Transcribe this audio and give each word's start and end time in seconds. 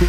Hola, 0.00 0.06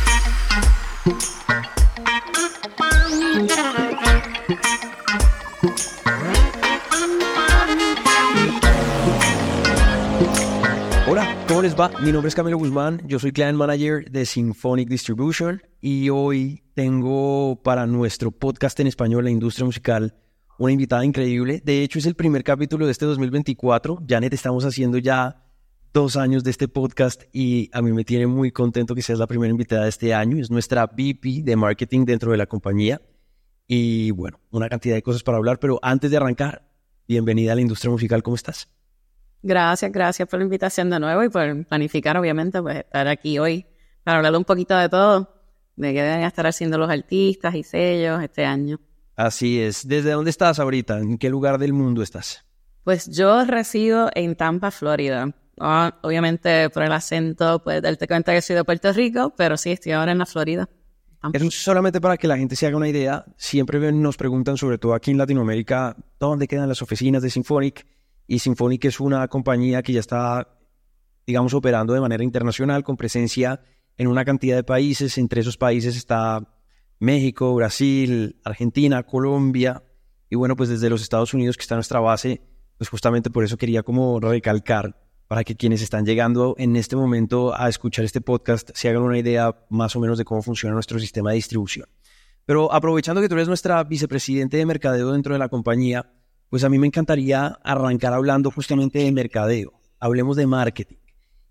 ¿cómo 11.46 11.62
les 11.62 11.78
va? 11.78 11.92
Mi 12.00 12.14
nombre 12.14 12.30
es 12.30 12.36
Camilo 12.36 12.58
Guzmán, 12.58 13.02
yo 13.06 13.20
soy 13.20 13.34
Client 13.34 13.58
Manager 13.58 14.10
de 14.10 14.26
Symphonic 14.26 14.88
Distribution 14.88 15.62
y 15.82 16.08
hoy 16.08 16.64
tengo 16.74 17.62
para 17.62 17.86
nuestro 17.86 18.32
podcast 18.32 18.80
en 18.80 18.88
español, 18.88 19.26
La 19.26 19.32
Industria 19.32 19.66
Musical, 19.66 20.16
una 20.58 20.72
invitada 20.72 21.04
increíble. 21.04 21.62
De 21.66 21.84
hecho, 21.84 22.00
es 22.00 22.06
el 22.06 22.16
primer 22.16 22.46
capítulo 22.46 22.86
de 22.86 22.94
este 22.94 23.06
2024. 23.06 24.04
Janet, 24.08 24.32
estamos 24.34 24.64
haciendo 24.64 25.00
ya 25.00 25.51
dos 25.94 26.16
años 26.16 26.44
de 26.44 26.52
este 26.52 26.68
podcast 26.68 27.24
y 27.34 27.70
a 27.74 27.82
mí 27.82 27.92
me 27.92 28.06
tiene 28.06 28.28
muy 28.28 28.52
contento 28.52 28.96
que 28.96 29.02
seas 29.02 29.20
la 29.20 29.28
primera 29.28 29.52
invitada 29.52 29.84
de 29.84 29.90
este 29.90 30.14
año. 30.14 30.38
Es 30.38 30.50
nuestra 30.50 30.86
VP 30.86 31.44
de 31.44 31.56
marketing 31.56 32.06
dentro 32.06 32.32
de 32.32 32.38
la 32.38 32.46
compañía. 32.46 33.02
Y 33.68 34.12
bueno, 34.12 34.40
una 34.52 34.70
cantidad 34.70 34.96
de 34.96 35.04
cosas 35.04 35.24
para 35.24 35.38
hablar, 35.38 35.60
pero 35.60 35.80
antes 35.82 36.12
de 36.12 36.18
arrancar, 36.18 36.68
bienvenida 37.08 37.52
a 37.52 37.56
la 37.56 37.62
industria 37.62 37.92
musical, 37.92 38.24
¿cómo 38.24 38.36
estás? 38.36 38.70
Gracias, 39.44 39.92
gracias 39.92 40.28
por 40.28 40.40
la 40.40 40.46
invitación 40.46 40.90
de 40.90 41.00
nuevo 41.00 41.24
y 41.24 41.30
por 41.30 41.66
planificar, 41.66 42.18
obviamente, 42.18 42.62
pues 42.62 42.78
estar 42.78 43.08
aquí 43.08 43.40
hoy 43.40 43.66
para 44.04 44.18
hablar 44.18 44.36
un 44.36 44.46
poquito 44.46 44.76
de 44.76 44.88
todo, 44.90 45.34
de 45.76 45.94
qué 45.94 46.02
deben 46.02 46.24
estar 46.24 46.46
haciendo 46.48 46.78
los 46.78 46.90
artistas 46.90 47.56
y 47.56 47.64
sellos 47.64 48.22
este 48.22 48.46
año. 48.46 48.80
Así 49.16 49.60
es. 49.60 49.88
¿Desde 49.88 50.12
dónde 50.12 50.32
estás 50.32 50.60
ahorita? 50.60 51.00
¿En 51.00 51.18
qué 51.18 51.30
lugar 51.30 51.58
del 51.58 51.74
mundo 51.74 52.02
estás? 52.02 52.46
Pues 52.84 53.08
yo 53.08 53.44
resido 53.46 54.10
en 54.16 54.36
Tampa, 54.36 54.72
Florida. 54.72 55.34
Ah, 55.60 56.00
obviamente 56.02 56.70
por 56.70 56.84
el 56.84 56.92
acento, 56.92 57.62
pues 57.64 57.82
darte 57.82 58.08
cuenta 58.08 58.34
que 58.34 58.42
soy 58.42 58.56
de 58.56 58.64
Puerto 58.64 58.92
Rico, 58.94 59.34
pero 59.36 59.58
sí, 59.58 59.72
estoy 59.72 59.92
ahora 59.92 60.12
en 60.12 60.18
la 60.18 60.26
Florida. 60.26 60.68
Es 61.34 61.54
solamente 61.54 62.02
para 62.02 62.18
que 62.18 62.28
la 62.28 62.36
gente 62.36 62.56
se 62.56 62.66
haga 62.66 62.78
una 62.78 62.90
idea. 62.90 63.26
Siempre 63.38 63.92
nos 63.92 64.18
preguntan, 64.18 64.58
sobre 64.58 64.80
todo 64.80 64.96
aquí 64.96 65.12
en 65.12 65.20
Latinoamérica, 65.20 65.96
dónde 66.20 66.48
quedan 66.48 66.68
las 66.68 66.82
oficinas 66.82 67.22
de 67.22 67.30
Symphonic. 67.30 67.86
Y 68.26 68.40
Symphonic 68.40 68.86
es 68.86 69.00
una 69.00 69.28
compañía 69.28 69.84
que 69.84 69.94
ya 69.94 70.00
está, 70.00 70.58
digamos, 71.28 71.54
operando 71.54 71.94
de 71.94 72.02
manera 72.02 72.24
internacional, 72.24 72.84
con 72.84 72.98
presencia 72.98 73.62
en 73.98 74.08
una 74.08 74.26
cantidad 74.26 74.56
de 74.56 74.64
países. 74.64 75.16
Entre 75.20 75.42
esos 75.42 75.58
países 75.58 75.96
está 75.96 76.42
México, 76.98 77.54
Brasil, 77.54 78.40
Argentina, 78.44 79.04
Colombia. 79.04 79.84
Y 80.28 80.36
bueno, 80.38 80.56
pues 80.56 80.70
desde 80.70 80.90
los 80.90 81.04
Estados 81.04 81.36
Unidos, 81.36 81.56
que 81.56 81.62
está 81.62 81.76
nuestra 81.76 82.00
base, 82.00 82.42
pues 82.80 82.90
justamente 82.90 83.30
por 83.30 83.44
eso 83.44 83.58
quería 83.58 83.84
como 83.84 84.20
recalcar 84.20 85.00
para 85.32 85.46
que 85.46 85.56
quienes 85.56 85.82
están 85.82 86.06
llegando 86.06 86.56
en 86.58 86.76
este 86.76 86.98
momento 86.98 87.56
a 87.56 87.70
escuchar 87.70 88.04
este 88.04 88.20
podcast 88.20 88.70
se 88.74 88.90
hagan 88.90 89.04
una 89.04 89.18
idea 89.18 89.56
más 89.70 89.96
o 89.96 90.02
menos 90.02 90.18
de 90.18 90.26
cómo 90.26 90.42
funciona 90.42 90.74
nuestro 90.74 91.00
sistema 91.00 91.30
de 91.30 91.38
distribución. 91.38 91.88
Pero 92.44 92.74
aprovechando 92.74 93.22
que 93.22 93.30
tú 93.30 93.36
eres 93.36 93.48
nuestra 93.48 93.82
vicepresidente 93.86 94.58
de 94.58 94.66
mercadeo 94.66 95.14
dentro 95.14 95.32
de 95.32 95.40
la 95.40 95.48
compañía, 95.48 96.12
pues 96.50 96.66
a 96.66 96.70
mí 96.70 96.78
me 96.78 96.88
encantaría 96.88 97.46
arrancar 97.64 98.12
hablando 98.12 98.52
justamente 98.52 99.00
de 99.00 99.10
mercadeo. 99.14 99.72
Hablemos 100.02 100.36
de 100.36 100.48
marketing. 100.48 100.98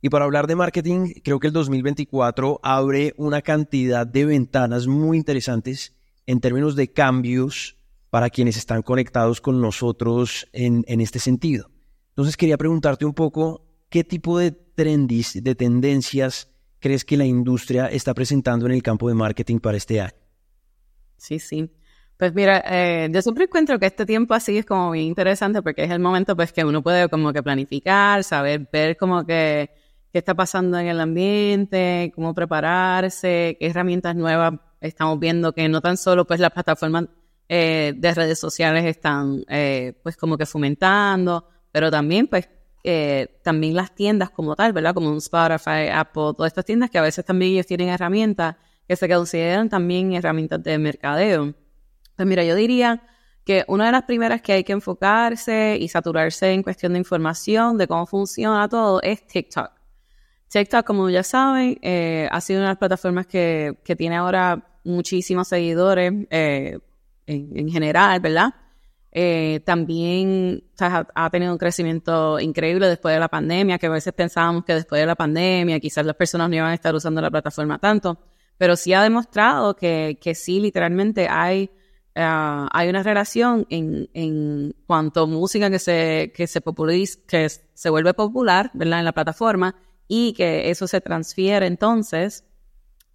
Y 0.02 0.10
para 0.10 0.26
hablar 0.26 0.46
de 0.46 0.56
marketing, 0.56 1.14
creo 1.24 1.40
que 1.40 1.46
el 1.46 1.54
2024 1.54 2.60
abre 2.62 3.14
una 3.16 3.40
cantidad 3.40 4.06
de 4.06 4.26
ventanas 4.26 4.88
muy 4.88 5.16
interesantes 5.16 5.96
en 6.26 6.40
términos 6.40 6.76
de 6.76 6.92
cambios 6.92 7.78
para 8.10 8.28
quienes 8.28 8.58
están 8.58 8.82
conectados 8.82 9.40
con 9.40 9.62
nosotros 9.62 10.46
en, 10.52 10.84
en 10.86 11.00
este 11.00 11.18
sentido. 11.18 11.70
Entonces 12.10 12.36
quería 12.36 12.58
preguntarte 12.58 13.06
un 13.06 13.14
poco 13.14 13.69
¿qué 13.90 14.04
tipo 14.04 14.38
de 14.38 14.52
trendis, 14.52 15.42
de 15.42 15.54
tendencias 15.54 16.48
crees 16.78 17.04
que 17.04 17.16
la 17.16 17.26
industria 17.26 17.86
está 17.86 18.14
presentando 18.14 18.66
en 18.66 18.72
el 18.72 18.82
campo 18.82 19.08
de 19.08 19.14
marketing 19.14 19.58
para 19.58 19.76
este 19.76 20.00
año? 20.00 20.14
Sí, 21.18 21.38
sí. 21.38 21.70
Pues 22.16 22.34
mira, 22.34 22.62
eh, 22.66 23.08
yo 23.10 23.22
siempre 23.22 23.44
encuentro 23.44 23.78
que 23.78 23.86
este 23.86 24.04
tiempo 24.06 24.34
así 24.34 24.58
es 24.58 24.66
como 24.66 24.90
bien 24.90 25.06
interesante 25.06 25.62
porque 25.62 25.84
es 25.84 25.90
el 25.90 26.00
momento 26.00 26.36
pues 26.36 26.52
que 26.52 26.64
uno 26.64 26.82
puede 26.82 27.08
como 27.08 27.32
que 27.32 27.42
planificar, 27.42 28.24
saber, 28.24 28.68
ver 28.72 28.96
como 28.96 29.24
que 29.24 29.70
qué 30.12 30.18
está 30.18 30.34
pasando 30.34 30.78
en 30.78 30.86
el 30.86 31.00
ambiente, 31.00 32.12
cómo 32.14 32.34
prepararse, 32.34 33.56
qué 33.58 33.66
herramientas 33.66 34.16
nuevas 34.16 34.54
estamos 34.80 35.18
viendo 35.18 35.52
que 35.52 35.68
no 35.68 35.80
tan 35.80 35.96
solo 35.96 36.26
pues 36.26 36.40
las 36.40 36.50
plataformas 36.50 37.06
eh, 37.48 37.94
de 37.96 38.14
redes 38.14 38.38
sociales 38.38 38.84
están 38.84 39.42
eh, 39.48 39.94
pues 40.02 40.16
como 40.16 40.36
que 40.36 40.46
fomentando, 40.46 41.48
pero 41.72 41.90
también 41.90 42.26
pues 42.26 42.48
eh, 42.82 43.40
también 43.42 43.74
las 43.74 43.94
tiendas 43.94 44.30
como 44.30 44.56
tal, 44.56 44.72
¿verdad? 44.72 44.94
Como 44.94 45.10
un 45.10 45.18
Spotify, 45.18 45.88
Apple, 45.92 46.32
todas 46.36 46.50
estas 46.50 46.64
tiendas 46.64 46.90
que 46.90 46.98
a 46.98 47.02
veces 47.02 47.24
también 47.24 47.52
ellos 47.52 47.66
tienen 47.66 47.88
herramientas 47.88 48.56
que 48.88 48.96
se 48.96 49.08
consideran 49.08 49.68
también 49.68 50.12
herramientas 50.14 50.62
de 50.62 50.78
mercadeo. 50.78 51.54
Pues 52.16 52.26
mira, 52.26 52.42
yo 52.44 52.54
diría 52.54 53.02
que 53.44 53.64
una 53.68 53.86
de 53.86 53.92
las 53.92 54.02
primeras 54.04 54.42
que 54.42 54.52
hay 54.52 54.64
que 54.64 54.72
enfocarse 54.72 55.76
y 55.80 55.88
saturarse 55.88 56.52
en 56.52 56.62
cuestión 56.62 56.92
de 56.94 56.98
información 56.98 57.78
de 57.78 57.86
cómo 57.86 58.06
funciona 58.06 58.68
todo 58.68 59.00
es 59.02 59.26
TikTok. 59.26 59.70
TikTok, 60.48 60.84
como 60.84 61.08
ya 61.10 61.22
saben, 61.22 61.78
eh, 61.82 62.28
ha 62.30 62.40
sido 62.40 62.60
una 62.60 62.68
de 62.68 62.72
las 62.72 62.78
plataformas 62.78 63.26
que, 63.26 63.78
que 63.84 63.94
tiene 63.94 64.16
ahora 64.16 64.66
muchísimos 64.84 65.48
seguidores 65.48 66.12
eh, 66.30 66.78
en, 67.26 67.56
en 67.56 67.68
general, 67.70 68.20
¿verdad? 68.20 68.54
Eh, 69.12 69.60
también 69.64 70.62
ha, 70.78 71.30
tenido 71.30 71.52
un 71.52 71.58
crecimiento 71.58 72.38
increíble 72.38 72.86
después 72.86 73.14
de 73.14 73.20
la 73.20 73.28
pandemia, 73.28 73.78
que 73.78 73.86
a 73.86 73.90
veces 73.90 74.12
pensábamos 74.12 74.64
que 74.64 74.74
después 74.74 75.00
de 75.00 75.06
la 75.06 75.16
pandemia 75.16 75.80
quizás 75.80 76.06
las 76.06 76.14
personas 76.14 76.48
no 76.48 76.56
iban 76.56 76.70
a 76.70 76.74
estar 76.74 76.94
usando 76.94 77.20
la 77.20 77.30
plataforma 77.30 77.78
tanto, 77.78 78.18
pero 78.56 78.76
sí 78.76 78.92
ha 78.92 79.02
demostrado 79.02 79.74
que, 79.74 80.18
que 80.20 80.34
sí, 80.34 80.60
literalmente 80.60 81.28
hay, 81.28 81.70
ah, 82.14 82.68
hay 82.72 82.88
una 82.88 83.02
relación 83.02 83.66
en, 83.68 84.08
en 84.14 84.76
cuanto 84.86 85.22
a 85.22 85.26
música 85.26 85.70
que 85.70 85.80
se, 85.80 86.32
que 86.34 86.46
se 86.46 86.60
populariza, 86.60 87.18
que 87.26 87.48
se 87.48 87.90
vuelve 87.90 88.14
popular, 88.14 88.70
¿verdad? 88.74 89.00
En 89.00 89.06
la 89.06 89.12
plataforma 89.12 89.74
y 90.06 90.34
que 90.34 90.70
eso 90.70 90.86
se 90.86 91.00
transfiere 91.00 91.66
entonces 91.66 92.44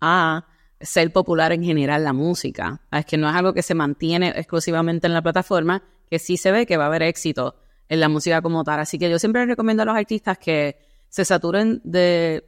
a 0.01 0.45
ser 0.79 1.11
popular 1.11 1.51
en 1.51 1.63
general 1.63 2.03
la 2.03 2.13
música. 2.13 2.81
Es 2.91 3.05
que 3.05 3.17
no 3.17 3.29
es 3.29 3.35
algo 3.35 3.53
que 3.53 3.61
se 3.61 3.75
mantiene 3.75 4.29
exclusivamente 4.29 5.07
en 5.07 5.13
la 5.13 5.21
plataforma, 5.21 5.83
que 6.09 6.19
sí 6.19 6.37
se 6.37 6.51
ve 6.51 6.65
que 6.65 6.77
va 6.77 6.85
a 6.85 6.87
haber 6.87 7.03
éxito 7.03 7.55
en 7.89 7.99
la 7.99 8.09
música 8.09 8.41
como 8.41 8.63
tal. 8.63 8.79
Así 8.79 8.97
que 8.99 9.09
yo 9.09 9.19
siempre 9.19 9.45
recomiendo 9.45 9.83
a 9.83 9.85
los 9.85 9.95
artistas 9.95 10.37
que 10.37 10.77
se 11.09 11.25
saturen 11.25 11.81
de 11.83 12.43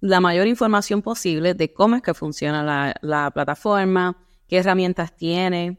la 0.00 0.20
mayor 0.20 0.46
información 0.46 1.02
posible 1.02 1.54
de 1.54 1.72
cómo 1.72 1.96
es 1.96 2.02
que 2.02 2.14
funciona 2.14 2.94
la, 3.00 3.30
plataforma, 3.32 4.16
qué 4.48 4.58
herramientas 4.58 5.16
tiene. 5.16 5.78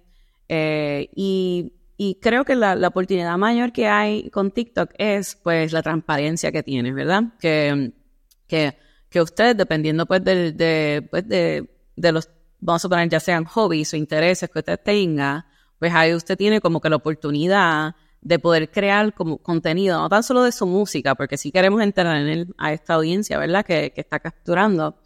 Eh, 0.50 1.10
y, 1.16 1.74
creo 2.22 2.46
que 2.46 2.56
la, 2.56 2.76
oportunidad 2.88 3.38
mayor 3.38 3.72
que 3.72 3.88
hay 3.88 4.30
con 4.30 4.52
TikTok 4.52 4.92
es 4.98 5.36
pues 5.36 5.72
la 5.72 5.82
transparencia 5.82 6.52
que 6.52 6.64
tiene, 6.64 6.92
¿verdad? 6.94 7.24
Que, 7.40 7.94
que, 8.48 8.78
que 9.10 9.22
usted, 9.22 9.56
dependiendo 9.56 10.06
pues, 10.06 10.24
de, 10.24 11.08
pues, 11.10 11.28
de 11.28 11.77
de 11.98 12.14
los, 12.14 12.30
vamos 12.60 12.82
a 12.82 12.84
suponer, 12.84 13.10
ya 13.10 13.20
sean 13.20 13.44
hobbies 13.44 13.94
o 13.94 13.98
intereses 13.98 14.50
que 14.50 14.60
usted 14.60 14.80
tenga, 14.80 15.46
pues 15.80 15.94
ahí 15.94 16.14
usted 16.14 16.38
tiene 16.38 16.62
como 16.62 16.80
que 16.80 16.90
la 16.90 16.96
oportunidad 16.96 17.96
de 18.22 18.40
poder 18.40 18.72
crear 18.72 19.14
como 19.14 19.38
contenido, 19.40 20.00
no 20.00 20.10
tan 20.10 20.24
solo 20.24 20.44
de 20.44 20.52
su 20.52 20.66
música, 20.66 21.16
porque 21.16 21.38
si 21.38 21.52
queremos 21.52 21.82
entrar 21.82 22.16
en 22.16 22.54
a 22.58 22.72
esta 22.72 22.94
audiencia, 22.96 23.38
¿verdad? 23.38 23.66
Que, 23.66 23.92
que 23.92 24.02
está 24.02 24.20
capturando, 24.20 24.98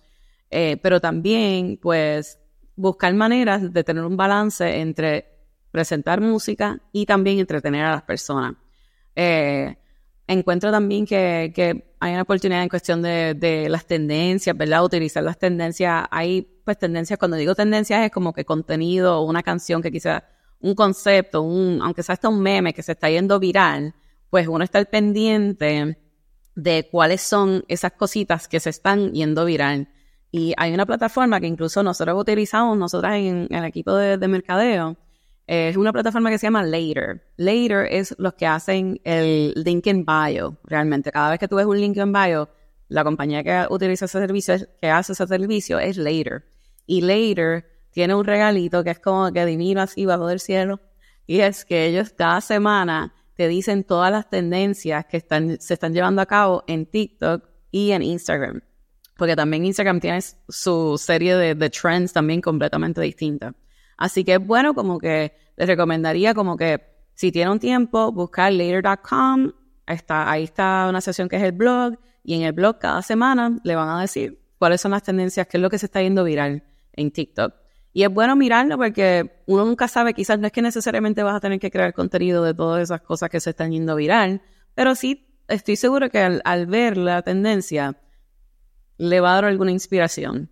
eh, 0.50 0.78
pero 0.82 1.00
también, 1.00 1.80
pues, 1.82 2.40
buscar 2.76 3.14
maneras 3.14 3.74
de 3.74 3.84
tener 3.84 4.04
un 4.04 4.18
balance 4.18 4.80
entre 4.80 5.32
presentar 5.72 6.20
música 6.22 6.80
y 6.92 7.06
también 7.06 7.40
entretener 7.40 7.86
a 7.86 7.92
las 7.92 8.04
personas. 8.04 8.56
Eh, 9.16 9.78
encuentro 10.34 10.72
también 10.72 11.06
que, 11.06 11.84
hay 12.00 12.14
una 12.14 12.24
oportunidad 12.24 12.64
en 12.64 12.70
cuestión 12.70 13.02
de, 13.02 13.68
las 13.70 13.86
tendencias, 13.86 14.56
¿verdad? 14.58 14.84
Utilizar 14.84 15.24
las 15.24 15.38
tendencias. 15.38 16.06
Hay 16.12 16.42
pues 16.64 16.78
tendencias, 16.78 17.18
cuando 17.20 17.38
digo 17.38 17.56
tendencias 17.56 18.06
es 18.06 18.12
como 18.12 18.34
que 18.34 18.46
contenido 18.46 19.22
una 19.22 19.44
canción 19.44 19.82
que 19.82 19.92
quizás 19.92 20.24
un 20.60 20.76
concepto, 20.76 21.42
un, 21.42 21.80
aunque 21.82 22.04
sea 22.04 22.14
hasta 22.14 22.30
un 22.30 22.42
meme 22.42 22.74
que 22.74 22.84
se 22.84 22.94
está 22.94 23.10
yendo 23.10 23.40
viral, 23.40 23.96
pues 24.30 24.48
uno 24.48 24.64
está 24.64 24.78
al 24.80 24.88
pendiente 24.88 25.98
de 26.56 26.88
cuáles 26.92 27.22
son 27.22 27.64
esas 27.68 27.94
cositas 27.94 28.48
que 28.48 28.60
se 28.60 28.70
están 28.70 29.12
yendo 29.14 29.46
viral. 29.46 29.90
Y 30.32 30.54
hay 30.58 30.74
una 30.74 30.86
plataforma 30.86 31.40
que 31.40 31.48
incluso 31.48 31.84
nosotros 31.84 32.20
utilizamos, 32.20 32.78
nosotras 32.78 33.16
en, 33.16 33.48
el 33.50 33.66
equipo 33.66 33.94
de 33.96 34.28
mercadeo, 34.28 34.98
es 35.54 35.76
una 35.76 35.92
plataforma 35.92 36.30
que 36.30 36.38
se 36.38 36.48
llama 36.48 36.64
Later. 36.64 37.22
Later 37.36 37.86
es 37.92 38.16
los 38.18 38.36
que 38.36 38.48
hacen 38.48 39.02
el 39.04 39.52
link 39.54 39.86
in 39.88 40.06
bio, 40.06 40.58
realmente. 40.64 41.12
Cada 41.12 41.32
vez 41.32 41.40
que 41.40 41.50
tú 41.50 41.58
ves 41.58 41.66
un 41.66 41.78
link 41.78 41.98
in 41.98 42.14
bio, 42.14 42.48
la 42.88 43.04
compañía 43.04 43.44
que 43.44 43.66
utiliza 43.70 44.06
ese 44.06 44.20
servicio, 44.20 44.56
que 44.80 44.90
hace 44.90 45.12
ese 45.12 45.28
servicio, 45.28 45.78
es 45.78 45.98
Later. 45.98 46.46
Y 46.86 47.02
Later 47.02 47.70
tiene 47.92 48.16
un 48.16 48.24
regalito 48.24 48.82
que 48.86 48.92
es 48.92 49.00
como 49.00 49.30
que 49.34 49.46
divino 49.46 49.82
así 49.82 50.06
bajo 50.06 50.26
del 50.28 50.40
cielo. 50.40 50.80
Y 51.28 51.42
es 51.42 51.66
que 51.66 51.86
ellos 51.86 52.14
cada 52.16 52.40
semana 52.40 53.14
te 53.36 53.50
dicen 53.50 53.84
todas 53.84 54.10
las 54.10 54.30
tendencias 54.30 55.06
que 55.06 55.18
están, 55.18 55.60
se 55.60 55.74
están 55.74 55.94
llevando 55.94 56.22
a 56.22 56.28
cabo 56.28 56.64
en 56.68 56.86
TikTok 56.86 57.44
y 57.72 57.92
en 57.92 58.04
Instagram. 58.04 58.62
porque 59.18 59.36
también 59.36 59.66
Instagram 59.66 60.00
tiene 60.00 60.22
su 60.48 60.98
serie 60.98 61.36
de, 61.36 61.56
de 61.56 61.70
trends 61.70 62.14
también 62.14 62.40
completamente 62.40 63.02
distinta. 63.02 63.54
Así 63.98 64.24
que 64.24 64.34
es 64.34 64.46
bueno 64.46 64.74
como 64.74 65.00
que 65.00 65.34
les 65.58 65.68
recomendaría 65.68 66.34
como 66.34 66.58
que 66.58 66.82
si 67.14 67.32
tiene 67.32 67.52
un 67.52 67.60
tiempo, 67.60 68.12
buscar 68.12 68.52
later.com, 68.52 69.52
está, 69.86 70.32
ahí 70.32 70.44
está 70.44 70.88
una 70.90 71.02
sesión 71.02 71.30
que 71.30 71.36
es 71.36 71.44
el 71.44 71.52
blog, 71.52 71.98
y 72.24 72.36
en 72.36 72.44
el 72.44 72.54
blog 72.54 72.80
cada 72.80 73.02
semana 73.02 73.60
le 73.64 73.76
van 73.76 73.90
a 73.90 74.02
decir 74.02 74.40
cuáles 74.58 74.82
son 74.82 74.92
las 74.92 75.04
tendencias, 75.04 75.48
qué 75.48 75.58
es 75.58 75.62
lo 75.62 75.70
que 75.70 75.78
se 75.78 75.88
está 75.88 76.02
yendo 76.02 76.24
viral 76.24 76.64
en 76.94 77.12
TikTok. 77.12 77.54
Y 77.94 78.04
es 78.04 78.10
bueno 78.10 78.36
mirarlo 78.36 78.78
porque 78.78 79.44
uno 79.48 79.66
nunca 79.66 79.88
sabe, 79.88 80.14
quizás 80.14 80.40
no 80.40 80.48
es 80.48 80.54
que 80.54 80.62
necesariamente 80.62 81.24
vas 81.24 81.36
a 81.36 81.40
tener 81.40 81.60
que 81.60 81.72
crear 81.72 81.94
contenido 81.94 82.44
de 82.44 82.54
todas 82.54 82.82
esas 82.82 83.02
cosas 83.02 83.30
que 83.30 83.40
se 83.40 83.50
están 83.50 83.72
yendo 83.72 83.96
viral, 83.96 84.42
pero 84.76 84.96
sí 84.96 85.28
estoy 85.48 85.76
seguro 85.76 86.10
que 86.10 86.20
al, 86.44 86.66
ver 86.68 86.96
la 86.96 87.22
tendencia 87.22 87.98
le 88.98 89.20
va 89.20 89.32
a 89.32 89.36
dar 89.36 89.46
alguna 89.46 89.72
inspiración 89.72 90.50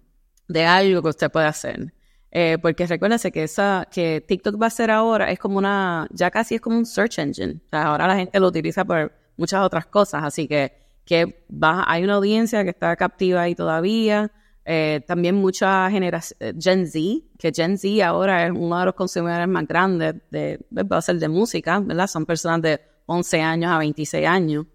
de 0.47 0.65
algo 0.65 1.01
que 1.01 1.09
usted 1.09 1.31
puede 1.31 1.45
hacer. 1.45 1.93
Eh, 2.31 2.57
porque 2.61 2.85
recuérdese 2.85 3.31
que 3.31 3.43
esa, 3.43 3.87
que 3.91 4.21
TikTok 4.21 4.61
va 4.61 4.67
a 4.67 4.69
ser 4.69 4.91
ahora, 4.91 5.31
es 5.31 5.39
como 5.39 5.57
una, 5.57 6.07
ya 6.11 6.29
casi 6.29 6.55
es 6.55 6.61
como 6.61 6.77
un 6.77 6.85
search 6.85 7.19
engine. 7.19 7.59
Ahora 7.71 8.07
la 8.07 8.15
gente 8.15 8.39
lo 8.39 8.47
utiliza 8.47 8.85
por 8.85 9.11
muchas 9.37 9.61
otras 9.61 9.87
cosas, 9.87 10.23
así 10.23 10.47
que, 10.47 10.73
que 11.05 11.45
va, 11.51 11.83
hay 11.87 12.03
una 12.03 12.15
audiencia 12.15 12.63
que 12.63 12.69
está 12.69 12.95
captiva 12.95 13.41
ahí 13.41 13.55
todavía. 13.55 14.31
Eh, 14.63 15.01
también 15.07 15.33
mucha 15.35 15.89
generación, 15.89 16.37
eh, 16.41 16.53
Gen 16.59 16.85
Z, 16.85 16.99
que 17.39 17.51
Gen 17.51 17.77
Z 17.79 18.05
ahora 18.05 18.45
es 18.45 18.51
uno 18.51 18.77
de 18.77 18.85
los 18.85 18.93
consumidores 18.93 19.47
más 19.47 19.67
grandes 19.67 20.15
de, 20.29 20.59
va 20.71 20.97
a 20.97 21.01
ser 21.01 21.17
de 21.17 21.27
música, 21.27 21.79
¿verdad? 21.79 22.05
Son 22.05 22.25
personas 22.27 22.61
de 22.61 22.79
11 23.07 23.41
años 23.41 23.71
a 23.71 23.79
26 23.79 24.27
años. 24.27 24.67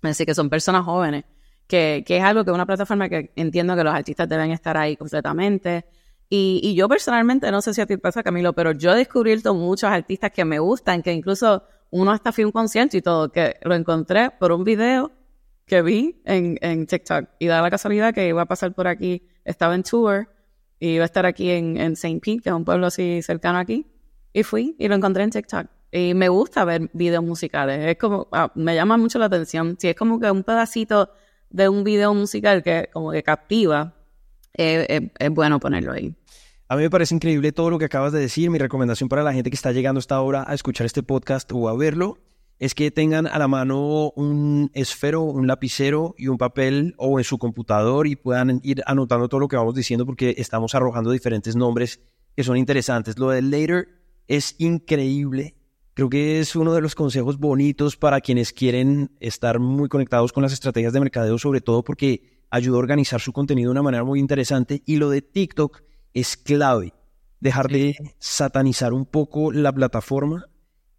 Así 0.00 0.24
que 0.24 0.34
son 0.34 0.48
personas 0.48 0.84
jóvenes, 0.84 1.24
que, 1.66 2.02
que 2.06 2.16
es 2.16 2.22
algo 2.22 2.44
que 2.44 2.50
una 2.50 2.64
plataforma 2.64 3.08
que 3.10 3.32
entiendo 3.36 3.76
que 3.76 3.84
los 3.84 3.94
artistas 3.94 4.28
deben 4.28 4.50
estar 4.50 4.76
ahí 4.78 4.96
completamente. 4.96 5.84
Y, 6.36 6.60
y, 6.64 6.74
yo 6.74 6.88
personalmente, 6.88 7.48
no 7.52 7.62
sé 7.62 7.74
si 7.74 7.80
a 7.80 7.86
ti 7.86 7.96
pasa, 7.96 8.24
Camilo, 8.24 8.54
pero 8.54 8.72
yo 8.72 8.92
he 8.92 8.96
descubierto 8.96 9.54
muchos 9.54 9.88
artistas 9.88 10.32
que 10.32 10.44
me 10.44 10.58
gustan, 10.58 11.00
que 11.00 11.12
incluso 11.12 11.62
uno 11.90 12.10
hasta 12.10 12.32
fue 12.32 12.44
un 12.44 12.50
concierto 12.50 12.96
y 12.96 13.02
todo, 13.02 13.30
que 13.30 13.54
lo 13.62 13.76
encontré 13.76 14.32
por 14.32 14.50
un 14.50 14.64
video 14.64 15.12
que 15.64 15.80
vi 15.82 16.20
en, 16.24 16.58
en 16.60 16.88
TikTok. 16.88 17.26
Y 17.38 17.46
da 17.46 17.62
la 17.62 17.70
casualidad 17.70 18.12
que 18.12 18.26
iba 18.26 18.42
a 18.42 18.46
pasar 18.46 18.74
por 18.74 18.88
aquí, 18.88 19.28
estaba 19.44 19.76
en 19.76 19.84
tour, 19.84 20.28
y 20.80 20.94
iba 20.94 21.04
a 21.04 21.06
estar 21.06 21.24
aquí 21.24 21.50
en, 21.50 21.76
en 21.76 21.92
St. 21.92 22.18
Pete, 22.20 22.42
que 22.42 22.48
es 22.48 22.54
un 22.54 22.64
pueblo 22.64 22.88
así 22.88 23.22
cercano 23.22 23.60
aquí. 23.60 23.86
Y 24.32 24.42
fui 24.42 24.74
y 24.76 24.88
lo 24.88 24.96
encontré 24.96 25.22
en 25.22 25.30
TikTok. 25.30 25.68
Y 25.92 26.14
me 26.14 26.28
gusta 26.30 26.64
ver 26.64 26.90
videos 26.94 27.22
musicales. 27.22 27.78
Es 27.86 27.96
como, 27.96 28.26
ah, 28.32 28.50
me 28.56 28.74
llama 28.74 28.96
mucho 28.96 29.20
la 29.20 29.26
atención. 29.26 29.76
Si 29.78 29.86
es 29.86 29.94
como 29.94 30.18
que 30.18 30.28
un 30.32 30.42
pedacito 30.42 31.10
de 31.48 31.68
un 31.68 31.84
video 31.84 32.12
musical 32.12 32.64
que 32.64 32.90
como 32.92 33.12
que 33.12 33.22
captiva, 33.22 33.94
es 34.52 35.30
bueno 35.30 35.60
ponerlo 35.60 35.92
ahí. 35.92 36.12
A 36.74 36.76
mí 36.76 36.82
me 36.82 36.90
parece 36.90 37.14
increíble 37.14 37.52
todo 37.52 37.70
lo 37.70 37.78
que 37.78 37.84
acabas 37.84 38.12
de 38.12 38.18
decir. 38.18 38.50
Mi 38.50 38.58
recomendación 38.58 39.08
para 39.08 39.22
la 39.22 39.32
gente 39.32 39.48
que 39.48 39.54
está 39.54 39.70
llegando 39.70 40.00
hasta 40.00 40.16
ahora 40.16 40.44
a 40.44 40.54
escuchar 40.54 40.86
este 40.86 41.04
podcast 41.04 41.48
o 41.52 41.68
a 41.68 41.76
verlo 41.76 42.18
es 42.58 42.74
que 42.74 42.90
tengan 42.90 43.28
a 43.28 43.38
la 43.38 43.46
mano 43.46 44.10
un 44.16 44.72
esfero, 44.74 45.22
un 45.22 45.46
lapicero 45.46 46.16
y 46.18 46.26
un 46.26 46.36
papel 46.36 46.96
o 46.98 47.20
en 47.20 47.24
su 47.24 47.38
computador 47.38 48.08
y 48.08 48.16
puedan 48.16 48.58
ir 48.64 48.82
anotando 48.86 49.28
todo 49.28 49.38
lo 49.38 49.46
que 49.46 49.54
vamos 49.54 49.76
diciendo 49.76 50.04
porque 50.04 50.34
estamos 50.36 50.74
arrojando 50.74 51.12
diferentes 51.12 51.54
nombres 51.54 52.00
que 52.34 52.42
son 52.42 52.56
interesantes. 52.56 53.20
Lo 53.20 53.30
de 53.30 53.42
later 53.42 53.86
es 54.26 54.56
increíble 54.58 55.54
Creo 55.94 56.10
que 56.10 56.40
es 56.40 56.56
uno 56.56 56.74
de 56.74 56.80
los 56.80 56.96
consejos 56.96 57.38
bonitos 57.38 57.96
para 57.96 58.20
quienes 58.20 58.52
quieren 58.52 59.12
estar 59.20 59.60
muy 59.60 59.88
conectados 59.88 60.32
con 60.32 60.42
las 60.42 60.52
estrategias 60.52 60.92
de 60.92 60.98
mercadeo, 60.98 61.38
sobre 61.38 61.60
todo 61.60 61.84
porque 61.84 62.42
ayuda 62.50 62.78
a 62.78 62.80
organizar 62.80 63.20
su 63.20 63.32
contenido 63.32 63.68
de 63.68 63.74
una 63.74 63.82
manera 63.82 64.02
muy 64.02 64.18
interesante. 64.18 64.82
Y 64.86 64.96
lo 64.96 65.08
de 65.08 65.22
TikTok 65.22 65.84
es 66.14 66.36
clave. 66.36 66.94
Dejar 67.40 67.68
de 67.68 67.96
satanizar 68.18 68.94
un 68.94 69.04
poco 69.04 69.52
la 69.52 69.72
plataforma 69.72 70.46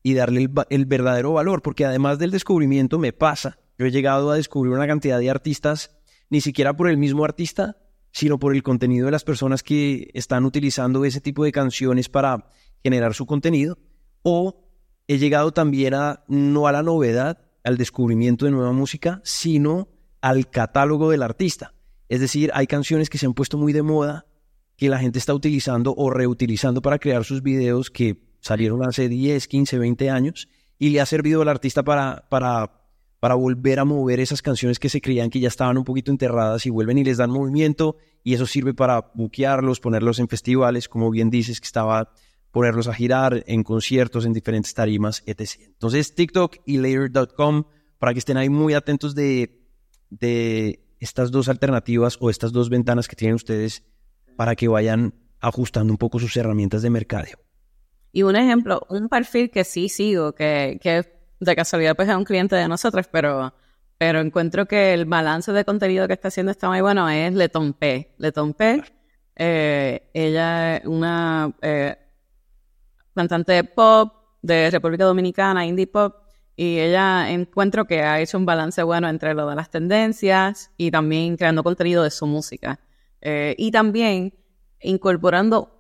y 0.04 0.14
darle 0.14 0.48
el, 0.70 0.86
verdadero 0.86 1.34
valor, 1.34 1.64
porque 1.64 1.86
además 1.86 2.20
del 2.20 2.30
descubrimiento 2.30 3.00
me 3.00 3.12
pasa, 3.12 3.58
yo 3.80 3.88
he 3.88 3.92
llegado 3.92 4.30
a 4.30 4.36
descubrir 4.36 4.72
una 4.72 4.86
cantidad 4.86 5.18
de 5.18 5.32
artistas, 5.32 5.98
ni 6.30 6.42
siquiera 6.42 6.76
por 6.76 6.88
el 6.88 6.98
mismo 6.98 7.26
artista, 7.26 7.78
sino 8.12 8.38
por 8.38 8.54
el 8.54 8.62
contenido 8.62 9.08
de 9.08 9.12
las 9.12 9.24
personas 9.24 9.64
que 9.64 10.12
están 10.14 10.46
utilizando 10.46 11.04
ese 11.06 11.22
tipo 11.22 11.44
de 11.44 11.52
canciones 11.52 12.08
para 12.08 12.52
generar 12.84 13.16
su 13.16 13.26
contenido, 13.26 13.80
o 14.22 14.70
he 15.08 15.18
llegado 15.18 15.52
también 15.52 15.96
a, 15.96 16.24
no 16.28 16.68
a 16.68 16.72
la 16.72 16.84
novedad, 16.84 17.40
al 17.64 17.78
descubrimiento 17.78 18.46
de 18.46 18.52
nueva 18.52 18.72
música, 18.72 19.22
sino 19.24 19.90
al 20.22 20.50
catálogo 20.52 21.10
del 21.10 21.24
artista. 21.24 21.74
Es 22.10 22.20
decir, 22.20 22.52
hay 22.54 22.68
canciones 22.68 23.10
que 23.10 23.18
se 23.18 23.26
han 23.26 23.34
puesto 23.34 23.58
muy 23.58 23.74
de 23.74 23.82
moda, 23.82 24.28
que 24.78 24.90
la 24.90 25.00
gente 25.00 25.20
está 25.20 25.34
utilizando 25.34 25.94
o 25.96 26.10
reutilizando 26.10 26.82
para 26.82 27.00
crear 27.00 27.24
sus 27.24 27.42
videos 27.42 27.90
que 27.90 28.22
salieron 28.40 28.88
hace 28.88 29.10
10, 29.10 29.48
15, 29.48 29.78
20 29.80 30.10
años 30.10 30.48
y 30.78 30.90
le 30.90 31.02
ha 31.02 31.06
servido 31.06 31.42
al 31.42 31.50
artista 31.50 31.84
para, 31.84 32.28
para, 32.30 32.84
para 33.20 33.36
volver 33.36 33.80
a 33.80 33.86
mover 33.86 34.20
esas 34.20 34.42
canciones 34.42 34.78
que 34.78 34.90
se 34.90 35.02
creían 35.02 35.30
que 35.30 35.40
ya 35.40 35.48
estaban 35.48 35.78
un 35.78 35.84
poquito 35.84 36.12
enterradas 36.12 36.66
y 36.66 36.70
vuelven 36.70 36.98
y 36.98 37.04
les 37.04 37.18
dan 37.18 37.32
movimiento 37.32 37.98
y 38.24 38.34
eso 38.34 38.46
sirve 38.46 38.74
para 38.74 39.12
buquearlos, 39.14 39.80
ponerlos 39.80 40.20
en 40.20 40.28
festivales, 40.28 40.90
como 40.90 41.10
bien 41.10 41.30
dices 41.30 41.62
que 41.62 41.68
estaba 41.68 42.12
ponerlos 42.52 42.88
a 42.88 42.94
girar 42.94 43.44
en 43.48 43.64
conciertos, 43.64 44.26
en 44.26 44.32
diferentes 44.32 44.74
tarimas, 44.74 45.24
etc. 45.26 45.60
Entonces, 45.68 46.16
TikTok 46.16 46.58
y 46.66 46.78
Layer.com 46.78 47.66
para 48.00 48.14
que 48.14 48.20
estén 48.20 48.38
ahí 48.38 48.50
muy 48.50 48.74
atentos 48.74 49.16
de, 49.16 49.62
de 50.10 50.86
estas 51.00 51.32
dos 51.32 51.50
alternativas 51.50 52.18
o 52.20 52.30
estas 52.30 52.52
dos 52.52 52.70
ventanas 52.70 53.08
que 53.08 53.16
tienen 53.16 53.36
ustedes 53.36 53.84
para 54.36 54.56
que 54.56 54.68
vayan 54.68 55.14
ajustando 55.40 55.94
un 55.94 55.98
poco 55.98 56.20
sus 56.20 56.36
herramientas 56.38 56.82
de 56.82 56.90
mercadeo. 56.90 57.38
Y 58.12 58.24
un 58.24 58.36
ejemplo, 58.36 58.86
un 58.90 59.10
perfil 59.10 59.52
que 59.52 59.64
sí 59.64 59.90
sigo, 59.90 60.34
que, 60.34 60.80
que 60.82 61.06
de 61.40 61.56
casualidad 61.56 61.96
pues 61.96 62.10
es 62.10 62.16
un 62.16 62.24
cliente 62.24 62.56
de 62.56 62.68
nosotros, 62.68 63.08
pero, 63.12 63.54
pero 63.98 64.22
encuentro 64.22 64.66
que 64.66 64.94
el 64.94 65.06
balance 65.06 65.52
de 65.52 65.66
contenido 65.66 66.08
que 66.08 66.14
está 66.14 66.30
haciendo 66.30 66.52
está 66.52 66.70
muy 66.70 66.82
bueno, 66.82 67.10
es 67.10 67.34
Leton 67.34 67.74
P. 67.74 68.16
Leton 68.18 68.54
P, 68.54 68.84
eh, 69.36 70.10
ella 70.14 70.78
es 70.78 70.86
una 70.86 71.54
eh, 71.62 71.98
cantante 73.14 73.54
de 73.54 73.64
pop 73.66 74.14
de 74.42 74.70
República 74.70 75.06
Dominicana, 75.06 75.66
indie 75.66 75.88
pop, 75.88 76.16
y 76.56 76.80
ella 76.80 77.30
encuentro 77.32 77.86
que 77.86 78.02
ha 78.02 78.22
hecho 78.22 78.38
un 78.38 78.46
balance 78.46 78.82
bueno 78.84 79.10
entre 79.10 79.34
lo 79.34 79.48
de 79.50 79.56
las 79.56 79.70
tendencias 79.70 80.72
y 80.78 80.90
también 80.90 81.36
creando 81.36 81.64
contenido 81.64 82.04
de 82.04 82.12
su 82.12 82.26
música. 82.28 82.80
Eh, 83.28 83.56
y 83.58 83.72
también 83.72 84.36
incorporando 84.82 85.72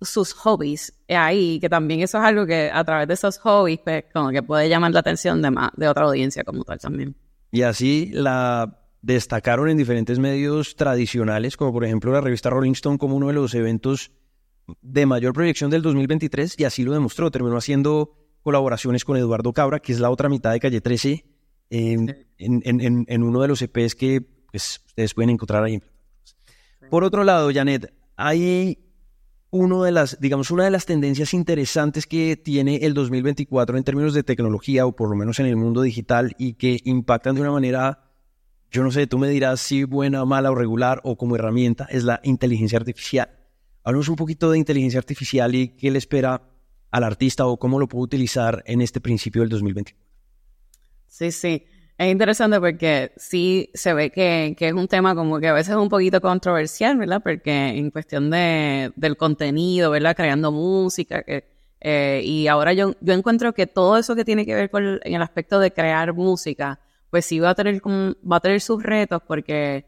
sus 0.00 0.32
hobbies 0.32 0.92
ahí, 1.08 1.58
que 1.58 1.68
también 1.68 2.00
eso 2.00 2.18
es 2.18 2.24
algo 2.24 2.46
que 2.46 2.70
a 2.72 2.84
través 2.84 3.08
de 3.08 3.14
esos 3.14 3.36
hobbies, 3.38 3.80
pues, 3.82 4.04
como 4.12 4.30
que 4.30 4.44
puede 4.44 4.68
llamar 4.68 4.92
la 4.92 5.00
atención 5.00 5.42
de, 5.42 5.50
más, 5.50 5.72
de 5.76 5.88
otra 5.88 6.04
audiencia 6.04 6.44
como 6.44 6.62
tal 6.62 6.78
también. 6.78 7.16
Y 7.50 7.62
así 7.62 8.10
la 8.12 8.80
destacaron 9.02 9.70
en 9.70 9.76
diferentes 9.76 10.20
medios 10.20 10.76
tradicionales, 10.76 11.56
como 11.56 11.72
por 11.72 11.84
ejemplo 11.84 12.12
la 12.12 12.20
revista 12.20 12.48
Rolling 12.48 12.72
Stone, 12.72 12.98
como 12.98 13.16
uno 13.16 13.26
de 13.26 13.32
los 13.32 13.54
eventos 13.54 14.12
de 14.80 15.04
mayor 15.04 15.32
proyección 15.32 15.70
del 15.72 15.82
2023 15.82 16.54
y 16.60 16.64
así 16.64 16.84
lo 16.84 16.92
demostró. 16.92 17.32
Terminó 17.32 17.56
haciendo 17.56 18.14
colaboraciones 18.42 19.04
con 19.04 19.16
Eduardo 19.16 19.52
Cabra, 19.52 19.80
que 19.80 19.92
es 19.92 19.98
la 19.98 20.10
otra 20.10 20.28
mitad 20.28 20.52
de 20.52 20.60
Calle 20.60 20.80
13, 20.80 21.24
en, 21.70 22.24
en, 22.38 23.22
uno 23.24 23.40
de 23.42 23.48
los 23.48 23.60
EPs 23.62 23.96
que 23.96 24.20
pues, 24.20 24.80
ustedes 24.86 25.12
pueden 25.12 25.30
encontrar 25.30 25.64
ahí. 25.64 25.80
Por 26.90 27.04
otro 27.04 27.24
lado, 27.24 27.50
Janet, 27.52 27.92
hay 28.16 28.78
uno 29.50 29.84
de 29.84 29.92
las, 29.92 30.20
digamos, 30.20 30.50
una 30.50 30.64
de 30.64 30.70
las 30.70 30.84
tendencias 30.84 31.32
interesantes 31.32 32.06
que 32.06 32.36
tiene 32.36 32.76
el 32.78 32.94
2024 32.94 33.76
en 33.76 33.84
términos 33.84 34.14
de 34.14 34.22
tecnología, 34.22 34.86
o 34.86 34.96
por 34.96 35.08
lo 35.08 35.16
menos 35.16 35.38
en 35.38 35.46
el 35.46 35.56
mundo 35.56 35.82
digital, 35.82 36.34
y 36.38 36.54
que 36.54 36.80
impactan 36.84 37.36
de 37.36 37.40
una 37.40 37.52
manera, 37.52 38.10
yo 38.70 38.82
no 38.82 38.90
sé, 38.90 39.06
tú 39.06 39.18
me 39.18 39.28
dirás 39.28 39.60
si 39.60 39.84
buena, 39.84 40.24
mala 40.24 40.50
o 40.50 40.54
regular, 40.54 41.00
o 41.04 41.16
como 41.16 41.36
herramienta, 41.36 41.86
es 41.90 42.04
la 42.04 42.20
inteligencia 42.24 42.78
artificial. 42.78 43.30
Hablamos 43.84 44.08
un 44.08 44.16
poquito 44.16 44.50
de 44.50 44.58
inteligencia 44.58 44.98
artificial 44.98 45.54
y 45.54 45.68
qué 45.68 45.90
le 45.90 45.98
espera 45.98 46.42
al 46.90 47.04
artista 47.04 47.46
o 47.46 47.58
cómo 47.58 47.78
lo 47.78 47.86
puede 47.86 48.04
utilizar 48.04 48.62
en 48.66 48.80
este 48.80 49.00
principio 49.00 49.42
del 49.42 49.50
2024. 49.50 50.04
Sí, 51.06 51.30
sí. 51.30 51.64
Es 51.96 52.10
interesante 52.10 52.58
porque 52.58 53.12
sí 53.16 53.70
se 53.72 53.94
ve 53.94 54.10
que, 54.10 54.56
es 54.58 54.72
un 54.72 54.88
tema 54.88 55.14
como 55.14 55.38
que 55.38 55.46
a 55.46 55.52
veces 55.52 55.70
es 55.70 55.76
un 55.76 55.88
poquito 55.88 56.20
controversial, 56.20 56.96
¿verdad? 56.98 57.22
Porque 57.22 57.68
en 57.68 57.90
cuestión 57.92 58.30
de, 58.30 58.92
del 58.96 59.16
contenido, 59.16 59.92
¿verdad? 59.92 60.16
Creando 60.16 60.50
música, 60.50 61.24
eh, 61.86 62.22
y 62.24 62.48
ahora 62.48 62.72
yo, 62.72 62.94
yo 63.00 63.12
encuentro 63.12 63.52
que 63.52 63.66
todo 63.66 63.96
eso 63.98 64.16
que 64.16 64.24
tiene 64.24 64.44
que 64.46 64.54
ver 64.54 64.70
con 64.70 65.00
en 65.02 65.14
el 65.14 65.22
aspecto 65.22 65.60
de 65.60 65.72
crear 65.72 66.14
música, 66.14 66.80
pues 67.10 67.26
sí 67.26 67.38
va 67.38 67.50
a 67.50 67.54
tener, 67.54 67.80
va 67.80 68.36
a 68.36 68.40
tener 68.40 68.60
sus 68.60 68.82
retos 68.82 69.22
porque 69.26 69.86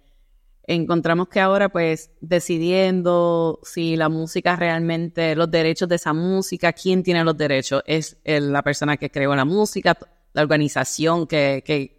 encontramos 0.64 1.28
que 1.28 1.40
ahora 1.40 1.70
pues 1.70 2.10
decidiendo 2.20 3.60
si 3.64 3.96
la 3.96 4.08
música 4.08 4.56
realmente, 4.56 5.34
los 5.34 5.50
derechos 5.50 5.88
de 5.88 5.96
esa 5.96 6.12
música, 6.12 6.72
quién 6.72 7.02
tiene 7.02 7.24
los 7.24 7.36
derechos, 7.36 7.82
es 7.86 8.16
la 8.26 8.62
persona 8.62 8.96
que 8.96 9.10
creó 9.10 9.34
la 9.34 9.44
música, 9.44 9.96
la 10.34 10.42
organización 10.42 11.26
que, 11.26 11.62
que 11.64 11.95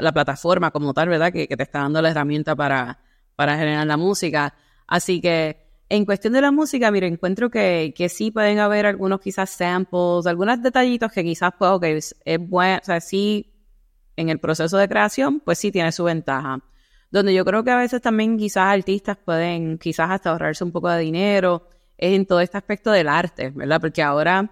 la 0.00 0.12
plataforma 0.12 0.70
como 0.70 0.94
tal, 0.94 1.08
¿verdad? 1.08 1.32
Que, 1.32 1.46
te 1.46 1.62
está 1.62 1.80
dando 1.80 2.02
la 2.02 2.10
herramienta 2.10 2.54
para, 2.56 3.00
para 3.36 3.56
generar 3.56 3.86
la 3.86 3.96
música. 3.96 4.54
Así 4.86 5.20
que 5.20 5.68
en 5.88 6.04
cuestión 6.04 6.34
de 6.34 6.40
la 6.40 6.50
música, 6.50 6.90
mire, 6.90 7.06
encuentro 7.06 7.50
que, 7.50 7.94
que 7.96 8.08
sí 8.08 8.30
pueden 8.30 8.58
haber 8.58 8.86
algunos 8.86 9.20
quizás 9.20 9.50
samples, 9.50 10.26
algunos 10.26 10.62
detallitos 10.62 11.10
que 11.12 11.24
quizás, 11.24 11.52
pues, 11.58 11.70
ok, 11.70 11.84
es, 11.84 12.14
bueno, 12.40 12.78
o 12.82 12.84
sea, 12.84 13.00
sí, 13.00 13.54
en 14.16 14.28
el 14.28 14.38
proceso 14.38 14.76
de 14.76 14.88
creación, 14.88 15.40
pues 15.40 15.58
sí 15.58 15.72
tiene 15.72 15.92
su 15.92 16.04
ventaja. 16.04 16.60
Donde 17.10 17.32
yo 17.32 17.44
creo 17.44 17.64
que 17.64 17.70
a 17.70 17.76
veces 17.76 18.02
también 18.02 18.36
quizás 18.36 18.74
artistas 18.74 19.16
pueden 19.16 19.78
quizás 19.78 20.10
hasta 20.10 20.30
ahorrarse 20.30 20.62
un 20.62 20.72
poco 20.72 20.90
de 20.90 21.00
dinero, 21.00 21.68
es 21.96 22.14
en 22.14 22.26
todo 22.26 22.40
este 22.40 22.58
aspecto 22.58 22.90
del 22.90 23.08
arte, 23.08 23.50
¿verdad? 23.50 23.80
Porque 23.80 24.02
ahora, 24.02 24.50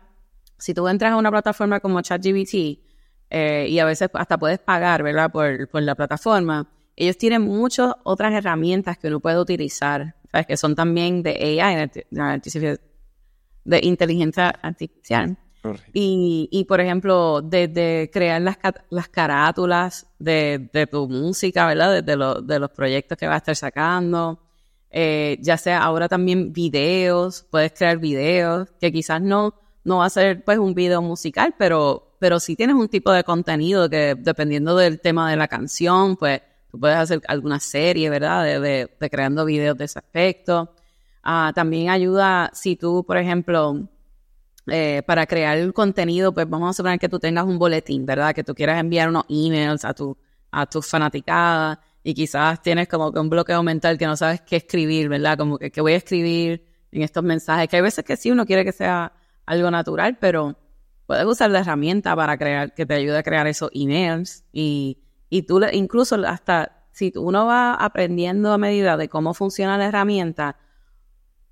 si 0.58 0.72
tú 0.72 0.88
entras 0.88 1.12
a 1.12 1.16
una 1.16 1.30
plataforma 1.30 1.80
como 1.80 2.00
ChatGPT, 2.00 2.85
eh, 3.30 3.66
y 3.68 3.78
a 3.78 3.84
veces 3.84 4.10
hasta 4.12 4.38
puedes 4.38 4.58
pagar, 4.58 5.02
¿verdad? 5.02 5.30
Por, 5.30 5.68
por 5.68 5.82
la 5.82 5.94
plataforma, 5.94 6.68
ellos 6.96 7.18
tienen 7.18 7.42
muchas 7.42 7.94
otras 8.04 8.32
herramientas 8.32 8.98
que 8.98 9.08
uno 9.08 9.20
puede 9.20 9.38
utilizar 9.38 10.16
que 10.44 10.56
son 10.56 10.74
también 10.74 11.22
de 11.22 11.60
AI, 11.60 11.90
de, 13.64 13.80
inteligencia 13.82 14.48
artificial. 14.48 15.38
Y, 15.92 16.48
y, 16.52 16.64
por 16.64 16.80
ejemplo, 16.80 17.40
desde 17.42 18.08
crear 18.12 18.40
las, 18.40 18.56
las 18.90 19.08
carátulas 19.08 20.06
de, 20.18 20.70
de, 20.72 20.86
tu 20.86 21.08
música, 21.08 21.66
¿verdad? 21.66 22.02
De, 22.02 22.02
de, 22.02 22.58
los 22.60 22.70
proyectos 22.70 23.18
que 23.18 23.26
vas 23.26 23.34
a 23.34 23.38
estar 23.38 23.56
sacando. 23.56 24.40
Eh, 24.90 25.38
ya 25.40 25.56
sea 25.56 25.82
ahora 25.82 26.08
también 26.08 26.52
videos, 26.52 27.44
puedes 27.50 27.72
crear 27.72 27.98
videos, 27.98 28.70
que 28.80 28.92
quizás 28.92 29.20
no, 29.20 29.54
no 29.82 29.98
va 29.98 30.06
a 30.06 30.10
ser 30.10 30.44
pues 30.44 30.58
un 30.58 30.72
video 30.74 31.02
musical, 31.02 31.54
pero, 31.58 32.05
pero 32.18 32.40
sí 32.40 32.56
tienes 32.56 32.76
un 32.76 32.88
tipo 32.88 33.12
de 33.12 33.24
contenido 33.24 33.88
que 33.88 34.14
dependiendo 34.16 34.76
del 34.76 35.00
tema 35.00 35.30
de 35.30 35.36
la 35.36 35.48
canción, 35.48 36.16
pues 36.16 36.42
puedes 36.78 36.96
hacer 36.96 37.22
alguna 37.28 37.60
serie, 37.60 38.10
¿verdad? 38.10 38.44
De, 38.44 38.88
de, 38.98 39.10
creando 39.10 39.44
videos 39.44 39.76
de 39.76 39.84
ese 39.84 39.98
aspecto. 39.98 40.74
Ah, 41.22 41.52
también 41.54 41.90
ayuda 41.90 42.50
si 42.54 42.76
tú, 42.76 43.04
por 43.06 43.16
ejemplo, 43.16 43.88
eh, 44.66 45.02
para 45.06 45.26
crear 45.26 45.58
el 45.58 45.72
contenido, 45.72 46.32
pues 46.32 46.48
vamos 46.48 46.70
a 46.70 46.72
suponer 46.72 46.98
que 46.98 47.08
tú 47.08 47.18
tengas 47.18 47.44
un 47.44 47.58
boletín, 47.58 48.06
¿verdad? 48.06 48.34
Que 48.34 48.44
tú 48.44 48.54
quieras 48.54 48.78
enviar 48.80 49.08
unos 49.08 49.24
emails 49.28 49.84
a 49.84 49.94
tu 49.94 50.16
a 50.50 50.66
tus 50.66 50.86
fanaticadas 50.86 51.78
y 52.02 52.14
quizás 52.14 52.62
tienes 52.62 52.88
como 52.88 53.12
que 53.12 53.18
un 53.18 53.28
bloqueo 53.28 53.62
mental 53.62 53.98
que 53.98 54.06
no 54.06 54.16
sabes 54.16 54.40
qué 54.40 54.56
escribir, 54.56 55.08
¿verdad? 55.08 55.36
Como 55.36 55.58
que 55.58 55.70
qué 55.70 55.80
voy 55.80 55.92
a 55.92 55.96
escribir 55.96 56.64
en 56.92 57.02
estos 57.02 57.22
mensajes, 57.22 57.68
que 57.68 57.76
hay 57.76 57.82
veces 57.82 58.04
que 58.04 58.16
sí 58.16 58.30
uno 58.30 58.46
quiere 58.46 58.64
que 58.64 58.72
sea 58.72 59.12
algo 59.44 59.70
natural, 59.70 60.16
pero 60.18 60.56
puedes 61.06 61.24
usar 61.24 61.50
la 61.50 61.60
herramienta 61.60 62.14
para 62.16 62.36
crear, 62.36 62.74
que 62.74 62.86
te 62.86 62.94
ayude 62.94 63.18
a 63.18 63.22
crear 63.22 63.46
esos 63.46 63.70
emails 63.72 64.44
y 64.52 64.98
y 65.28 65.42
tú 65.42 65.60
incluso 65.72 66.16
hasta 66.26 66.86
si 66.92 67.12
uno 67.16 67.46
va 67.46 67.74
aprendiendo 67.74 68.52
a 68.52 68.58
medida 68.58 68.96
de 68.96 69.08
cómo 69.08 69.34
funciona 69.34 69.76
la 69.76 69.86
herramienta, 69.86 70.56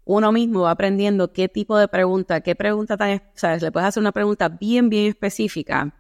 uno 0.05 0.33
mismo 0.33 0.63
va 0.63 0.71
aprendiendo 0.71 1.33
qué 1.33 1.49
tipo 1.49 1.77
de 1.77 1.89
pregunta, 1.89 2.41
qué 2.41 2.55
pregunta 2.55 2.97
tan, 2.97 3.23
sabes, 3.35 3.63
le 3.63 3.73
puedes 3.73 3.89
hacer 3.89 4.01
una 4.01 4.13
pregunta 4.13 4.49
bien, 4.49 4.89
bien 4.89 5.07
específica 5.09 5.95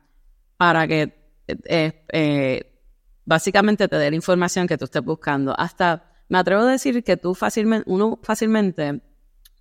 para 0.57 0.87
que 0.87 1.15
eh, 1.47 2.05
eh, 2.13 2.81
básicamente 3.25 3.89
te 3.89 3.97
dé 3.97 4.11
la 4.11 4.17
información 4.17 4.67
que 4.67 4.79
tú 4.79 4.85
estés 4.85 5.03
buscando. 5.03 5.55
Hasta 5.59 6.11
me 6.29 6.39
atrevo 6.39 6.63
a 6.63 6.71
decir 6.71 7.03
que 7.03 7.17
tú 7.17 7.35
fácilmente, 7.35 7.91
uno 7.91 8.19
fácilmente 8.23 9.03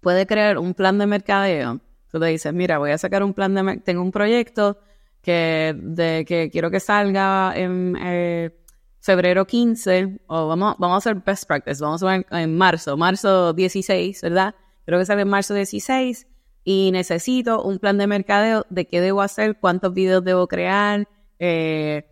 puede 0.02 0.26
crear 0.28 0.58
un 0.60 0.74
plan 0.74 0.98
de 0.98 1.08
mercadeo. 1.08 1.82
Tú 2.14 2.20
le 2.20 2.28
dices, 2.28 2.54
mira, 2.54 2.78
voy 2.78 2.92
a 2.92 2.98
sacar 3.00 3.24
un 3.24 3.34
plan 3.34 3.56
de, 3.56 3.78
tengo 3.78 4.04
un 4.04 4.12
proyecto, 4.12 4.78
que, 5.20 5.74
de, 5.76 6.24
que 6.28 6.52
quiero 6.52 6.70
que 6.70 6.80
salga 6.80 7.54
en 7.56 7.98
eh, 8.00 8.56
febrero 9.00 9.48
15, 9.48 10.20
o 10.28 10.48
vamos, 10.48 10.76
vamos 10.78 10.94
a 10.94 10.98
hacer 10.98 11.24
best 11.26 11.48
practice, 11.48 11.82
vamos 11.82 12.04
a 12.04 12.06
ver 12.06 12.28
en 12.30 12.56
marzo, 12.56 12.96
marzo 12.98 13.52
16, 13.54 14.22
¿verdad? 14.22 14.54
Creo 14.86 15.00
que 15.00 15.06
sale 15.06 15.24
en 15.24 15.28
marzo 15.28 15.56
16 15.56 16.28
y 16.64 16.92
necesito 16.92 17.64
un 17.64 17.80
plan 17.80 17.98
de 17.98 18.06
mercadeo 18.06 18.68
de 18.70 18.86
qué 18.86 19.02
debo 19.02 19.24
hacer, 19.24 19.58
cuántos 19.60 19.92
videos 19.92 20.24
debo 20.24 20.48
crear, 20.48 21.08
eh, 21.40 22.06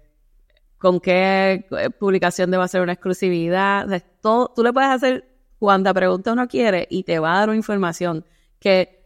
con 0.79 0.99
qué 0.99 1.67
eh, 1.77 1.89
publicación 1.91 2.49
debo 2.49 2.63
hacer 2.63 2.81
una 2.81 2.93
exclusividad. 2.93 4.01
todo, 4.19 4.51
tú 4.55 4.63
le 4.63 4.73
puedes 4.73 4.89
hacer 4.89 5.27
cuanta 5.59 5.93
pregunta 5.93 6.33
uno 6.33 6.47
quiere 6.47 6.87
y 6.89 7.03
te 7.03 7.19
va 7.19 7.35
a 7.35 7.39
dar 7.41 7.49
una 7.49 7.57
información 7.57 8.25
que 8.59 9.00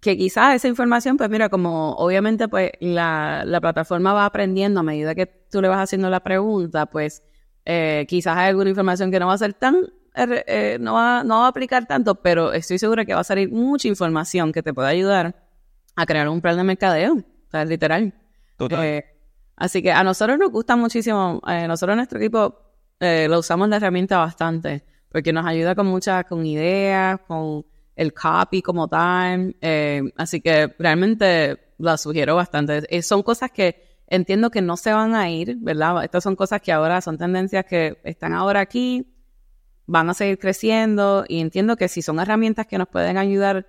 que 0.00 0.16
quizás 0.16 0.54
esa 0.54 0.68
información, 0.68 1.16
pues 1.16 1.28
mira, 1.28 1.48
como 1.48 1.92
obviamente 1.94 2.48
pues 2.48 2.70
la, 2.80 3.42
la, 3.44 3.60
plataforma 3.60 4.12
va 4.12 4.26
aprendiendo 4.26 4.80
a 4.80 4.82
medida 4.82 5.14
que 5.14 5.26
tú 5.26 5.60
le 5.60 5.68
vas 5.68 5.80
haciendo 5.80 6.08
la 6.08 6.20
pregunta, 6.20 6.86
pues 6.86 7.22
eh, 7.64 8.06
quizás 8.08 8.36
hay 8.36 8.48
alguna 8.48 8.70
información 8.70 9.10
que 9.10 9.18
no 9.18 9.26
va 9.26 9.34
a 9.34 9.38
ser 9.38 9.54
tan, 9.54 9.76
er, 10.14 10.44
eh, 10.46 10.78
no, 10.80 10.94
va, 10.94 11.24
no 11.24 11.40
va 11.40 11.46
a 11.46 11.48
aplicar 11.48 11.86
tanto, 11.86 12.14
pero 12.16 12.52
estoy 12.52 12.78
segura 12.78 13.04
que 13.04 13.14
va 13.14 13.20
a 13.20 13.24
salir 13.24 13.50
mucha 13.50 13.88
información 13.88 14.52
que 14.52 14.62
te 14.62 14.72
pueda 14.72 14.88
ayudar 14.88 15.34
a 15.96 16.06
crear 16.06 16.28
un 16.28 16.40
plan 16.40 16.56
de 16.56 16.64
mercadeo, 16.64 17.14
o 17.14 17.50
sea, 17.50 17.64
literal. 17.64 18.14
Total. 18.56 18.84
Eh, 18.84 19.04
así 19.56 19.82
que 19.82 19.90
a 19.90 20.04
nosotros 20.04 20.38
nos 20.38 20.50
gusta 20.52 20.76
muchísimo, 20.76 21.40
nosotros 21.66 21.96
nuestro 21.96 22.18
equipo 22.20 22.56
lo 23.00 23.38
usamos 23.38 23.68
la 23.68 23.76
herramienta 23.76 24.18
bastante, 24.18 24.84
porque 25.10 25.32
nos 25.32 25.44
ayuda 25.44 25.74
con 25.74 25.86
muchas, 25.86 26.24
con 26.24 26.46
ideas, 26.46 27.18
con 27.26 27.64
el 27.98 28.14
copy 28.14 28.62
como 28.62 28.86
tal. 28.86 29.56
Eh, 29.60 30.02
así 30.16 30.40
que 30.40 30.72
realmente 30.78 31.74
la 31.78 31.96
sugiero 31.98 32.36
bastante. 32.36 32.84
Eh, 32.88 33.02
son 33.02 33.24
cosas 33.24 33.50
que 33.50 33.98
entiendo 34.06 34.50
que 34.50 34.62
no 34.62 34.76
se 34.76 34.92
van 34.92 35.16
a 35.16 35.28
ir, 35.28 35.56
¿verdad? 35.58 36.04
Estas 36.04 36.22
son 36.22 36.36
cosas 36.36 36.62
que 36.62 36.70
ahora 36.70 37.00
son 37.00 37.18
tendencias 37.18 37.64
que 37.64 37.98
están 38.04 38.32
ahora 38.32 38.60
aquí, 38.60 39.12
van 39.86 40.08
a 40.08 40.14
seguir 40.14 40.38
creciendo 40.38 41.24
y 41.26 41.40
entiendo 41.40 41.76
que 41.76 41.88
si 41.88 42.00
son 42.00 42.20
herramientas 42.20 42.66
que 42.68 42.78
nos 42.78 42.88
pueden 42.88 43.18
ayudar 43.18 43.66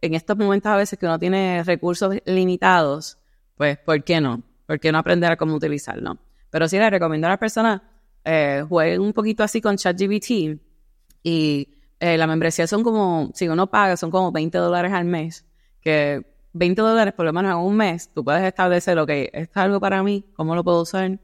en 0.00 0.14
estos 0.14 0.36
momentos 0.36 0.70
a 0.70 0.76
veces 0.76 0.96
que 0.98 1.06
uno 1.06 1.18
tiene 1.18 1.64
recursos 1.64 2.14
limitados, 2.24 3.18
pues 3.56 3.78
¿por 3.78 4.02
qué 4.04 4.20
no? 4.20 4.42
¿Por 4.66 4.78
qué 4.78 4.92
no 4.92 4.98
aprender 4.98 5.32
a 5.32 5.36
cómo 5.36 5.56
utilizarlo? 5.56 6.18
Pero 6.50 6.68
sí 6.68 6.78
les 6.78 6.90
recomiendo 6.90 7.26
a 7.26 7.30
las 7.30 7.38
personas 7.38 7.82
eh, 8.24 8.64
jueguen 8.68 9.00
un 9.00 9.12
poquito 9.12 9.42
así 9.42 9.60
con 9.60 9.76
ChatGPT 9.76 10.60
y 11.24 11.81
eh, 12.02 12.18
la 12.18 12.26
membresía 12.26 12.66
son 12.66 12.82
como, 12.82 13.30
si 13.32 13.46
uno 13.46 13.68
paga, 13.68 13.96
son 13.96 14.10
como 14.10 14.32
20 14.32 14.58
dólares 14.58 14.92
al 14.92 15.04
mes, 15.04 15.46
que 15.80 16.26
20 16.52 16.82
dólares 16.82 17.14
por 17.14 17.24
lo 17.24 17.32
menos 17.32 17.52
en 17.52 17.58
un 17.58 17.76
mes, 17.76 18.10
tú 18.12 18.24
puedes 18.24 18.42
establecer, 18.42 18.98
ok, 18.98 19.08
esto 19.08 19.38
es 19.38 19.56
algo 19.56 19.78
para 19.78 20.02
mí, 20.02 20.24
¿cómo 20.34 20.56
lo 20.56 20.64
puedo 20.64 20.82
usar? 20.82 21.20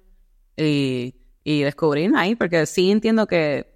Y, 0.56 1.16
y 1.42 1.62
descubrir 1.62 2.12
ahí, 2.14 2.36
porque 2.36 2.64
sí 2.64 2.92
entiendo 2.92 3.26
que 3.26 3.66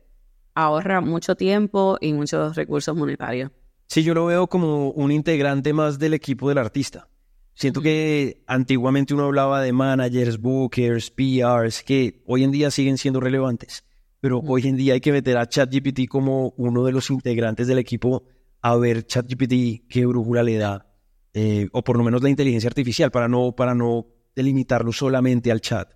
ahorra 0.54 1.00
mucho 1.00 1.34
tiempo 1.34 1.98
y 2.00 2.12
muchos 2.12 2.54
recursos 2.54 2.96
monetarios. 2.96 3.50
Sí, 3.88 4.04
yo 4.04 4.14
lo 4.14 4.26
veo 4.26 4.46
como 4.46 4.90
un 4.90 5.10
integrante 5.10 5.72
más 5.72 5.98
del 5.98 6.14
equipo 6.14 6.50
del 6.50 6.58
artista. 6.58 7.08
Siento 7.54 7.82
que 7.82 8.44
antiguamente 8.46 9.12
uno 9.12 9.24
hablaba 9.24 9.60
de 9.60 9.72
managers, 9.72 10.40
bookers, 10.40 11.10
PRs, 11.10 11.82
que 11.82 12.22
hoy 12.26 12.44
en 12.44 12.52
día 12.52 12.70
siguen 12.70 12.96
siendo 12.96 13.18
relevantes 13.18 13.82
pero 14.22 14.38
hoy 14.38 14.68
en 14.68 14.76
día 14.76 14.94
hay 14.94 15.00
que 15.00 15.10
meter 15.10 15.36
a 15.36 15.48
ChatGPT 15.48 16.06
como 16.08 16.54
uno 16.56 16.84
de 16.84 16.92
los 16.92 17.10
integrantes 17.10 17.66
del 17.66 17.78
equipo 17.78 18.22
a 18.60 18.76
ver 18.76 19.04
ChatGPT 19.04 19.88
qué 19.88 20.06
brújula 20.06 20.44
le 20.44 20.58
da, 20.58 20.86
eh, 21.34 21.68
o 21.72 21.82
por 21.82 21.96
lo 21.98 22.04
menos 22.04 22.22
la 22.22 22.28
inteligencia 22.28 22.68
artificial, 22.68 23.10
para 23.10 23.26
no, 23.26 23.50
para 23.50 23.74
no 23.74 24.06
delimitarlo 24.36 24.92
solamente 24.92 25.50
al 25.50 25.60
chat. 25.60 25.90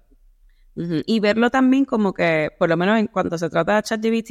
Y 0.75 1.21
verlo 1.21 1.50
también 1.50 1.85
como 1.85 2.12
que, 2.12 2.50
por 2.59 2.68
lo 2.68 2.76
menos 2.76 2.99
en 2.99 3.06
cuanto 3.06 3.38
se 3.38 3.49
trata 3.49 3.76
de 3.76 3.83
ChatGPT, 3.85 4.28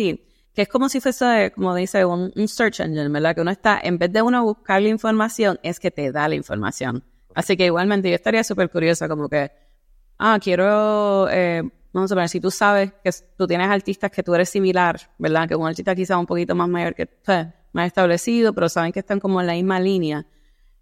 que 0.54 0.62
es 0.64 0.68
como 0.68 0.90
si 0.90 1.00
fuese, 1.00 1.54
como 1.56 1.74
dice, 1.74 2.04
un, 2.04 2.34
search 2.50 2.82
engine, 2.82 3.08
¿verdad? 3.08 3.34
Que 3.34 3.42
uno 3.42 3.52
está, 3.52 3.80
en 3.82 3.98
vez 3.98 4.12
de 4.12 4.22
uno 4.22 4.44
buscar 4.44 4.82
la 4.82 4.90
información, 4.90 5.58
es 5.64 5.80
que 5.80 5.90
te 5.90 6.12
da 6.12 6.28
la 6.28 6.36
información. 6.36 7.06
Así 7.34 7.56
que 7.56 7.68
igualmente 7.68 8.10
yo 8.10 8.16
estaría 8.16 8.44
súper 8.44 8.70
curiosa, 8.70 9.08
como 9.08 9.30
que, 9.30 9.54
ah, 10.20 10.38
quiero 10.44 11.30
eh, 11.30 11.64
vamos 11.96 12.12
a 12.12 12.16
ver, 12.16 12.28
si 12.28 12.42
tú 12.42 12.52
sabes 12.52 12.92
que 13.02 13.10
tú 13.38 13.48
tienes 13.48 13.70
artistas 13.70 14.12
que 14.12 14.22
tú 14.22 14.36
eres 14.36 14.50
similar, 14.50 15.00
¿verdad? 15.18 15.48
Que 15.48 15.56
un 15.56 15.66
artista 15.66 15.96
quizás 15.96 16.18
un 16.18 16.26
poquito 16.26 16.54
más 16.54 16.68
mayor 16.68 16.94
que 16.94 17.06
tú, 17.06 17.32
más 17.72 17.88
establecido, 17.88 18.54
pero 18.54 18.68
saben 18.68 18.92
que 18.92 19.00
están 19.00 19.22
como 19.22 19.40
en 19.40 19.48
la 19.48 19.54
misma 19.54 19.80
línea. 19.80 20.28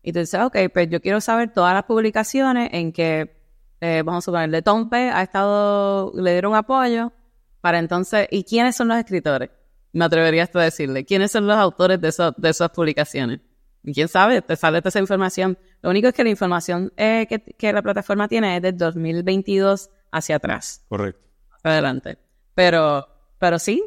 Y 0.01 0.12
tú 0.12 0.20
dices, 0.20 0.41
ok, 0.41 0.58
pues 0.74 0.89
yo 0.89 1.01
quiero 1.01 1.22
saber 1.22 1.53
todas 1.53 1.75
las 1.75 1.84
publicaciones 1.84 2.70
en 2.74 2.91
que, 2.91 3.38
eh, 3.79 4.01
vamos 4.03 4.24
a 4.24 4.25
suponer, 4.25 4.50
de 4.50 4.63
Tom 4.63 4.89
P 4.89 5.12
ha 5.12 5.22
estado, 5.22 6.12
le 6.15 6.32
dieron 6.32 6.55
apoyo 6.55 7.13
para 7.62 7.77
entonces, 7.77 8.27
¿y 8.32 8.43
quiénes 8.43 8.75
son 8.75 8.88
los 8.88 8.98
escritores? 8.98 9.51
Me 9.91 10.05
atrevería 10.05 10.43
hasta 10.43 10.62
a 10.62 10.63
decirle, 10.63 11.05
¿quiénes 11.05 11.32
son 11.32 11.46
los 11.46 11.58
autores 11.58 12.01
de, 12.01 12.12
de 12.38 12.50
esas 12.50 12.70
publicaciones? 12.72 13.39
Y 13.84 13.93
quién 13.93 14.08
sabe, 14.08 14.41
te 14.41 14.55
sale 14.55 14.82
toda 14.82 14.89
esa 14.89 15.00
información. 15.00 15.60
Lo 15.84 15.91
único 15.91 16.08
es 16.08 16.15
que 16.15 16.24
la 16.24 16.32
información 16.32 16.91
eh, 16.98 17.27
que, 17.29 17.39
que 17.39 17.72
la 17.72 17.84
plataforma 17.84 18.27
tiene 18.27 18.55
es 18.55 18.63
de 18.63 18.72
2022 18.72 19.91
hacia 20.13 20.38
atrás. 20.38 20.86
Correcto. 20.88 21.22
adelante. 21.63 22.17
Pero, 22.55 23.08
pero 23.39 23.60
sí, 23.60 23.84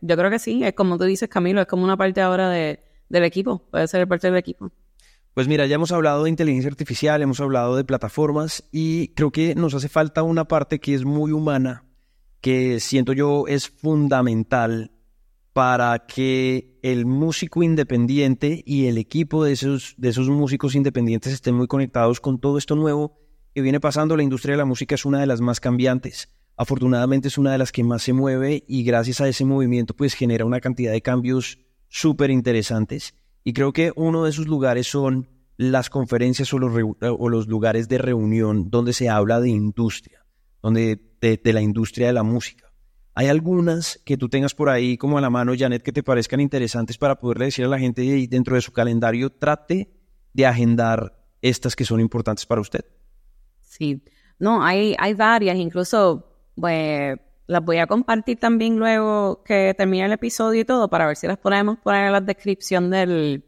yo 0.00 0.16
creo 0.16 0.30
que 0.30 0.38
sí, 0.38 0.62
es 0.62 0.74
como 0.74 0.98
tú 0.98 1.04
dices, 1.04 1.28
Camilo, 1.28 1.60
es 1.60 1.66
como 1.66 1.82
una 1.84 1.96
parte 1.96 2.20
ahora 2.20 2.48
de, 2.48 2.84
del 3.08 3.24
equipo, 3.24 3.66
puede 3.70 3.88
ser 3.88 4.06
parte 4.06 4.28
del 4.28 4.36
equipo. 4.36 4.70
Pues 5.34 5.48
mira, 5.48 5.66
ya 5.66 5.76
hemos 5.76 5.92
hablado 5.92 6.24
de 6.24 6.30
inteligencia 6.30 6.70
artificial, 6.70 7.22
hemos 7.22 7.40
hablado 7.40 7.76
de 7.76 7.84
plataformas 7.84 8.64
y 8.72 9.08
creo 9.14 9.30
que 9.30 9.54
nos 9.54 9.74
hace 9.74 9.88
falta 9.88 10.22
una 10.22 10.44
parte 10.46 10.80
que 10.80 10.94
es 10.94 11.04
muy 11.04 11.32
humana, 11.32 11.84
que 12.40 12.80
siento 12.80 13.12
yo 13.12 13.44
es 13.46 13.68
fundamental 13.68 14.90
para 15.52 16.06
que 16.06 16.78
el 16.82 17.06
músico 17.06 17.62
independiente 17.62 18.62
y 18.66 18.86
el 18.86 18.98
equipo 18.98 19.44
de 19.44 19.52
esos, 19.52 19.94
de 19.96 20.08
esos 20.10 20.28
músicos 20.28 20.74
independientes 20.74 21.32
estén 21.32 21.54
muy 21.54 21.66
conectados 21.66 22.20
con 22.20 22.38
todo 22.38 22.58
esto 22.58 22.76
nuevo 22.76 23.18
que 23.54 23.62
viene 23.62 23.80
pasando. 23.80 24.16
La 24.16 24.22
industria 24.22 24.52
de 24.52 24.58
la 24.58 24.64
música 24.64 24.94
es 24.94 25.04
una 25.04 25.20
de 25.20 25.26
las 25.26 25.40
más 25.40 25.60
cambiantes. 25.60 26.28
Afortunadamente 26.56 27.28
es 27.28 27.38
una 27.38 27.52
de 27.52 27.58
las 27.58 27.72
que 27.72 27.84
más 27.84 28.02
se 28.02 28.12
mueve 28.12 28.64
y 28.68 28.84
gracias 28.84 29.20
a 29.20 29.28
ese 29.28 29.44
movimiento 29.44 29.94
pues 29.94 30.14
genera 30.14 30.44
una 30.44 30.60
cantidad 30.60 30.92
de 30.92 31.00
cambios 31.00 31.58
súper 31.88 32.30
interesantes. 32.30 33.14
Y 33.44 33.54
creo 33.54 33.72
que 33.72 33.92
uno 33.96 34.24
de 34.24 34.30
esos 34.30 34.46
lugares 34.46 34.86
son 34.86 35.28
las 35.56 35.90
conferencias 35.90 36.52
o 36.52 36.58
los, 36.58 36.72
o 37.00 37.28
los 37.28 37.46
lugares 37.46 37.88
de 37.88 37.98
reunión 37.98 38.70
donde 38.70 38.92
se 38.92 39.08
habla 39.08 39.40
de 39.40 39.48
industria, 39.48 40.24
donde 40.62 41.00
de, 41.20 41.52
la 41.52 41.60
industria 41.60 42.08
de 42.08 42.12
la 42.12 42.22
música. 42.22 42.72
¿Hay 43.14 43.26
algunas 43.26 44.00
que 44.04 44.16
tú 44.16 44.28
tengas 44.28 44.54
por 44.54 44.68
ahí 44.68 44.96
como 44.96 45.18
a 45.18 45.20
la 45.20 45.30
mano, 45.30 45.52
Janet, 45.58 45.82
que 45.82 45.92
te 45.92 46.02
parezcan 46.02 46.40
interesantes 46.40 46.96
para 46.96 47.18
poderle 47.18 47.46
decir 47.46 47.64
a 47.64 47.68
la 47.68 47.78
gente 47.78 48.02
dentro 48.28 48.54
de 48.54 48.62
su 48.62 48.72
calendario, 48.72 49.30
trate 49.30 49.90
de 50.32 50.46
agendar 50.46 51.26
estas 51.42 51.74
que 51.74 51.84
son 51.84 52.00
importantes 52.00 52.46
para 52.46 52.60
usted? 52.60 52.84
Sí, 53.70 54.02
no, 54.40 54.64
hay, 54.64 54.96
hay 54.98 55.14
varias, 55.14 55.56
incluso 55.56 56.26
pues, 56.56 57.16
las 57.46 57.64
voy 57.64 57.78
a 57.78 57.86
compartir 57.86 58.38
también 58.40 58.76
luego 58.78 59.44
que 59.44 59.74
termine 59.78 60.06
el 60.06 60.12
episodio 60.12 60.62
y 60.62 60.64
todo 60.64 60.88
para 60.90 61.06
ver 61.06 61.16
si 61.16 61.28
las 61.28 61.38
podemos 61.38 61.78
poner 61.78 62.06
en 62.06 62.12
la 62.12 62.20
descripción 62.20 62.90
del, 62.90 63.44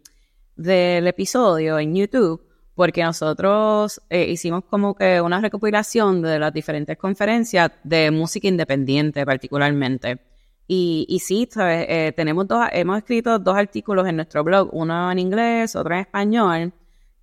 del 0.54 1.08
episodio 1.08 1.76
en 1.80 1.96
YouTube, 1.96 2.40
porque 2.76 3.02
nosotros 3.02 4.00
eh, 4.10 4.30
hicimos 4.30 4.62
como 4.70 4.94
que 4.94 5.20
una 5.20 5.40
recopilación 5.40 6.22
de 6.22 6.38
las 6.38 6.52
diferentes 6.52 6.96
conferencias 6.96 7.72
de 7.82 8.12
música 8.12 8.46
independiente 8.46 9.26
particularmente. 9.26 10.20
Y, 10.68 11.04
y 11.08 11.18
sí, 11.18 11.48
eh, 11.58 12.12
tenemos 12.14 12.46
dos, 12.46 12.64
hemos 12.70 12.98
escrito 12.98 13.40
dos 13.40 13.56
artículos 13.56 14.06
en 14.06 14.14
nuestro 14.14 14.44
blog, 14.44 14.68
uno 14.72 15.10
en 15.10 15.18
inglés, 15.18 15.74
otro 15.74 15.94
en 15.94 16.00
español, 16.02 16.72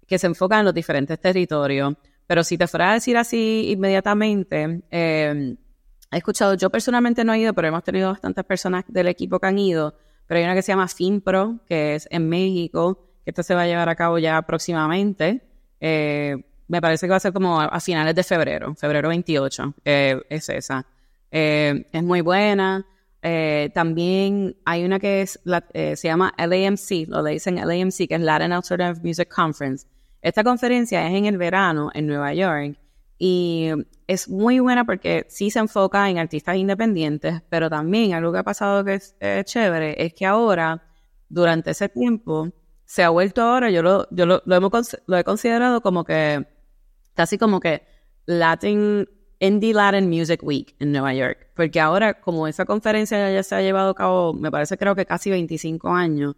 que 0.05 0.19
se 0.19 0.27
enfocan 0.27 0.59
en 0.59 0.65
los 0.65 0.73
diferentes 0.73 1.17
territorios. 1.17 1.93
Pero 2.29 2.43
si 2.43 2.59
te 2.59 2.67
fuera 2.67 2.91
a 2.91 2.93
decir 2.93 3.17
así 3.17 3.71
inmediatamente, 3.71 4.83
eh, 4.91 5.55
he 6.12 6.17
escuchado, 6.17 6.53
yo 6.53 6.69
personalmente 6.69 7.24
no 7.24 7.33
he 7.33 7.39
ido, 7.39 7.55
pero 7.55 7.69
hemos 7.69 7.83
tenido 7.83 8.12
bastantes 8.12 8.45
personas 8.45 8.86
del 8.88 9.07
equipo 9.07 9.39
que 9.39 9.48
han 9.48 9.57
ido, 9.57 9.95
pero 10.27 10.38
hay 10.38 10.43
una 10.43 10.53
que 10.53 10.62
se 10.62 10.71
llama 10.71 10.88
FinPro, 10.88 11.62
que 11.65 11.95
es 11.95 12.07
en 12.12 12.29
México, 12.29 13.03
esto 13.25 13.41
se 13.41 13.55
va 13.55 13.63
a 13.63 13.65
llevar 13.65 13.89
a 13.89 13.95
cabo 13.95 14.19
ya 14.19 14.39
próximamente. 14.43 15.41
Eh, 15.79 16.38
me 16.67 16.79
parece 16.79 17.07
que 17.07 17.09
va 17.09 17.15
a 17.15 17.19
ser 17.19 17.33
como 17.33 17.59
a, 17.62 17.79
finales 17.79 18.13
de 18.13 18.21
febrero, 18.21 18.75
febrero 18.75 19.09
28, 19.09 19.74
eh, 19.83 20.21
es 20.29 20.50
esa. 20.50 20.86
Eh, 21.31 21.88
es 21.91 22.03
muy 22.03 22.21
buena. 22.21 22.86
también 23.74 24.55
hay 24.65 24.86
una 24.86 25.00
que 25.00 25.24
es 25.24 25.39
se 25.74 26.07
llama 26.07 26.31
LAMC, 26.38 27.07
lo 27.07 27.24
le 27.24 27.31
dicen 27.31 27.55
LAMC, 27.55 28.07
que 28.07 28.13
es 28.13 28.21
Latin 28.21 28.51
Alternative 28.51 29.01
Music 29.03 29.33
Conference. 29.33 29.88
Esta 30.21 30.43
conferencia 30.43 31.07
es 31.07 31.13
en 31.13 31.25
el 31.25 31.38
verano 31.38 31.89
en 31.93 32.07
Nueva 32.07 32.33
York 32.33 32.77
y 33.17 33.69
es 34.07 34.29
muy 34.29 34.59
buena 34.59 34.85
porque 34.85 35.25
sí 35.29 35.51
se 35.51 35.59
enfoca 35.59 36.09
en 36.09 36.17
artistas 36.17 36.55
independientes, 36.55 37.41
pero 37.49 37.69
también 37.69 38.13
algo 38.13 38.31
que 38.31 38.39
ha 38.39 38.43
pasado 38.43 38.83
que 38.83 38.95
es 38.95 39.15
chévere 39.45 40.03
es 40.03 40.13
que 40.13 40.25
ahora, 40.25 40.83
durante 41.27 41.71
ese 41.71 41.89
tiempo, 41.89 42.49
se 42.85 43.03
ha 43.03 43.09
vuelto 43.09 43.41
ahora, 43.41 43.69
yo 43.69 43.83
lo, 43.83 44.07
yo 44.09 44.25
lo, 44.25 44.41
hemos, 44.47 44.97
lo 45.05 45.17
he 45.17 45.23
considerado 45.23 45.81
como 45.81 46.03
que, 46.03 46.47
casi 47.13 47.38
como 47.38 47.59
que 47.59 47.83
Latin, 48.25 49.07
Indie 49.39 49.73
Latin 49.73 50.09
Music 50.09 50.41
Week 50.41 50.75
en 50.79 50.91
Nueva 50.93 51.13
York. 51.13 51.49
Porque 51.55 51.79
ahora, 51.79 52.19
como 52.19 52.47
esa 52.47 52.65
conferencia 52.65 53.31
ya 53.31 53.43
se 53.43 53.53
ha 53.53 53.61
llevado 53.61 53.91
a 53.91 53.95
cabo, 53.95 54.33
me 54.33 54.49
parece 54.49 54.77
creo 54.77 54.95
que 54.95 55.05
casi 55.05 55.29
25 55.29 55.89
años, 55.89 56.35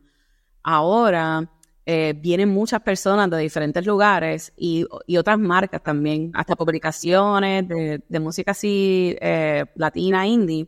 ahora 0.64 1.50
eh, 1.86 2.14
vienen 2.16 2.50
muchas 2.50 2.82
personas 2.82 3.30
de 3.30 3.38
diferentes 3.38 3.86
lugares 3.86 4.54
y, 4.56 4.86
y, 5.08 5.18
otras 5.18 5.40
marcas 5.40 5.82
también, 5.82 6.32
hasta 6.34 6.56
publicaciones 6.56 7.68
de, 7.68 8.20
música 8.20 8.52
así 8.52 9.16
eh, 9.20 9.66
latina, 9.76 10.28
indie 10.28 10.68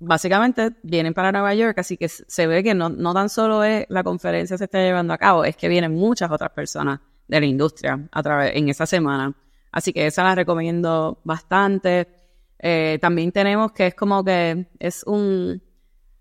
básicamente 0.00 0.72
vienen 0.82 1.14
para 1.14 1.30
Nueva 1.30 1.54
York, 1.54 1.78
así 1.78 1.96
que 1.96 2.08
se 2.08 2.46
ve 2.46 2.62
que 2.62 2.74
no, 2.74 2.88
no 2.88 3.12
tan 3.12 3.28
solo 3.28 3.62
es 3.62 3.84
la 3.90 4.02
conferencia 4.02 4.56
se 4.56 4.64
está 4.64 4.78
llevando 4.78 5.12
a 5.12 5.18
cabo, 5.18 5.44
es 5.44 5.56
que 5.56 5.68
vienen 5.68 5.92
muchas 5.92 6.30
otras 6.30 6.50
personas 6.50 7.00
de 7.28 7.38
la 7.38 7.46
industria 7.46 8.08
a 8.10 8.22
través 8.22 8.56
en 8.56 8.68
esa 8.68 8.86
semana. 8.86 9.34
Así 9.70 9.92
que 9.92 10.06
esa 10.06 10.24
la 10.24 10.34
recomiendo 10.34 11.20
bastante. 11.22 12.08
Eh, 12.58 12.98
también 13.00 13.30
tenemos 13.30 13.72
que 13.72 13.86
es 13.88 13.94
como 13.94 14.24
que 14.24 14.66
es 14.78 15.04
un 15.04 15.62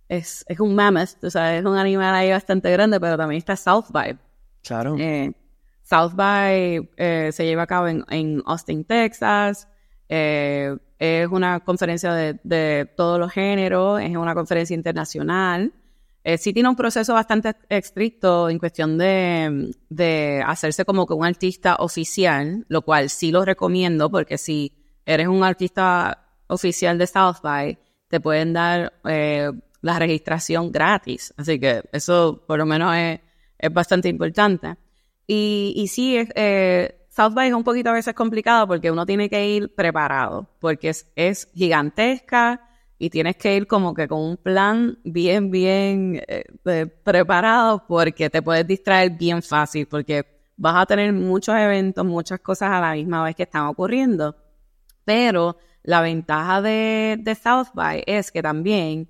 es, 0.10 0.43
es 0.48 0.60
un 0.60 0.76
mammoth, 0.76 1.24
o 1.24 1.30
sea, 1.30 1.56
es 1.56 1.63
un 1.63 1.78
animal 1.78 2.13
ahí 2.13 2.32
bastante 2.32 2.72
grande, 2.72 3.00
pero 3.00 3.15
también 3.15 3.38
está 3.38 3.56
South 3.56 3.86
by. 3.91 4.17
Claro. 4.63 4.98
Eh, 5.00 5.32
South 5.84 6.13
by 6.13 6.89
eh, 6.98 7.30
se 7.32 7.45
lleva 7.45 7.63
a 7.63 7.67
cabo 7.67 7.88
en, 7.88 8.04
en 8.10 8.43
Austin, 8.45 8.84
Texas. 8.84 9.67
Eh, 10.10 10.76
es 10.98 11.28
una 11.30 11.62
conferencia 11.62 12.13
de, 12.13 12.91
todos 12.98 13.19
los 13.19 13.32
géneros, 13.32 14.02
es 14.02 14.15
una 14.15 14.34
conferencia 14.34 14.76
internacional. 14.76 15.72
Eh, 16.24 16.38
sí 16.38 16.52
tiene 16.52 16.67
un 16.67 16.76
proceso 16.76 17.13
bastante 17.13 17.56
estricto 17.69 18.50
en 18.50 18.60
cuestión 18.60 18.98
de, 18.98 20.43
hacerse 20.45 20.84
como 20.84 21.08
que 21.08 21.13
un 21.13 21.26
artista 21.26 21.78
oficial, 21.80 22.65
lo 22.67 22.82
cual 22.82 23.10
sí 23.10 23.32
lo 23.32 23.45
recomiendo 23.45 24.12
porque 24.12 24.38
si 24.38 24.74
eres 25.06 25.28
un 25.28 25.43
artista 25.43 26.28
oficial 26.48 26.98
de 26.98 27.08
South 27.08 27.38
by, 27.41 27.80
te 28.10 28.19
pueden 28.19 28.54
dar 28.54 28.93
la 29.82 30.00
registración 30.00 30.72
gratis. 30.72 31.34
Así 31.38 31.60
que 31.60 31.84
eso 31.92 32.44
por 32.48 32.60
lo 32.60 32.65
menos 32.65 32.96
es, 32.96 33.20
bastante 33.72 34.08
importante. 34.08 34.78
Y, 35.28 35.74
y 35.76 35.88
sí, 35.88 36.18
eh, 36.36 37.00
South 37.10 37.34
by 37.34 37.50
es 37.50 37.54
un 37.54 37.65
poquito 37.65 37.89
a 37.89 37.94
veces 37.94 38.13
complicado 38.13 38.65
porque 38.68 38.89
uno 38.89 39.06
tiene 39.06 39.30
que 39.30 39.46
ir 39.46 39.76
preparado, 39.76 40.48
porque 40.60 40.94
es, 41.15 41.50
gigantesca 41.54 42.62
y 42.98 43.10
tienes 43.10 43.36
que 43.36 43.58
ir 43.58 43.68
como 43.68 43.94
que 43.94 44.08
con 44.08 44.22
un 44.22 44.38
plan 44.38 44.98
bien, 45.04 45.52
bien 45.52 46.22
eh, 46.28 46.86
preparado 47.04 47.84
porque 47.88 48.30
te 48.30 48.42
puedes 48.42 48.65
distraer 48.65 49.12
bien 49.18 49.42
fácil, 49.42 49.86
porque 49.88 50.26
vas 50.56 50.76
a 50.78 50.86
tener 50.86 51.12
muchos 51.12 51.56
eventos, 51.56 52.06
muchas 52.06 52.39
cosas 52.39 52.72
a 52.72 52.80
la 52.80 52.94
misma 52.94 53.24
vez 53.24 53.36
que 53.36 53.44
están 53.44 53.65
ocurriendo. 53.65 54.36
Pero 55.04 55.58
la 55.84 56.02
ventaja 56.02 56.62
de, 56.62 57.18
de 57.20 57.36
South 57.36 57.68
by 57.74 58.04
es 58.06 58.32
que 58.32 58.42
también, 58.42 59.10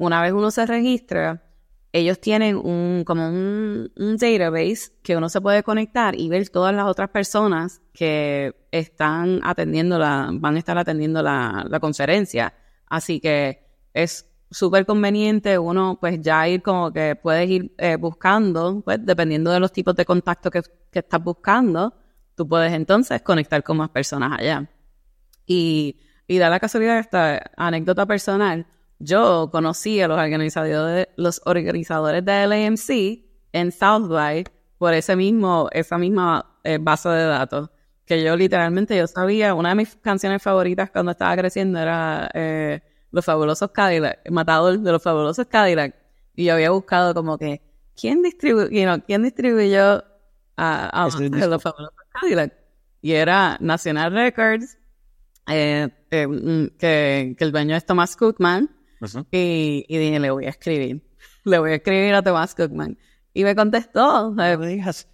una 0.00 0.22
vez 0.22 0.32
uno 0.32 0.50
se 0.50 0.64
registra, 0.64 1.42
ellos 1.92 2.20
tienen 2.20 2.56
un, 2.56 3.04
como 3.04 3.28
un, 3.28 4.16
database 4.18 4.92
que 5.02 5.14
uno 5.14 5.28
se 5.28 5.42
puede 5.42 5.62
conectar 5.62 6.18
y 6.18 6.30
ver 6.30 6.48
todas 6.48 6.74
las 6.74 6.86
otras 6.86 7.10
personas 7.10 7.82
que 7.92 8.66
están 8.70 9.40
atendiendo 9.42 9.98
la, 9.98 10.30
van 10.32 10.56
a 10.56 10.58
estar 10.58 10.78
atendiendo 10.78 11.22
la, 11.22 11.78
conferencia. 11.82 12.54
Así 12.86 13.20
que 13.20 13.66
es 13.92 14.26
súper 14.50 14.86
conveniente 14.86 15.58
uno 15.58 15.98
pues 16.00 16.20
ya 16.22 16.48
ir 16.48 16.62
como 16.62 16.90
que 16.92 17.14
puedes 17.14 17.50
ir 17.50 17.74
eh, 17.76 17.96
buscando, 17.96 18.80
pues 18.82 19.04
dependiendo 19.04 19.50
de 19.50 19.60
los 19.60 19.70
tipos 19.70 19.94
de 19.96 20.06
contacto 20.06 20.50
que, 20.50 20.62
que 20.90 21.00
estás 21.00 21.22
buscando, 21.22 21.92
tú 22.34 22.48
puedes 22.48 22.72
entonces 22.72 23.20
conectar 23.20 23.62
con 23.62 23.76
más 23.76 23.90
personas 23.90 24.38
allá. 24.40 24.66
Y, 25.44 26.00
y 26.26 26.38
da 26.38 26.48
la 26.48 26.58
casualidad 26.58 26.98
esta 27.00 27.50
anécdota 27.58 28.06
personal 28.06 28.66
yo 29.00 29.48
conocí 29.50 30.00
a 30.00 30.08
los 30.08 30.18
organizadores, 30.18 31.08
los 31.16 31.40
organizadores 31.46 32.22
de 32.24 32.46
LAMC 32.46 33.24
en 33.52 33.72
South 33.72 34.08
by 34.08 34.44
por 34.76 34.92
ese 34.92 35.16
mismo, 35.16 35.68
esa 35.72 35.98
misma 35.98 36.58
eh, 36.64 36.78
base 36.80 37.08
de 37.08 37.24
datos. 37.24 37.70
Que 38.04 38.22
yo 38.22 38.36
literalmente, 38.36 38.96
yo 38.96 39.06
sabía, 39.06 39.54
una 39.54 39.70
de 39.70 39.74
mis 39.76 39.96
canciones 39.96 40.42
favoritas 40.42 40.90
cuando 40.90 41.12
estaba 41.12 41.34
creciendo 41.36 41.78
era 41.78 42.30
eh, 42.34 42.82
Los 43.10 43.24
Fabulosos 43.24 43.70
Cadillac, 43.70 44.28
Matador 44.30 44.78
de 44.78 44.92
los 44.92 45.02
Fabulosos 45.02 45.46
Cadillac. 45.46 45.94
Y 46.36 46.44
yo 46.44 46.54
había 46.54 46.70
buscado 46.70 47.14
como 47.14 47.38
que, 47.38 47.62
¿quién, 47.98 48.22
distribuyó, 48.22 48.68
¿quién 49.06 49.22
distribuyó 49.22 50.04
a, 50.56 51.08
Los 51.48 51.62
Fabulosos 51.62 51.94
Cadillac? 52.12 52.52
Y 53.00 53.12
era 53.12 53.56
National 53.60 54.12
Records, 54.12 54.76
eh, 55.46 55.88
mm, 56.10 56.76
que, 56.78 57.34
que 57.38 57.44
el 57.44 57.52
dueño 57.52 57.76
es 57.76 57.86
Thomas 57.86 58.14
Cookman, 58.16 58.79
y, 59.30 59.84
dije, 59.88 60.20
le 60.20 60.30
voy 60.30 60.46
a 60.46 60.50
escribir. 60.50 61.02
Le 61.44 61.58
voy 61.58 61.72
a 61.72 61.74
escribir 61.76 62.14
a 62.14 62.22
Thomas 62.22 62.54
Cookman. 62.54 62.98
Y 63.32 63.44
me 63.44 63.54
contestó. 63.54 64.30
me 64.32 64.56
digas. 64.66 65.08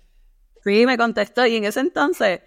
Sí, 0.64 0.86
me 0.86 0.98
contestó. 0.98 1.46
Y 1.46 1.56
en 1.56 1.64
ese 1.64 1.80
entonces, 1.80 2.40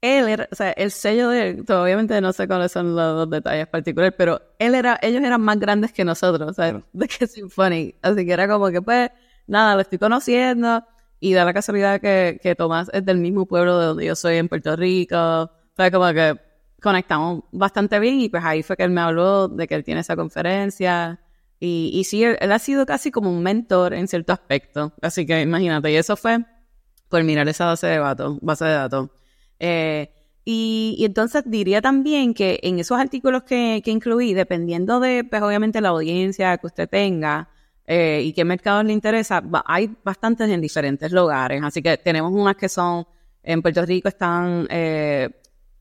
él 0.00 0.28
era, 0.28 0.48
o 0.50 0.54
sea, 0.54 0.70
el 0.72 0.90
sello 0.90 1.28
de 1.28 1.50
él, 1.50 1.64
obviamente 1.68 2.20
no 2.20 2.32
sé 2.32 2.46
cuáles 2.46 2.72
son 2.72 2.94
los, 2.94 3.28
detalles 3.28 3.66
particulares, 3.66 4.14
pero 4.16 4.40
él 4.58 4.74
era, 4.74 4.98
ellos 5.02 5.22
eran 5.22 5.40
más 5.40 5.58
grandes 5.58 5.92
que 5.92 6.04
nosotros, 6.04 6.50
o 6.50 6.54
sea, 6.54 6.82
de 6.92 7.08
que 7.08 7.26
Symphony. 7.26 7.94
Así 8.02 8.24
que 8.24 8.32
era 8.32 8.48
como 8.48 8.70
que, 8.70 8.80
pues, 8.80 9.10
nada, 9.46 9.74
lo 9.74 9.82
estoy 9.82 9.98
conociendo. 9.98 10.84
Y 11.20 11.34
da 11.34 11.44
la 11.44 11.52
casualidad 11.52 12.00
que, 12.00 12.38
que 12.42 12.54
Tomás 12.54 12.88
es 12.92 13.04
del 13.04 13.18
mismo 13.18 13.44
pueblo 13.46 13.78
de 13.78 13.86
donde 13.86 14.06
yo 14.06 14.14
soy 14.14 14.36
en 14.36 14.48
Puerto 14.48 14.76
Rico. 14.76 15.16
O 15.16 15.50
sea, 15.76 15.90
como 15.90 16.12
que 16.12 16.47
conectamos 16.80 17.44
bastante 17.52 17.98
bien 17.98 18.20
y 18.20 18.28
pues 18.28 18.44
ahí 18.44 18.62
fue 18.62 18.76
que 18.76 18.84
él 18.84 18.90
me 18.90 19.00
habló 19.00 19.48
de 19.48 19.66
que 19.66 19.74
él 19.74 19.84
tiene 19.84 20.00
esa 20.00 20.16
conferencia 20.16 21.20
Y, 21.60 21.90
y 21.92 22.04
sí, 22.04 22.22
él, 22.24 22.52
ha 22.52 22.58
sido 22.58 22.86
casi 22.86 23.10
como 23.10 23.30
un 23.30 23.42
mentor 23.42 23.94
en 23.94 24.06
cierto 24.08 24.32
aspecto. 24.32 24.92
Así 25.02 25.26
que 25.26 25.42
imagínate, 25.42 25.90
y 25.90 25.96
eso 25.96 26.16
fue 26.16 26.38
por 27.08 27.24
mirar 27.24 27.48
esa 27.48 27.66
base 27.66 27.86
de 27.88 27.98
datos. 27.98 28.38
Base 28.40 28.64
de 28.64 28.72
datos. 28.72 29.10
Eh, 29.58 30.12
y, 30.44 30.96
entonces 31.04 31.42
diría 31.46 31.82
también 31.82 32.32
que 32.32 32.60
en 32.62 32.78
esos 32.78 32.98
artículos 32.98 33.42
que, 33.42 33.82
que 33.84 33.90
incluí, 33.90 34.34
dependiendo 34.34 35.00
de, 35.00 35.24
pues 35.24 35.42
obviamente 35.42 35.80
la 35.80 35.90
audiencia 35.90 36.56
que 36.58 36.66
usted 36.66 36.88
tenga 36.88 37.50
eh, 37.86 38.22
y 38.24 38.32
qué 38.32 38.44
mercado 38.44 38.82
le 38.82 38.92
interesa, 38.92 39.42
hay 39.66 39.94
bastantes 40.04 40.48
en 40.50 40.60
diferentes 40.60 41.10
lugares. 41.12 41.62
Así 41.62 41.82
que 41.82 41.96
tenemos 41.98 42.32
unas 42.32 42.56
que 42.56 42.68
son, 42.68 43.06
en 43.42 43.62
Puerto 43.62 43.84
Rico 43.84 44.08
están 44.08 44.66
eh, 44.70 45.28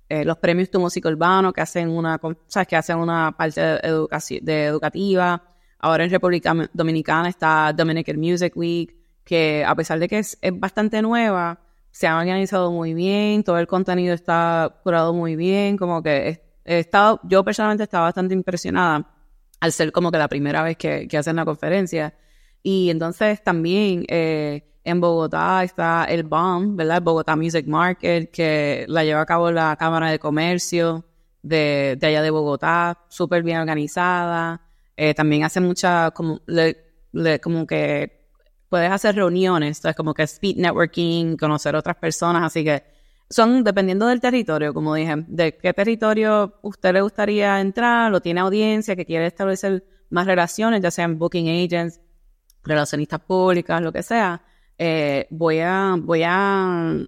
eh, 0.10 0.24
los 0.24 0.38
premios 0.38 0.70
Tu 0.70 0.80
Música 0.80 1.10
Urbano, 1.10 1.52
que 1.52 1.62
hacen 1.62 1.89
una, 1.89 2.20
¿sabes? 2.48 2.67
que 2.67 2.76
hacen 2.76 2.98
una 2.98 3.36
parte 3.36 3.62
de, 3.62 4.39
de 4.41 4.65
educativa. 4.65 5.43
Ahora 5.80 6.04
en 6.04 6.10
República 6.10 6.56
Dominicana 6.74 7.30
está 7.30 7.74
Dominican 7.74 8.17
Music 8.17 8.54
Week, 8.56 8.96
que 9.24 9.63
a 9.65 9.76
pesar 9.76 10.00
de 10.00 10.08
que 10.08 10.20
es, 10.20 10.38
es 10.41 10.58
bastante 10.58 11.02
nueva, 11.02 11.60
se 11.91 12.08
ha 12.08 12.17
organizado 12.17 12.72
muy 12.72 12.93
bien, 12.93 13.43
todo 13.43 13.58
el 13.60 13.67
contenido 13.67 14.13
está 14.13 14.80
curado 14.84 15.13
muy 15.13 15.36
bien, 15.36 15.78
como 15.78 16.02
que 16.02 16.41
he, 16.63 16.80
estado, 16.80 17.20
yo 17.24 17.43
personalmente 17.43 17.84
estaba 17.84 18.06
bastante 18.06 18.34
impresionada 18.34 19.13
al 19.60 19.72
ser 19.72 19.91
como 19.91 20.12
que 20.12 20.17
la 20.17 20.28
primera 20.28 20.63
vez 20.63 20.78
que, 20.78 21.08
que 21.08 21.17
hacen 21.17 21.36
la 21.36 21.46
conferencia. 21.46 22.13
Y 22.63 22.89
entonces 22.89 23.43
también 23.43 24.06
eh, 24.08 24.77
en 24.88 25.02
Bogotá 25.02 25.63
está 25.63 26.06
el 26.06 26.23
BOM, 26.23 26.78
¿verdad? 26.78 26.97
El 26.97 27.04
Bogotá 27.04 27.36
Music 27.36 27.67
Market, 27.67 28.32
que 28.32 28.86
la 28.88 29.04
lleva 29.04 29.21
a 29.21 29.26
cabo 29.26 29.52
la 29.52 29.76
Cámara 29.76 30.10
de 30.10 30.17
Comercio 30.17 31.04
de, 31.43 32.00
allá 32.02 32.21
de 32.21 32.30
Bogotá, 32.30 32.97
súper 33.10 33.43
bien 33.43 33.58
organizada. 33.60 34.62
Eh, 34.95 35.13
también 35.13 35.43
hace 35.43 35.60
mucha, 35.60 36.12
como, 36.12 36.39
como 37.43 37.67
que 37.67 38.30
puedes 38.69 38.89
hacer 38.89 39.15
reuniones, 39.15 39.78
entonces 39.78 39.95
como 39.97 40.13
que 40.13 40.23
speed 40.23 40.56
networking, 40.56 41.36
conocer 41.36 41.76
otras 41.76 41.97
personas, 41.97 42.43
así 42.43 42.63
que 42.63 42.84
son 43.30 43.65
dependiendo 43.65 44.08
del 44.08 44.21
territorio, 44.21 44.73
como 44.73 44.95
dije, 44.95 45.15
de 45.28 45.58
qué 45.58 45.73
territorio 45.73 46.60
usted 46.62 46.93
le 46.93 47.02
gustaría 47.02 47.60
entrar, 47.60 48.13
o 48.13 48.21
tiene 48.21 48.39
audiencia 48.39 48.95
que 48.95 49.06
quiere 49.06 49.28
establecer 49.28 49.84
más 50.10 50.26
relaciones, 50.26 50.82
ya 50.82 50.91
sean 50.91 51.19
booking 51.19 51.50
agents, 51.50 52.00
relacionistas 52.63 53.19
públicas, 53.19 53.82
lo 53.82 53.91
que 53.91 54.02
sea, 54.02 54.41
eh, 54.78 55.28
voy 55.30 55.60
a, 55.60 55.96
voy 56.00 56.24
a, 56.24 57.08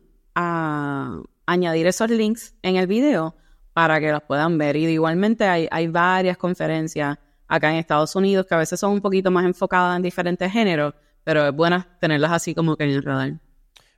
añadir 1.45 1.87
esos 1.87 2.09
links 2.09 2.53
en 2.61 2.75
el 2.77 2.87
video 2.87 3.35
para 3.73 3.99
que 3.99 4.11
los 4.11 4.21
puedan 4.23 4.57
ver. 4.57 4.75
Y 4.75 4.85
igualmente 4.85 5.45
hay, 5.45 5.67
hay 5.71 5.87
varias 5.87 6.37
conferencias 6.37 7.17
acá 7.47 7.71
en 7.71 7.77
Estados 7.77 8.15
Unidos 8.15 8.45
que 8.45 8.55
a 8.55 8.59
veces 8.59 8.79
son 8.79 8.93
un 8.93 9.01
poquito 9.01 9.31
más 9.31 9.45
enfocadas 9.45 9.97
en 9.97 10.03
diferentes 10.03 10.51
géneros, 10.51 10.93
pero 11.23 11.47
es 11.47 11.53
buena 11.53 11.97
tenerlas 11.99 12.31
así 12.31 12.53
como 12.53 12.77
que 12.77 12.83
en 12.85 12.91
el 12.91 13.03
radar. 13.03 13.39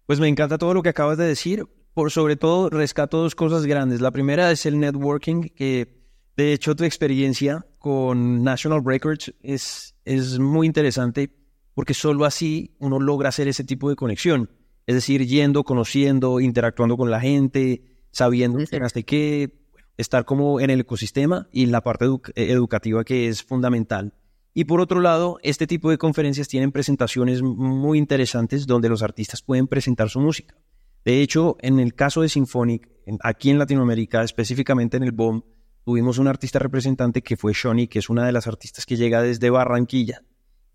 Pues 0.05 0.19
me 0.19 0.27
encanta 0.27 0.57
todo 0.57 0.73
lo 0.73 0.81
que 0.81 0.89
acabas 0.89 1.17
de 1.17 1.25
decir. 1.25 1.65
Por 1.93 2.09
sobre 2.09 2.37
todo, 2.37 2.69
rescato 2.69 3.17
dos 3.17 3.35
cosas 3.35 3.65
grandes. 3.65 3.99
La 3.99 4.11
primera 4.11 4.49
es 4.49 4.65
el 4.65 4.79
networking, 4.79 5.49
que 5.49 6.01
de 6.37 6.53
hecho 6.53 6.75
tu 6.75 6.85
experiencia 6.85 7.65
con 7.79 8.43
National 8.43 8.81
Records 8.85 9.33
es, 9.41 9.93
es 10.05 10.39
muy 10.39 10.67
interesante 10.67 11.40
porque 11.73 11.93
solo 11.93 12.25
así 12.25 12.75
uno 12.79 12.99
logra 12.99 13.29
hacer 13.29 13.47
ese 13.47 13.63
tipo 13.63 13.89
de 13.89 13.95
conexión. 13.95 14.49
Es 14.87 14.95
decir, 14.95 15.25
yendo, 15.25 15.63
conociendo, 15.63 16.39
interactuando 16.39 16.97
con 16.97 17.11
la 17.11 17.19
gente, 17.19 17.83
sabiendo 18.11 18.59
hasta 18.81 19.01
qué, 19.03 19.61
estar 19.97 20.25
como 20.25 20.59
en 20.59 20.69
el 20.69 20.81
ecosistema 20.81 21.47
y 21.51 21.67
la 21.67 21.81
parte 21.81 22.05
educativa 22.35 23.03
que 23.03 23.27
es 23.27 23.43
fundamental. 23.43 24.13
Y 24.53 24.65
por 24.65 24.81
otro 24.81 24.99
lado, 24.99 25.39
este 25.43 25.65
tipo 25.65 25.89
de 25.89 25.97
conferencias 25.97 26.47
tienen 26.47 26.71
presentaciones 26.71 27.41
muy 27.41 27.97
interesantes 27.97 28.67
donde 28.67 28.89
los 28.89 29.01
artistas 29.01 29.41
pueden 29.41 29.67
presentar 29.67 30.09
su 30.09 30.19
música. 30.19 30.57
De 31.05 31.21
hecho, 31.21 31.55
en 31.61 31.79
el 31.79 31.93
caso 31.93 32.21
de 32.21 32.29
Symphonic, 32.29 32.89
aquí 33.23 33.49
en 33.49 33.59
Latinoamérica, 33.59 34.23
específicamente 34.23 34.97
en 34.97 35.03
el 35.03 35.13
BOM, 35.13 35.41
tuvimos 35.85 36.17
un 36.17 36.27
artista 36.27 36.59
representante 36.59 37.21
que 37.21 37.37
fue 37.37 37.53
Shoni, 37.53 37.87
que 37.87 37.99
es 37.99 38.09
una 38.09 38.25
de 38.25 38.33
las 38.33 38.45
artistas 38.45 38.85
que 38.85 38.97
llega 38.97 39.21
desde 39.21 39.49
Barranquilla. 39.49 40.21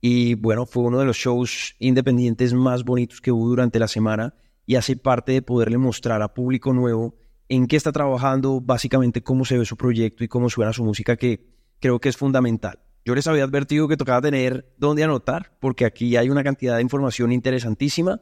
Y 0.00 0.35
bueno, 0.35 0.66
fue 0.66 0.85
uno 0.85 0.98
de 0.98 1.06
los 1.06 1.16
shows 1.16 1.74
independientes 1.78 2.52
más 2.52 2.85
bonitos 2.85 3.20
que 3.20 3.32
hubo 3.32 3.48
durante 3.48 3.78
la 3.78 3.88
semana 3.88 4.35
y 4.66 4.74
hace 4.74 4.96
parte 4.96 5.32
de 5.32 5.42
poderle 5.42 5.78
mostrar 5.78 6.22
a 6.22 6.35
público 6.35 6.72
nuevo 6.72 7.14
en 7.48 7.66
qué 7.66 7.76
está 7.76 7.92
trabajando, 7.92 8.61
básicamente 8.61 9.22
cómo 9.22 9.44
se 9.44 9.56
ve 9.59 9.64
su 9.64 9.76
proyecto 9.76 10.24
y 10.24 10.28
cómo 10.28 10.50
suena 10.50 10.72
su 10.72 10.85
música, 10.85 11.16
que 11.16 11.46
creo 11.78 12.00
que 12.00 12.09
es 12.09 12.16
fundamental. 12.16 12.80
Yo 13.04 13.14
les 13.14 13.26
había 13.28 13.44
advertido 13.44 13.87
que 13.87 13.96
tocaba 13.96 14.20
tener 14.20 14.74
dónde 14.78 15.04
anotar, 15.04 15.56
porque 15.61 15.85
aquí 15.85 16.16
hay 16.16 16.28
una 16.28 16.42
cantidad 16.42 16.76
de 16.76 16.82
información 16.82 17.30
interesantísima 17.30 18.20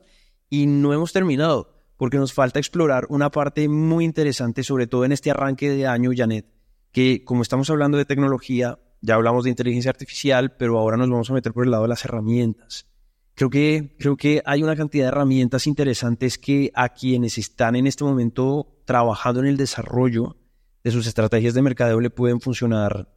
y 0.51 0.67
no 0.67 0.93
hemos 0.93 1.13
terminado, 1.13 1.73
porque 1.97 2.19
nos 2.19 2.35
falta 2.35 2.59
explorar 2.59 3.07
una 3.09 3.31
parte 3.31 3.67
muy 3.69 4.05
interesante, 4.05 4.63
sobre 4.63 4.87
todo 4.87 5.07
en 5.07 5.13
este 5.13 5.31
arranque 5.31 5.71
de 5.71 5.87
año, 5.87 6.11
Janet, 6.15 6.47
que 6.93 7.25
como 7.25 7.41
estamos 7.41 7.71
hablando 7.71 7.97
de 7.97 8.05
tecnología, 8.05 8.79
ya 9.05 9.15
hablamos 9.15 9.45
de 9.45 9.51
inteligencia 9.51 9.91
artificial, 9.91 10.57
pero 10.57 10.79
ahora 10.79 10.97
nos 10.97 11.11
vamos 11.11 11.31
a 11.31 11.35
meter 11.35 11.53
por 11.53 11.65
el 11.65 11.71
lado 11.71 11.85
de 11.85 11.89
las 11.89 12.05
herramientas. 12.05 12.87
Creo 13.35 13.51
que, 13.51 13.97
creo 13.99 14.17
que 14.17 14.43
hay 14.45 14.63
una 14.63 14.77
cantidad 14.77 15.05
de 15.05 15.09
herramientas 15.09 15.67
interesantes 15.67 16.39
que 16.39 16.71
a 16.75 16.89
quienes 16.91 17.37
están 17.39 17.77
en 17.77 17.87
este 17.87 18.05
momento 18.05 18.81
trabajando 18.85 19.41
en 19.41 19.47
el 19.47 19.57
desarrollo 19.57 20.37
de 20.83 20.91
sus 20.91 21.07
estrategias 21.07 21.55
de 21.55 21.63
mercadeo 21.63 22.01
le 22.01 22.11
pueden 22.11 22.41
funcionar, 22.41 23.09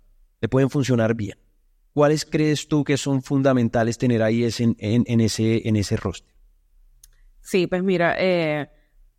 le 0.41 0.49
pueden 0.49 0.69
funcionar 0.69 1.13
bien. 1.13 1.37
¿cuáles 1.97 2.25
crees 2.25 2.67
tú 2.67 2.83
que 2.83 2.95
son 2.95 3.23
fundamentales 3.23 3.97
tener 3.97 4.21
ahí 4.21 4.43
ese, 4.43 4.75
en, 4.77 5.19
ese, 5.19 5.67
en 5.67 5.75
ese 5.77 5.97
roster? 5.97 6.31
Sí, 7.41 7.65
pues 7.65 7.81
mira, 7.81 8.15
eh, 8.19 8.69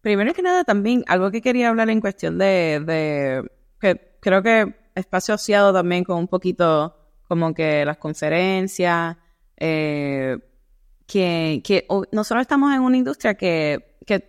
primero 0.01 0.33
que 0.33 0.43
nada 0.43 0.63
también 0.63 1.03
algo 1.09 1.33
que 1.33 1.43
quería 1.43 1.71
hablar 1.71 1.91
en 1.91 2.01
cuestión 2.01 2.39
de, 2.39 3.43
que 3.81 4.17
creo 4.21 4.45
que 4.45 4.77
está 4.99 5.19
asociado 5.19 5.73
también 5.73 6.05
con 6.05 6.19
un 6.19 6.29
poquito 6.29 6.95
como 7.27 7.53
que 7.55 7.85
las 7.85 7.99
conferencias, 7.99 9.17
eh, 9.57 10.39
que, 11.07 11.63
que 11.65 11.87
nosotros 12.13 12.43
estamos 12.43 12.75
en 12.75 12.81
una 12.81 12.97
industria 12.97 13.35
que, 13.35 13.97
que 14.07 14.25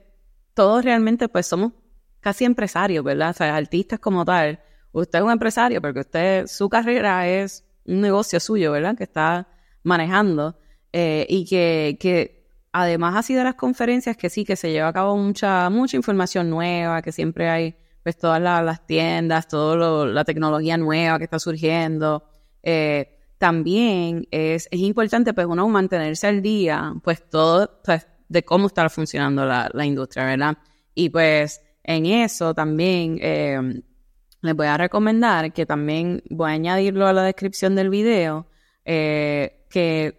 todos 0.54 0.84
realmente 0.84 1.30
pues 1.30 1.48
somos 1.48 1.74
casi 2.20 2.46
empresarios, 2.46 3.04
¿verdad? 3.04 3.32
O 3.32 3.34
sea, 3.34 3.56
artistas 3.56 4.00
como 4.00 4.26
tal. 4.26 4.60
Usted 4.92 5.20
es 5.20 5.26
un 5.26 5.32
empresario 5.32 5.82
porque 5.82 6.02
usted, 6.02 6.48
su 6.48 6.68
carrera 6.70 7.28
es 7.28 7.64
un 7.86 8.02
negocio 8.02 8.40
suyo, 8.40 8.72
¿verdad? 8.72 8.96
Que 8.98 9.04
está 9.04 9.48
manejando 9.84 10.58
eh, 10.92 11.26
y 11.30 11.46
que, 11.46 11.98
que 12.00 12.48
además 12.72 13.16
así 13.16 13.34
de 13.34 13.44
las 13.44 13.56
conferencias 13.56 14.18
que 14.18 14.30
sí, 14.30 14.46
que 14.46 14.56
se 14.56 14.72
lleva 14.72 14.90
a 14.90 14.94
cabo 14.94 15.16
mucha, 15.18 15.70
mucha 15.70 15.98
información 15.98 16.50
nueva, 16.50 17.02
que 17.02 17.12
siempre 17.12 17.50
hay 17.50 17.76
pues 18.04 18.18
todas 18.18 18.42
las 18.42 18.86
tiendas, 18.86 19.48
toda 19.48 20.06
la 20.06 20.24
tecnología 20.24 20.78
nueva 20.78 21.18
que 21.18 21.26
está 21.26 21.40
surgiendo. 21.40 22.24
Eh, 22.64 23.18
también 23.38 24.28
es, 24.32 24.68
es, 24.70 24.80
importante 24.80 25.34
pues 25.34 25.48
uno 25.48 25.68
mantenerse 25.70 26.28
al 26.28 26.42
día, 26.42 26.94
pues 27.04 27.30
todo 27.30 27.80
pues, 27.84 28.06
de 28.28 28.44
cómo 28.44 28.68
está 28.68 28.90
funcionando 28.90 29.46
la, 29.46 29.70
la, 29.74 29.86
industria, 29.86 30.26
¿verdad? 30.26 30.58
Y 30.94 31.10
pues 31.10 31.62
en 31.84 32.06
eso 32.06 32.54
también 32.54 33.18
eh, 33.22 33.82
les 34.42 34.56
voy 34.56 34.68
a 34.68 34.78
recomendar 34.78 35.52
que 35.54 35.66
también 35.66 36.24
voy 36.30 36.52
a 36.52 36.54
añadirlo 36.54 37.08
a 37.08 37.14
la 37.14 37.24
descripción 37.24 37.76
del 37.76 37.90
video, 37.90 38.48
eh, 38.86 39.66
que 39.70 40.18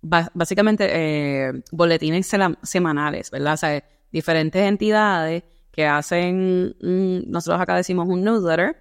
básicamente 0.00 0.88
eh, 0.90 1.52
boletines 1.70 2.30
semanales, 2.62 3.30
¿verdad? 3.30 3.54
O 3.54 3.56
sea, 3.56 3.84
diferentes 4.10 4.62
entidades 4.62 5.44
que 5.72 5.86
hacen, 5.86 6.76
nosotros 6.80 7.60
acá 7.60 7.74
decimos 7.76 8.06
un 8.08 8.22
newsletter, 8.22 8.76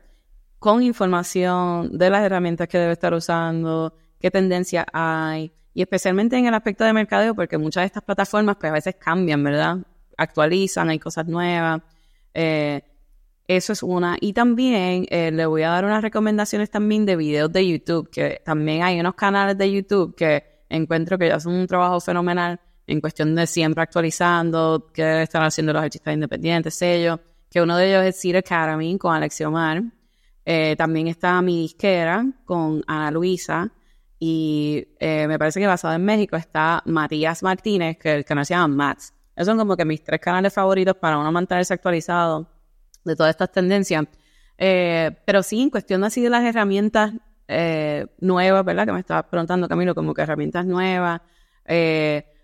con 0.59 0.83
información 0.83 1.97
de 1.97 2.09
las 2.09 2.23
herramientas 2.23 2.67
que 2.67 2.77
debe 2.77 2.93
estar 2.93 3.13
usando, 3.13 3.95
qué 4.19 4.29
tendencias 4.29 4.85
hay, 4.93 5.53
y 5.73 5.81
especialmente 5.81 6.37
en 6.37 6.45
el 6.45 6.53
aspecto 6.53 6.83
de 6.83 6.93
mercadeo, 6.93 7.33
porque 7.33 7.57
muchas 7.57 7.83
de 7.83 7.87
estas 7.87 8.03
plataformas 8.03 8.57
pues 8.59 8.69
a 8.69 8.73
veces 8.73 8.95
cambian, 8.99 9.43
¿verdad? 9.43 9.77
Actualizan, 10.17 10.89
hay 10.89 10.99
cosas 10.99 11.25
nuevas. 11.25 11.81
Eh, 12.33 12.83
eso 13.47 13.73
es 13.73 13.81
una. 13.81 14.17
Y 14.19 14.33
también 14.33 15.05
eh, 15.09 15.31
le 15.31 15.45
voy 15.45 15.63
a 15.63 15.69
dar 15.69 15.85
unas 15.85 16.01
recomendaciones 16.01 16.69
también 16.69 17.05
de 17.05 17.15
videos 17.15 17.51
de 17.51 17.67
YouTube, 17.67 18.09
que 18.09 18.41
también 18.45 18.83
hay 18.83 18.99
unos 18.99 19.15
canales 19.15 19.57
de 19.57 19.71
YouTube 19.71 20.15
que 20.15 20.43
encuentro 20.69 21.17
que 21.17 21.31
hacen 21.31 21.53
un 21.53 21.67
trabajo 21.67 21.99
fenomenal 21.99 22.59
en 22.91 22.99
cuestión 22.99 23.33
de 23.35 23.47
siempre 23.47 23.81
actualizando, 23.83 24.89
qué 24.93 25.23
están 25.23 25.43
haciendo 25.43 25.71
los 25.71 25.81
artistas 25.81 26.13
independientes, 26.13 26.75
sellos, 26.75 27.19
que 27.49 27.61
uno 27.61 27.77
de 27.77 27.89
ellos 27.89 28.03
es 28.05 28.19
Seed 28.19 28.35
Academy 28.35 28.97
con 28.97 29.15
Alexio 29.15 29.47
Omar. 29.47 29.81
Eh, 30.45 30.75
también 30.77 31.07
está 31.07 31.41
Mi 31.41 31.61
Disquera 31.61 32.25
con 32.45 32.83
Ana 32.87 33.11
Luisa. 33.11 33.71
Y 34.19 34.87
eh, 34.99 35.25
me 35.27 35.39
parece 35.39 35.59
que 35.59 35.67
basado 35.67 35.93
en 35.95 36.03
México 36.03 36.35
está 36.35 36.83
Matías 36.85 37.41
Martínez, 37.43 37.97
que 37.97 38.13
el 38.13 38.25
canal 38.25 38.45
se 38.45 38.53
llama 38.53 38.67
Mats. 38.75 39.13
Esos 39.35 39.47
son 39.47 39.57
como 39.57 39.77
que 39.77 39.85
mis 39.85 40.03
tres 40.03 40.19
canales 40.19 40.53
favoritos 40.53 40.95
para 40.95 41.17
uno 41.17 41.31
mantenerse 41.31 41.73
actualizado 41.73 42.49
de 43.05 43.15
todas 43.15 43.31
estas 43.31 43.51
tendencias. 43.51 44.05
Eh, 44.57 45.11
pero 45.25 45.41
sí, 45.43 45.61
en 45.61 45.69
cuestión 45.69 46.03
así 46.03 46.21
de 46.21 46.29
las 46.29 46.43
herramientas 46.43 47.13
nuevas, 48.19 48.63
¿verdad? 48.63 48.85
Que 48.85 48.93
me 48.93 48.99
estaba 49.01 49.23
preguntando, 49.29 49.67
Camilo, 49.67 49.93
como 49.93 50.13
que 50.13 50.21
herramientas 50.21 50.65
nuevas. 50.65 51.19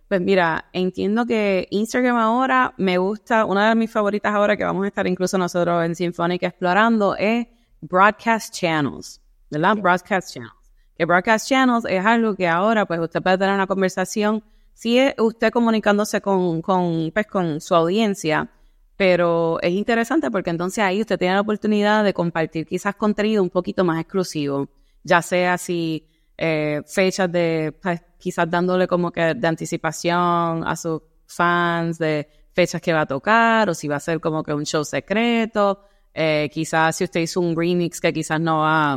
Pues 0.08 0.22
mira, 0.22 0.70
entiendo 0.72 1.26
que 1.26 1.68
Instagram 1.70 2.16
ahora 2.16 2.74
me 2.78 2.98
gusta, 2.98 3.44
una 3.46 3.70
de 3.70 3.76
mis 3.76 3.92
favoritas 3.92 4.34
ahora 4.34 4.56
que 4.56 4.64
vamos 4.64 4.86
a 4.86 4.88
estar 4.88 5.06
incluso 5.06 5.38
nosotros 5.38 5.84
en 5.86 5.96
Symphonic 5.96 6.44
explorando 6.44 7.16
es 7.18 7.48
Broadcast 7.82 8.54
Channels, 8.54 9.22
¿verdad? 9.50 9.76
Broadcast 9.76 10.34
Channels. 10.34 10.54
Que 10.98 11.06
Broadcast 11.06 11.48
Channels 11.50 11.86
es 11.90 12.06
algo 12.06 12.36
que 12.36 12.48
ahora 12.48 12.86
pues 12.86 13.00
usted 13.02 13.22
puede 13.22 13.38
tener 13.38 13.54
una 13.54 13.68
conversación, 13.68 14.44
si 14.74 14.98
es 14.98 15.14
usted 15.18 15.52
comunicándose 15.52 16.22
con, 16.22 16.62
con, 16.62 17.12
pues, 17.12 17.28
con 17.28 17.60
su 17.60 17.76
audiencia, 17.76 18.50
pero 18.96 19.60
es 19.62 19.74
interesante 19.74 20.32
porque 20.32 20.52
entonces 20.52 20.84
ahí 20.84 21.02
usted 21.02 21.20
tiene 21.20 21.36
la 21.36 21.42
oportunidad 21.42 22.04
de 22.04 22.14
compartir 22.14 22.66
quizás 22.66 22.96
contenido 22.96 23.44
un 23.44 23.50
poquito 23.50 23.84
más 23.84 24.00
exclusivo, 24.00 24.70
ya 25.04 25.22
sea 25.22 25.58
si 25.58 26.08
eh, 26.38 26.84
fechas 26.86 27.32
de, 27.32 27.74
pues, 27.82 28.02
quizás 28.18 28.50
dándole 28.50 28.88
como 28.88 29.12
que 29.12 29.34
de 29.34 29.48
anticipación 29.48 30.64
a 30.68 30.76
sus 30.76 31.02
fans 31.26 31.98
de 31.98 32.28
fechas 32.54 32.82
que 32.82 32.94
va 32.94 33.02
a 33.02 33.06
tocar 33.06 33.70
o 33.70 33.74
si 33.74 33.88
va 33.88 33.98
a 33.98 34.00
ser 34.00 34.20
como 34.20 34.44
que 34.44 34.54
un 34.54 34.66
show 34.66 34.84
secreto, 34.84 35.82
eh, 36.14 36.50
quizás 36.52 36.96
si 36.96 37.04
usted 37.04 37.22
hizo 37.22 37.40
un 37.42 37.56
remix 37.56 38.00
que 38.00 38.14
quizás 38.14 38.40
no 38.40 38.60
va 38.60 38.94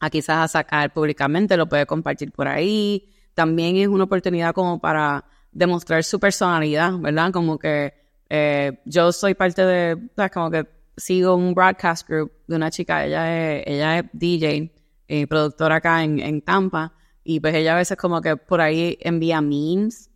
a 0.00 0.10
quizás 0.10 0.36
a 0.38 0.48
sacar 0.48 0.92
públicamente, 0.92 1.56
lo 1.56 1.66
puede 1.66 1.86
compartir 1.86 2.32
por 2.32 2.48
ahí. 2.48 3.08
También 3.34 3.76
es 3.76 3.88
una 3.88 4.04
oportunidad 4.04 4.54
como 4.54 4.78
para 4.80 5.24
demostrar 5.52 6.04
su 6.04 6.20
personalidad, 6.20 6.98
¿verdad? 6.98 7.32
Como 7.32 7.58
que 7.58 7.94
eh, 8.28 8.80
yo 8.84 9.12
soy 9.12 9.34
parte 9.34 9.64
de, 9.64 10.10
como 10.32 10.50
que 10.50 10.66
sigo 10.96 11.34
un 11.34 11.54
broadcast 11.54 12.08
group 12.08 12.32
de 12.46 12.56
una 12.56 12.70
chica, 12.70 13.04
ella 13.04 13.56
es, 13.56 13.64
ella 13.66 13.98
es 13.98 14.04
DJ 14.12 14.75
y 15.08 15.26
productora 15.26 15.76
acá 15.76 16.02
en, 16.04 16.18
en 16.20 16.42
Tampa, 16.42 16.94
y 17.22 17.40
pues 17.40 17.54
ella 17.54 17.74
a 17.74 17.76
veces 17.76 17.96
como 17.96 18.20
que 18.20 18.36
por 18.36 18.60
ahí 18.60 18.98
envía 19.00 19.40
memes, 19.40 20.10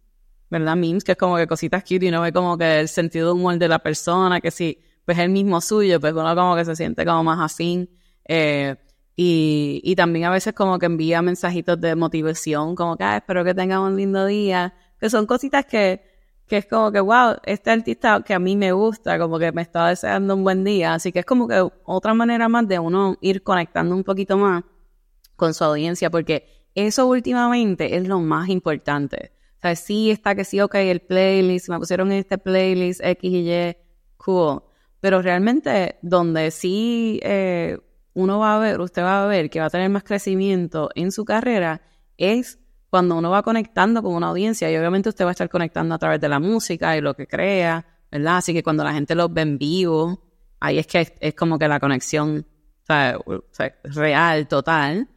¿verdad? 0.48 0.76
Memes, 0.76 1.05
que 1.05 1.12
es 1.12 1.18
como 1.18 1.37
que 1.37 1.46
cositas 1.46 1.83
cute 1.83 2.07
y 2.07 2.11
no 2.11 2.20
ve 2.22 2.33
como 2.33 2.57
que 2.57 2.81
el 2.81 2.88
sentido 2.88 3.29
de 3.29 3.33
humor 3.33 3.59
de 3.59 3.68
la 3.68 3.79
persona, 3.79 4.40
que 4.40 4.50
si 4.50 4.81
pues 5.05 5.18
es 5.18 5.24
el 5.24 5.31
mismo 5.31 5.61
suyo, 5.61 6.00
pues 6.00 6.12
uno 6.12 6.35
como 6.35 6.55
que 6.57 6.64
se 6.64 6.76
siente 6.76 7.05
como 7.05 7.24
más 7.24 7.40
afín. 7.40 7.90
Eh, 8.24 8.76
y, 9.16 9.81
y 9.85 9.96
también 9.96 10.26
a 10.26 10.31
veces 10.31 10.55
como 10.55 10.79
que 10.79 10.87
envía 10.87 11.20
mensajitos 11.20 11.81
de 11.81 11.96
motivación, 11.96 12.74
como 12.74 12.96
que, 12.96 13.16
espero 13.16 13.44
que 13.44 13.55
tengan 13.55 13.81
un 13.81 13.96
lindo 13.96 14.26
día, 14.26 14.74
que 14.98 15.11
son 15.11 15.26
cositas 15.26 15.66
que 15.66 16.11
que 16.50 16.57
es 16.57 16.66
como 16.66 16.90
que, 16.90 16.98
wow, 16.98 17.37
este 17.44 17.70
artista 17.70 18.22
que 18.26 18.35
a 18.35 18.40
mí 18.40 18.57
me 18.57 18.72
gusta, 18.72 19.20
como 19.20 19.38
que 19.38 19.53
me 19.53 19.62
está 19.62 19.87
deseando 19.87 20.35
un 20.35 20.42
buen 20.42 20.64
día. 20.64 20.94
Así 20.94 21.12
que 21.12 21.20
es 21.20 21.24
como 21.24 21.46
que 21.46 21.64
otra 21.85 22.12
manera 22.12 22.48
más 22.48 22.66
de 22.66 22.81
uno 22.81 23.16
ir 23.20 23.44
conectando 23.44 23.94
un 23.94 24.03
poquito 24.03 24.37
más 24.37 24.64
con 25.40 25.55
su 25.55 25.64
audiencia, 25.64 26.11
porque 26.11 26.46
eso 26.74 27.07
últimamente 27.07 27.96
es 27.96 28.07
lo 28.07 28.20
más 28.20 28.50
importante. 28.50 29.33
O 29.57 29.61
sea, 29.62 29.74
sí 29.74 30.11
está 30.11 30.35
que 30.35 30.44
sí, 30.44 30.61
ok, 30.61 30.74
el 30.74 31.00
playlist, 31.00 31.70
me 31.70 31.79
pusieron 31.79 32.12
en 32.12 32.18
este 32.18 32.37
playlist 32.37 33.00
X 33.03 33.33
y 33.33 33.50
Y, 33.50 33.76
cool. 34.18 34.62
Pero 35.00 35.22
realmente 35.22 35.98
donde 36.03 36.50
sí 36.50 37.20
eh, 37.22 37.79
uno 38.12 38.38
va 38.38 38.57
a 38.57 38.59
ver, 38.59 38.81
usted 38.83 39.03
va 39.03 39.24
a 39.24 39.26
ver 39.29 39.48
que 39.48 39.61
va 39.61 39.66
a 39.66 39.70
tener 39.70 39.88
más 39.88 40.05
crecimiento 40.05 40.90
en 40.94 41.11
su 41.11 41.24
carrera 41.24 41.81
es 42.18 42.59
cuando 42.90 43.16
uno 43.16 43.31
va 43.31 43.42
conectando 43.42 44.03
con 44.03 44.14
una 44.14 44.29
audiencia 44.29 44.70
y 44.70 44.76
obviamente 44.76 45.09
usted 45.09 45.24
va 45.24 45.31
a 45.31 45.33
estar 45.33 45.48
conectando 45.48 45.94
a 45.94 45.98
través 45.98 46.20
de 46.20 46.29
la 46.29 46.38
música 46.38 46.98
y 46.98 47.00
lo 47.00 47.14
que 47.14 47.26
crea, 47.26 47.87
¿verdad? 48.11 48.37
Así 48.37 48.53
que 48.53 48.62
cuando 48.62 48.85
la 48.85 48.92
gente 48.92 49.14
los 49.14 49.33
ve 49.33 49.40
en 49.40 49.57
vivo, 49.57 50.22
ahí 50.61 50.79
es 50.79 50.87
que 50.87 51.14
es, 51.18 51.35
como 51.35 51.59
que 51.59 51.66
la 51.66 51.81
conexión 51.81 52.46
o 52.83 53.42
sea, 53.53 53.74
real, 53.85 54.48
total. 54.48 55.09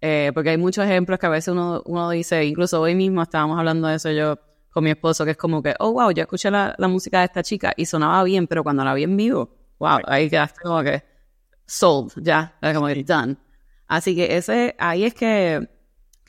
Eh, 0.00 0.30
porque 0.34 0.50
hay 0.50 0.56
muchos 0.56 0.84
ejemplos 0.84 1.18
que 1.18 1.26
a 1.26 1.30
veces 1.30 1.48
uno, 1.48 1.82
uno 1.84 2.10
dice, 2.10 2.44
incluso 2.44 2.80
hoy 2.80 2.94
mismo 2.94 3.22
estábamos 3.22 3.58
hablando 3.58 3.88
de 3.88 3.96
eso 3.96 4.10
yo 4.10 4.38
con 4.70 4.84
mi 4.84 4.90
esposo, 4.90 5.24
que 5.24 5.32
es 5.32 5.36
como 5.36 5.62
que, 5.62 5.74
oh, 5.78 5.92
wow, 5.92 6.10
yo 6.12 6.22
escuché 6.22 6.50
la, 6.50 6.74
la 6.78 6.88
música 6.88 7.18
de 7.18 7.26
esta 7.26 7.42
chica 7.42 7.72
y 7.76 7.86
sonaba 7.86 8.22
bien, 8.24 8.46
pero 8.46 8.62
cuando 8.62 8.84
la 8.84 8.94
vi 8.94 9.02
en 9.02 9.16
vivo, 9.16 9.56
wow, 9.78 9.98
ahí 10.06 10.30
quedaste 10.30 10.60
como 10.62 10.82
que 10.82 11.02
sold, 11.66 12.12
ya, 12.22 12.56
como 12.74 12.86
que 12.86 13.04
done. 13.04 13.36
Así 13.88 14.14
que 14.14 14.36
ese, 14.36 14.76
ahí 14.78 15.04
es 15.04 15.14
que 15.14 15.68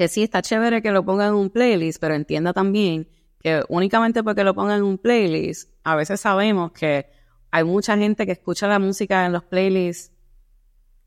que 0.01 0.07
sí 0.07 0.23
está 0.23 0.41
chévere 0.41 0.81
que 0.81 0.91
lo 0.91 1.05
ponga 1.05 1.27
en 1.27 1.36
un 1.36 1.51
playlist, 1.51 2.01
pero 2.01 2.15
entienda 2.15 2.53
también 2.53 3.07
que 3.39 3.63
únicamente 3.69 4.23
porque 4.23 4.43
lo 4.43 4.55
ponga 4.55 4.75
en 4.75 4.81
un 4.81 4.97
playlist, 4.97 5.69
a 5.84 5.95
veces 5.95 6.19
sabemos 6.19 6.71
que 6.71 7.05
hay 7.51 7.63
mucha 7.63 7.95
gente 7.95 8.25
que 8.25 8.31
escucha 8.31 8.67
la 8.67 8.79
música 8.79 9.27
en 9.27 9.34
los 9.34 9.43
playlists 9.43 10.12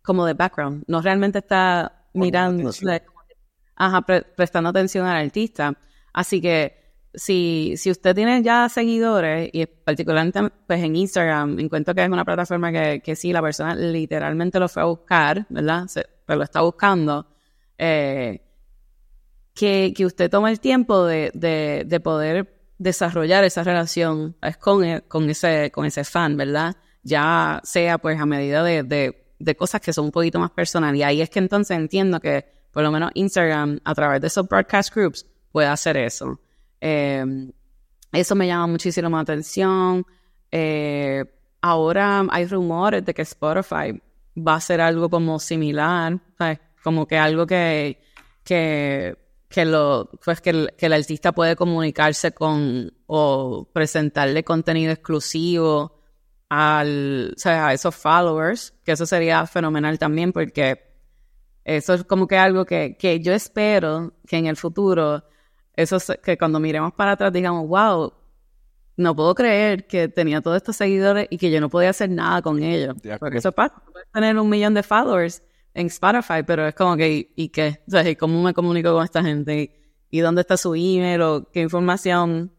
como 0.01 0.25
de 0.27 0.35
background, 0.35 0.85
no 0.87 1.03
realmente 1.03 1.39
está 1.39 2.04
mirando, 2.15 2.71
ajá, 3.77 4.03
prestando 4.03 4.71
atención 4.71 5.07
al 5.07 5.25
artista. 5.25 5.77
Así 6.13 6.41
que 6.41 6.85
si, 7.15 7.75
si 7.77 7.91
usted 7.91 8.15
tiene 8.15 8.43
ya 8.43 8.69
seguidores, 8.69 9.51
y 9.53 9.67
particularmente 9.67 10.41
pues 10.67 10.83
en 10.83 10.97
Instagram, 10.97 11.59
encuentro 11.61 11.95
que 11.95 12.03
es 12.03 12.09
una 12.09 12.25
plataforma 12.25 12.73
que, 12.73 13.01
que 13.05 13.15
sí, 13.17 13.33
la 13.33 13.43
persona 13.43 13.75
literalmente 13.75 14.59
lo 14.59 14.69
fue 14.69 14.83
a 14.83 14.87
buscar, 14.87 15.47
¿verdad? 15.49 15.87
Se, 15.87 16.07
pero 16.27 16.39
lo 16.39 16.45
está 16.45 16.61
buscando. 16.63 17.27
Eh, 17.79 18.41
que, 19.55 19.93
que 19.97 20.07
usted 20.07 20.31
tome 20.31 20.51
el 20.51 20.61
tiempo 20.61 21.05
de, 21.05 21.31
de, 21.35 21.85
de 21.87 22.01
poder 22.01 22.55
desarrollar 22.79 23.45
esa 23.45 23.63
relación 23.63 24.37
con, 24.61 24.85
e, 24.85 25.03
con, 25.03 25.31
ese, 25.31 25.71
con 25.71 25.85
ese 25.85 26.05
fan, 26.05 26.37
¿verdad? 26.37 26.77
Ya 27.03 27.61
sea 27.65 27.99
pues 27.99 28.21
a 28.21 28.27
medida 28.27 28.63
de, 28.65 28.83
de, 28.83 29.24
de, 29.39 29.57
cosas 29.57 29.81
que 29.81 29.93
son 29.93 30.07
un 30.07 30.11
poquito 30.11 30.39
más 30.39 30.51
personales. 30.51 31.01
Y 31.01 31.03
ahí 31.03 31.21
es 31.21 31.31
que 31.31 31.39
entonces 31.39 31.77
entiendo 31.77 32.21
que 32.21 32.45
por 32.73 32.83
lo 32.83 32.91
menos 32.91 33.11
Instagram, 33.15 33.81
a 33.85 33.95
través 33.95 34.21
de 34.21 34.27
esos 34.27 34.49
broadcast 34.49 34.95
groups, 34.95 35.27
puede 35.53 35.69
hacer 35.69 35.97
eso. 35.97 36.41
Eh, 36.81 37.25
eso 38.13 38.35
me 38.35 38.47
llama 38.47 38.67
muchísimo 38.67 39.09
la 39.09 39.21
atención. 39.21 40.05
Eh, 40.51 41.25
ahora 41.61 42.27
hay 42.31 42.47
rumores 42.47 43.05
de 43.05 43.15
que 43.15 43.23
Spotify 43.23 44.01
va 44.37 44.55
a 44.55 44.57
hacer 44.57 44.81
algo 44.81 45.09
como 45.09 45.39
similar, 45.39 46.19
como 46.83 47.07
que 47.07 47.17
algo 47.17 47.47
que, 47.47 48.01
que 48.43 49.17
que, 49.55 49.65
lo, 49.65 50.11
pues 50.25 50.41
que, 50.41 50.51
el, 50.51 50.75
que 50.77 50.87
el 50.87 50.95
artista 50.95 51.31
puede 51.31 51.55
comunicarse 51.55 52.33
con 52.33 52.93
o 53.07 53.69
presentarle 53.73 54.43
contenido 54.43 54.91
exclusivo 54.91 55.94
al, 56.55 57.35
o 57.45 57.49
a 57.49 57.73
esos 57.73 57.95
followers, 57.95 58.75
que 58.85 58.93
eso 58.93 59.07
sería 59.07 59.47
fenomenal 59.47 59.99
también 59.99 60.33
porque 60.33 60.83
eso 61.65 61.95
es 61.95 62.05
como 62.05 62.27
que 62.29 62.37
algo 62.37 62.65
que, 62.65 62.97
que 62.97 63.21
yo 63.21 63.33
espero 63.33 64.15
que 64.27 64.37
en 64.37 64.47
el 64.47 64.57
futuro, 64.57 65.25
eso 65.75 65.99
que 66.23 66.39
cuando 66.39 66.61
miremos 66.61 66.93
para 66.93 67.13
atrás 67.13 67.33
digamos, 67.33 67.67
wow, 67.67 68.13
no 68.97 69.17
puedo 69.17 69.35
creer 69.35 69.87
que 69.87 70.09
tenía 70.09 70.41
todos 70.41 70.59
estos 70.59 70.77
seguidores 70.77 71.27
y 71.31 71.39
que 71.39 71.51
yo 71.51 71.61
no 71.61 71.69
podía 71.69 71.91
hacer 71.91 72.11
nada 72.11 72.43
con 72.43 72.63
ellos. 72.63 72.95
Porque 73.19 73.39
eso 73.39 73.51
pasa, 73.51 73.83
puedes 73.93 74.09
tener 74.13 74.39
un 74.39 74.49
millón 74.49 74.75
de 74.75 74.85
followers 74.85 75.43
en 75.75 75.89
Spotify, 75.89 76.45
pero 76.47 76.69
es 76.69 76.75
como 76.75 76.97
que, 76.97 77.33
¿y, 77.35 77.49
qué? 77.49 77.83
O 77.89 77.91
sea, 77.91 78.15
¿cómo 78.15 78.41
me 78.43 78.55
comunico 78.55 78.93
con 78.93 79.05
esta 79.05 79.23
gente? 79.25 79.75
¿Y 80.11 80.21
dónde 80.21 80.43
está 80.43 80.57
su 80.57 80.75
email? 80.77 81.21
¿O 81.23 81.51
qué 81.51 81.63
información? 81.63 82.53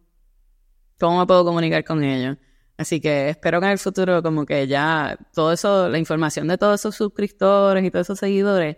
¿Cómo 1.00 1.20
me 1.20 1.26
puedo 1.26 1.46
comunicar 1.46 1.86
con 1.86 2.04
ellos? 2.04 2.38
Así 2.78 3.00
que 3.00 3.30
espero 3.30 3.60
que 3.60 3.68
en 3.68 3.72
el 3.74 3.80
futuro 3.80 4.22
como 4.22 4.46
que 4.46 4.68
ya 4.68 5.18
todo 5.34 5.54
eso, 5.54 5.88
la 5.88 5.98
información 5.98 6.48
de 6.48 6.58
todos 6.58 6.82
esos 6.82 6.96
suscriptores 6.96 7.84
y 7.84 7.92
todos 7.92 8.08
esos 8.08 8.20
seguidores, 8.20 8.78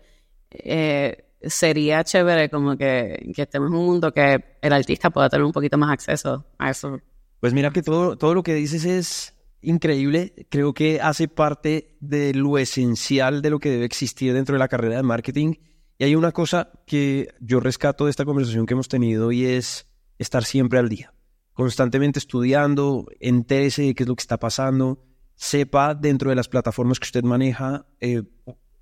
eh, 0.51 1.25
sería 1.41 2.03
chévere 2.03 2.49
como 2.49 2.77
que, 2.77 3.31
que, 3.35 3.41
estemos 3.43 3.69
en 3.69 3.77
un 3.77 3.85
mundo 3.85 4.11
que 4.11 4.57
el 4.61 4.73
artista 4.73 5.09
pueda 5.09 5.29
tener 5.29 5.43
un 5.43 5.51
poquito 5.51 5.77
más 5.77 5.91
acceso 5.91 6.45
a 6.57 6.69
eso. 6.69 6.99
Pues 7.39 7.53
mira 7.53 7.71
que 7.71 7.81
todo, 7.81 8.17
todo 8.17 8.33
lo 8.33 8.43
que 8.43 8.53
dices 8.53 8.85
es 8.85 9.35
increíble, 9.61 10.47
creo 10.49 10.73
que 10.73 11.01
hace 11.01 11.27
parte 11.27 11.97
de 11.99 12.33
lo 12.33 12.57
esencial 12.57 13.41
de 13.41 13.49
lo 13.49 13.59
que 13.59 13.69
debe 13.69 13.85
existir 13.85 14.33
dentro 14.33 14.53
de 14.53 14.59
la 14.59 14.67
carrera 14.67 14.97
de 14.97 15.03
marketing. 15.03 15.53
Y 15.97 16.03
hay 16.03 16.15
una 16.15 16.31
cosa 16.31 16.71
que 16.85 17.33
yo 17.39 17.59
rescato 17.59 18.05
de 18.05 18.11
esta 18.11 18.25
conversación 18.25 18.65
que 18.65 18.73
hemos 18.73 18.87
tenido 18.87 19.31
y 19.31 19.45
es 19.45 19.87
estar 20.19 20.43
siempre 20.43 20.79
al 20.79 20.89
día, 20.89 21.13
constantemente 21.57 22.19
estudiando, 22.19 23.07
entérese 23.19 23.81
de 23.81 23.95
qué 23.95 24.03
es 24.03 24.07
lo 24.09 24.15
que 24.15 24.21
está 24.21 24.37
pasando, 24.37 25.03
sepa 25.33 25.95
dentro 25.95 26.29
de 26.29 26.35
las 26.35 26.47
plataformas 26.47 26.99
que 26.99 27.05
usted 27.05 27.23
maneja, 27.23 27.87
eh, 27.99 28.21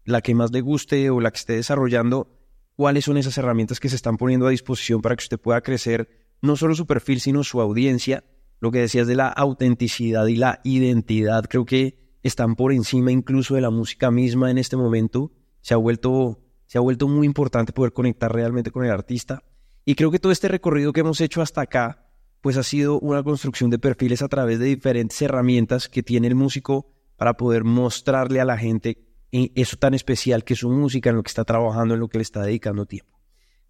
la 0.04 0.20
que 0.20 0.36
más 0.36 0.52
le 0.52 0.60
guste 0.60 1.10
o 1.10 1.22
la 1.22 1.32
que 1.32 1.38
esté 1.38 1.54
desarrollando, 1.54 2.38
cuáles 2.76 3.06
son 3.06 3.16
esas 3.16 3.38
herramientas 3.38 3.80
que 3.80 3.88
se 3.88 3.96
están 3.96 4.18
poniendo 4.18 4.46
a 4.46 4.50
disposición 4.50 5.02
para 5.02 5.16
que 5.16 5.24
usted 5.24 5.40
pueda 5.40 5.62
crecer 5.62 6.28
no 6.42 6.58
solo 6.58 6.76
su 6.76 6.86
perfil, 6.86 7.22
sino 7.22 7.46
su 7.46 7.62
audiencia 7.62 8.26
lo 8.60 8.72
que 8.72 8.80
decías 8.80 9.08
de 9.08 9.16
la 9.16 9.30
autenticidad 9.30 10.28
y 10.28 10.36
la 10.36 10.60
identidad, 10.66 11.46
creo 11.46 11.64
que 11.64 11.98
están 12.24 12.58
por 12.58 12.74
encima 12.74 13.10
incluso 13.10 13.56
de 13.56 13.62
la 13.62 13.70
música 13.70 14.12
misma 14.12 14.52
en 14.52 14.58
este 14.58 14.76
momento. 14.76 15.32
Se 15.62 15.74
ha 15.74 15.78
vuelto, 15.78 16.42
se 16.66 16.78
ha 16.78 16.82
vuelto 16.82 17.08
muy 17.08 17.26
importante 17.26 17.72
poder 17.72 17.94
conectar 17.94 18.34
realmente 18.34 18.72
con 18.72 18.84
el 18.84 18.92
artista. 18.92 19.44
Y 19.86 19.96
creo 19.96 20.12
que 20.12 20.20
todo 20.20 20.34
este 20.34 20.50
recorrido 20.50 20.92
que 20.92 21.00
hemos 21.02 21.22
hecho 21.22 21.42
hasta 21.42 21.62
acá, 21.62 22.05
pues 22.46 22.58
ha 22.58 22.64
sido 22.64 23.00
una 23.00 23.24
construcción 23.24 23.72
de 23.72 23.80
perfiles 23.80 24.22
a 24.22 24.28
través 24.28 24.60
de 24.60 24.66
diferentes 24.66 25.20
herramientas 25.20 25.90
que 25.90 26.04
tiene 26.04 26.28
el 26.28 26.36
músico 26.36 26.94
para 27.18 27.38
poder 27.38 27.64
mostrarle 27.64 28.40
a 28.40 28.46
la 28.46 28.56
gente 28.56 29.04
en 29.32 29.52
eso 29.56 29.78
tan 29.78 29.96
especial 29.96 30.44
que 30.44 30.54
es 30.54 30.60
su 30.60 30.70
música, 30.70 31.10
en 31.10 31.16
lo 31.16 31.24
que 31.24 31.30
está 31.30 31.44
trabajando, 31.44 31.96
en 31.96 32.02
lo 32.02 32.08
que 32.08 32.20
le 32.20 32.22
está 32.22 32.44
dedicando 32.44 32.86
tiempo. 32.86 33.20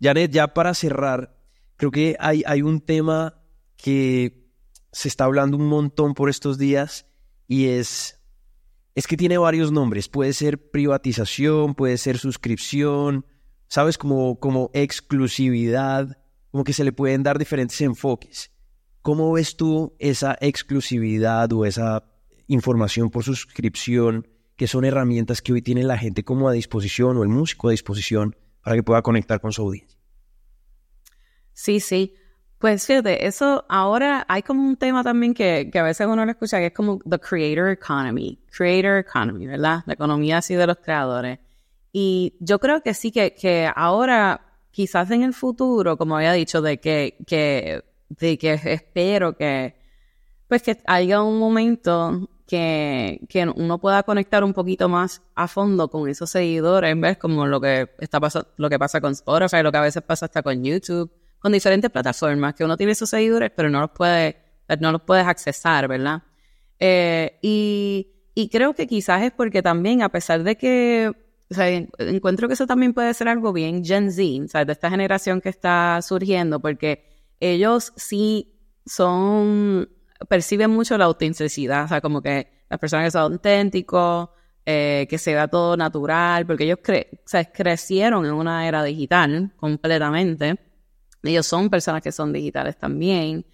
Janet, 0.01 0.29
ya 0.29 0.53
para 0.53 0.73
cerrar, 0.73 1.38
creo 1.77 1.89
que 1.89 2.17
hay, 2.19 2.43
hay 2.45 2.63
un 2.63 2.81
tema 2.81 3.41
que 3.77 4.51
se 4.91 5.07
está 5.07 5.23
hablando 5.23 5.55
un 5.55 5.69
montón 5.69 6.13
por 6.13 6.29
estos 6.29 6.57
días 6.57 7.05
y 7.47 7.67
es, 7.67 8.19
es 8.93 9.07
que 9.07 9.15
tiene 9.15 9.38
varios 9.38 9.71
nombres. 9.71 10.09
Puede 10.09 10.33
ser 10.33 10.69
privatización, 10.69 11.75
puede 11.75 11.97
ser 11.97 12.17
suscripción, 12.17 13.25
¿sabes? 13.69 13.97
Como, 13.97 14.38
como 14.38 14.69
exclusividad, 14.73 16.17
como 16.51 16.65
que 16.65 16.73
se 16.73 16.83
le 16.83 16.91
pueden 16.91 17.23
dar 17.23 17.39
diferentes 17.39 17.79
enfoques. 17.79 18.51
¿Cómo 19.05 19.31
ves 19.31 19.55
tú 19.55 19.93
esa 19.99 20.35
exclusividad 20.41 21.53
o 21.53 21.63
esa 21.63 22.05
información 22.47 23.11
por 23.11 23.23
suscripción, 23.23 24.27
que 24.55 24.65
son 24.65 24.83
herramientas 24.83 25.43
que 25.43 25.53
hoy 25.53 25.61
tiene 25.61 25.83
la 25.83 25.95
gente 25.95 26.23
como 26.23 26.49
a 26.49 26.53
disposición 26.53 27.15
o 27.15 27.21
el 27.21 27.29
músico 27.29 27.67
a 27.67 27.71
disposición 27.71 28.35
para 28.63 28.75
que 28.75 28.81
pueda 28.81 29.03
conectar 29.03 29.39
con 29.39 29.51
su 29.51 29.61
audiencia? 29.61 29.99
Sí, 31.53 31.79
sí. 31.79 32.15
Pues 32.57 32.87
fíjate, 32.87 33.27
eso 33.27 33.63
ahora 33.69 34.25
hay 34.27 34.41
como 34.41 34.67
un 34.67 34.75
tema 34.75 35.03
también 35.03 35.35
que, 35.35 35.69
que 35.71 35.77
a 35.77 35.83
veces 35.83 36.07
uno 36.07 36.25
lo 36.25 36.31
escucha 36.31 36.57
que 36.57 36.65
es 36.65 36.73
como 36.73 36.97
the 37.07 37.19
creator 37.19 37.69
economy, 37.69 38.39
creator 38.57 38.97
economy, 38.97 39.45
¿verdad? 39.45 39.83
La 39.85 39.93
economía 39.93 40.39
así 40.39 40.55
de 40.55 40.65
los 40.65 40.77
creadores. 40.77 41.37
Y 41.91 42.37
yo 42.39 42.57
creo 42.57 42.81
que 42.81 42.95
sí, 42.95 43.11
que, 43.11 43.35
que 43.35 43.69
ahora, 43.75 44.57
quizás 44.71 45.11
en 45.11 45.21
el 45.21 45.35
futuro, 45.35 45.95
como 45.95 46.17
había 46.17 46.33
dicho, 46.33 46.63
de 46.63 46.79
que, 46.79 47.19
que, 47.27 47.83
de 48.09 48.37
que 48.37 48.53
espero 48.53 49.35
que, 49.35 49.75
pues 50.47 50.61
que 50.63 50.77
haya 50.85 51.21
un 51.21 51.39
momento 51.39 52.29
que, 52.47 53.21
que 53.29 53.47
uno 53.47 53.79
pueda 53.79 54.03
conectar 54.03 54.43
un 54.43 54.53
poquito 54.53 54.87
más 54.89 55.21
a 55.35 55.47
fondo 55.47 55.89
con 55.89 56.07
esos 56.09 56.29
seguidores, 56.29 56.99
¿ves? 56.99 57.17
Como 57.17 57.47
lo 57.47 57.59
que 57.59 57.89
está 57.99 58.19
pasando, 58.19 58.49
lo 58.57 58.69
que 58.69 58.79
pasa 58.79 59.01
con 59.01 59.13
Spotify, 59.13 59.63
lo 59.63 59.71
que 59.71 59.77
a 59.77 59.81
veces 59.81 60.03
pasa 60.03 60.25
hasta 60.25 60.43
con 60.43 60.63
YouTube 60.63 61.11
con 61.45 61.51
diferentes 61.51 61.91
plataformas, 61.91 62.55
que 62.55 62.65
uno 62.65 62.75
tiene 62.75 62.93
esos 62.93 63.07
seguidores, 63.07 63.51
pero 63.55 63.69
no 63.69 63.79
los 63.79 63.91
puede, 63.91 64.35
no 64.79 64.91
los 64.91 65.03
puedes 65.03 65.27
accesar, 65.27 65.87
¿verdad? 65.87 66.23
Eh, 66.79 67.37
y, 67.43 68.15
y, 68.33 68.49
creo 68.49 68.73
que 68.73 68.87
quizás 68.87 69.21
es 69.21 69.31
porque 69.31 69.61
también, 69.61 70.01
a 70.01 70.09
pesar 70.09 70.41
de 70.41 70.57
que, 70.57 71.11
o 71.51 71.53
sea, 71.53 71.69
encuentro 71.69 72.47
que 72.47 72.55
eso 72.55 72.65
también 72.65 72.95
puede 72.95 73.13
ser 73.13 73.27
algo 73.27 73.53
bien 73.53 73.85
Gen 73.85 74.11
Z, 74.11 74.59
o 74.59 74.65
de 74.65 74.71
esta 74.71 74.89
generación 74.89 75.39
que 75.39 75.49
está 75.49 76.01
surgiendo, 76.01 76.59
porque 76.59 77.14
ellos 77.39 77.93
sí 77.95 78.59
son, 78.85 79.89
perciben 80.29 80.71
mucho 80.71 80.97
la 80.97 81.05
autenticidad, 81.05 81.85
o 81.85 81.87
sea, 81.87 82.01
como 82.01 82.21
que 82.21 82.63
las 82.69 82.79
personas 82.79 83.05
que 83.05 83.11
son 83.11 83.33
auténticos, 83.33 84.29
eh, 84.65 85.05
que 85.09 85.17
se 85.17 85.33
vea 85.33 85.47
todo 85.47 85.77
natural, 85.77 86.45
porque 86.47 86.63
ellos 86.63 86.79
cre 86.81 87.09
o 87.13 87.17
sea, 87.27 87.45
crecieron 87.45 88.25
en 88.25 88.33
una 88.33 88.67
era 88.67 88.83
digital 88.83 89.53
completamente. 89.57 90.59
Ellos 91.23 91.45
son 91.45 91.69
personas 91.69 92.01
que 92.01 92.11
son 92.11 92.33
digitales 92.33 92.77
también. 92.77 93.45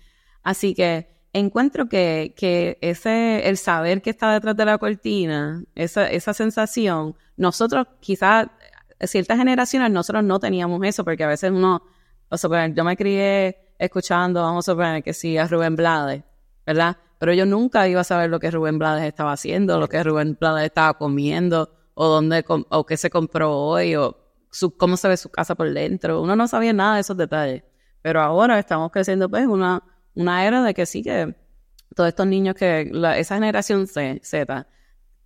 Así 0.43 0.73
que 0.73 1.09
encuentro 1.33 1.87
que, 1.89 2.33
que 2.37 2.77
ese, 2.81 3.47
el 3.47 3.57
saber 3.57 4.01
que 4.01 4.09
está 4.09 4.33
detrás 4.33 4.55
de 4.55 4.65
la 4.65 4.77
cortina, 4.77 5.63
esa, 5.75 6.09
esa 6.09 6.33
sensación, 6.33 7.15
nosotros 7.37 7.87
quizás, 7.99 8.47
ciertas 9.01 9.37
generaciones, 9.37 9.91
nosotros 9.91 10.23
no 10.23 10.39
teníamos 10.39 10.81
eso, 10.85 11.03
porque 11.03 11.23
a 11.23 11.27
veces 11.27 11.51
uno, 11.51 11.83
o 12.29 12.37
sea, 12.37 12.67
yo 12.67 12.83
me 12.83 12.95
crié 12.95 13.70
escuchando, 13.85 14.41
vamos 14.41 14.67
a 14.67 14.71
suponer 14.71 15.03
que 15.03 15.13
sí, 15.13 15.37
a 15.37 15.47
Rubén 15.47 15.75
Blades, 15.75 16.23
¿verdad? 16.65 16.97
Pero 17.17 17.33
yo 17.33 17.45
nunca 17.45 17.87
iba 17.87 18.01
a 18.01 18.03
saber 18.03 18.29
lo 18.29 18.39
que 18.39 18.51
Rubén 18.51 18.77
Blades 18.77 19.05
estaba 19.05 19.33
haciendo, 19.33 19.79
lo 19.79 19.87
que 19.89 20.03
Rubén 20.03 20.37
Blades 20.39 20.65
estaba 20.65 20.93
comiendo, 20.97 21.69
o 21.93 22.07
dónde, 22.07 22.45
o 22.47 22.85
qué 22.85 22.97
se 22.97 23.09
compró 23.09 23.57
hoy, 23.57 23.95
o 23.95 24.17
cómo 24.77 24.97
se 24.97 25.07
ve 25.07 25.17
su 25.17 25.29
casa 25.29 25.55
por 25.55 25.71
dentro. 25.73 26.21
Uno 26.21 26.35
no 26.35 26.47
sabía 26.47 26.73
nada 26.73 26.95
de 26.95 27.01
esos 27.01 27.17
detalles. 27.17 27.63
Pero 28.01 28.21
ahora 28.21 28.57
estamos 28.57 28.91
creciendo 28.91 29.29
pues 29.29 29.45
una, 29.45 29.83
una 30.15 30.45
era 30.45 30.63
de 30.63 30.73
que 30.73 30.85
sí 30.85 31.03
que 31.03 31.35
todos 31.95 32.09
estos 32.09 32.25
niños 32.25 32.55
que, 32.55 32.91
esa 33.17 33.35
generación 33.35 33.87
Z, 33.87 34.67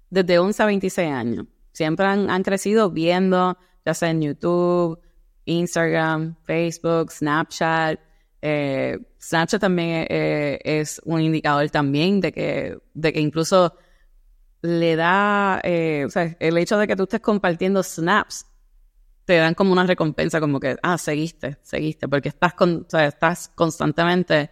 desde 0.09 0.39
11 0.39 0.63
a 0.63 0.65
26 0.65 1.11
años, 1.11 1.45
siempre 1.71 2.05
han 2.05 2.43
crecido 2.43 2.89
viendo, 2.89 3.57
ya 3.85 3.93
sea 3.93 4.09
en 4.09 4.21
YouTube, 4.21 4.99
Instagram, 5.45 6.35
Facebook, 6.43 7.11
Snapchat. 7.11 7.99
Eh, 8.41 8.99
Snapchat 9.19 9.61
también 9.61 10.05
eh, 10.09 10.59
es 10.63 11.01
un 11.03 11.21
indicador 11.21 11.69
también 11.69 12.21
de 12.21 12.31
que, 12.31 12.77
de 12.93 13.13
que 13.13 13.19
incluso 13.19 13.75
le 14.61 14.95
da, 14.95 15.61
eh, 15.63 16.07
el 16.39 16.57
hecho 16.57 16.77
de 16.77 16.87
que 16.87 16.95
tú 16.95 17.03
estés 17.03 17.21
compartiendo 17.21 17.83
snaps 17.83 18.45
te 19.25 19.37
dan 19.37 19.55
como 19.55 19.71
una 19.71 19.85
recompensa, 19.85 20.39
como 20.39 20.59
que, 20.59 20.77
ah, 20.83 20.97
seguiste, 20.97 21.57
seguiste, 21.63 22.07
porque 22.07 22.29
estás 22.29 22.53
constantemente 23.55 24.51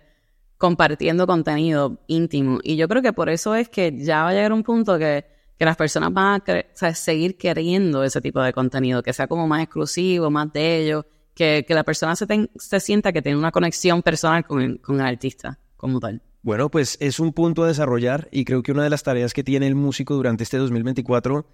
compartiendo 0.57 1.27
contenido 1.27 1.99
íntimo. 2.07 2.59
Y 2.63 2.75
yo 2.75 2.87
creo 2.87 3.01
que 3.01 3.13
por 3.13 3.29
eso 3.29 3.53
es 3.53 3.69
que 3.69 3.95
ya 3.97 4.23
va 4.23 4.29
a 4.29 4.33
llegar 4.33 4.53
un 4.53 4.63
punto 4.63 4.97
que, 4.97 5.25
que 5.57 5.65
las 5.65 5.77
personas 5.77 6.11
van 6.11 6.41
a 6.47 6.93
seguir 6.93 7.37
queriendo 7.37 8.03
ese 8.03 8.21
tipo 8.21 8.41
de 8.41 8.53
contenido, 8.53 9.03
que 9.03 9.13
sea 9.13 9.27
como 9.27 9.47
más 9.47 9.61
exclusivo, 9.61 10.31
más 10.31 10.51
de 10.51 10.77
ellos, 10.77 11.05
que, 11.33 11.65
que 11.67 11.73
la 11.73 11.83
persona 11.83 12.15
se, 12.15 12.27
se 12.55 12.79
sienta 12.79 13.11
que 13.11 13.21
tiene 13.21 13.37
una 13.37 13.51
conexión 13.51 14.01
personal 14.01 14.45
con 14.45 14.77
con 14.77 14.99
el 14.99 15.05
artista 15.05 15.59
como 15.75 15.99
tal. 15.99 16.21
Bueno, 16.41 16.69
pues 16.69 16.97
es 16.99 17.19
un 17.19 17.33
punto 17.33 17.63
a 17.63 17.67
desarrollar 17.67 18.27
y 18.31 18.43
creo 18.45 18.63
que 18.63 18.71
una 18.71 18.83
de 18.83 18.89
las 18.89 19.03
tareas 19.03 19.33
que 19.33 19.43
tiene 19.43 19.67
el 19.67 19.75
músico 19.75 20.15
durante 20.15 20.43
este 20.43 20.57
2024 20.57 21.45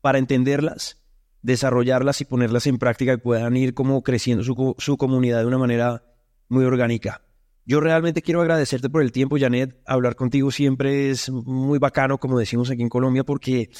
para 0.00 0.18
entenderlas 0.18 1.02
desarrollarlas 1.42 2.20
y 2.20 2.24
ponerlas 2.24 2.66
en 2.66 2.78
práctica 2.78 3.12
y 3.12 3.16
puedan 3.18 3.56
ir 3.56 3.74
como 3.74 4.02
creciendo 4.02 4.44
su, 4.44 4.74
su 4.78 4.96
comunidad 4.96 5.40
de 5.40 5.46
una 5.46 5.58
manera 5.58 6.02
muy 6.48 6.64
orgánica. 6.64 7.22
Yo 7.64 7.80
realmente 7.80 8.22
quiero 8.22 8.40
agradecerte 8.40 8.88
por 8.88 9.02
el 9.02 9.12
tiempo, 9.12 9.36
Janet. 9.38 9.78
Hablar 9.86 10.16
contigo 10.16 10.50
siempre 10.50 11.10
es 11.10 11.30
muy 11.30 11.78
bacano, 11.78 12.18
como 12.18 12.38
decimos 12.38 12.70
aquí 12.70 12.82
en 12.82 12.88
Colombia, 12.88 13.24
porque 13.24 13.70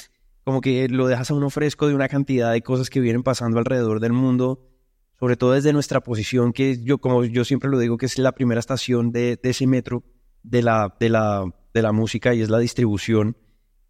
como 0.43 0.61
que 0.61 0.87
lo 0.89 1.07
dejas 1.07 1.31
a 1.31 1.33
uno 1.33 1.49
fresco 1.49 1.87
de 1.87 1.95
una 1.95 2.07
cantidad 2.07 2.51
de 2.51 2.61
cosas 2.61 2.89
que 2.89 2.99
vienen 2.99 3.23
pasando 3.23 3.57
alrededor 3.57 3.99
del 3.99 4.13
mundo, 4.13 4.68
sobre 5.19 5.35
todo 5.35 5.51
desde 5.51 5.73
nuestra 5.73 6.01
posición, 6.01 6.53
que 6.53 6.81
yo, 6.83 6.99
como 6.99 7.25
yo 7.25 7.43
siempre 7.43 7.69
lo 7.69 7.77
digo, 7.77 7.97
que 7.97 8.05
es 8.05 8.17
la 8.17 8.31
primera 8.31 8.59
estación 8.59 9.11
de, 9.11 9.37
de 9.41 9.49
ese 9.49 9.67
metro 9.67 10.03
de 10.43 10.61
la, 10.61 10.95
de, 10.99 11.09
la, 11.09 11.45
de 11.73 11.81
la 11.81 11.91
música 11.91 12.33
y 12.33 12.41
es 12.41 12.49
la 12.49 12.59
distribución. 12.59 13.37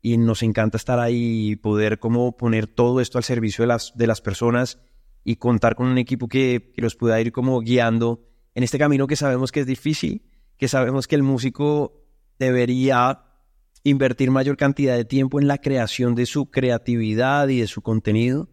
Y 0.01 0.17
nos 0.17 0.43
encanta 0.43 0.77
estar 0.77 0.99
ahí 0.99 1.51
y 1.51 1.55
poder 1.55 1.99
como 1.99 2.37
poner 2.37 2.67
todo 2.67 3.01
esto 3.01 3.17
al 3.17 3.23
servicio 3.23 3.63
de 3.63 3.67
las, 3.67 3.93
de 3.95 4.07
las 4.07 4.21
personas 4.21 4.79
y 5.23 5.35
contar 5.35 5.75
con 5.75 5.87
un 5.87 5.97
equipo 5.97 6.27
que, 6.27 6.71
que 6.73 6.81
los 6.81 6.95
pueda 6.95 7.19
ir 7.19 7.31
como 7.31 7.59
guiando 7.59 8.25
en 8.55 8.63
este 8.63 8.79
camino 8.79 9.07
que 9.07 9.15
sabemos 9.15 9.51
que 9.51 9.59
es 9.59 9.67
difícil, 9.67 10.23
que 10.57 10.67
sabemos 10.67 11.07
que 11.07 11.15
el 11.15 11.23
músico 11.23 12.05
debería 12.39 13.23
invertir 13.83 14.31
mayor 14.31 14.57
cantidad 14.57 14.95
de 14.95 15.05
tiempo 15.05 15.39
en 15.39 15.47
la 15.47 15.59
creación 15.59 16.15
de 16.15 16.25
su 16.25 16.49
creatividad 16.49 17.47
y 17.49 17.59
de 17.59 17.67
su 17.67 17.81
contenido, 17.81 18.49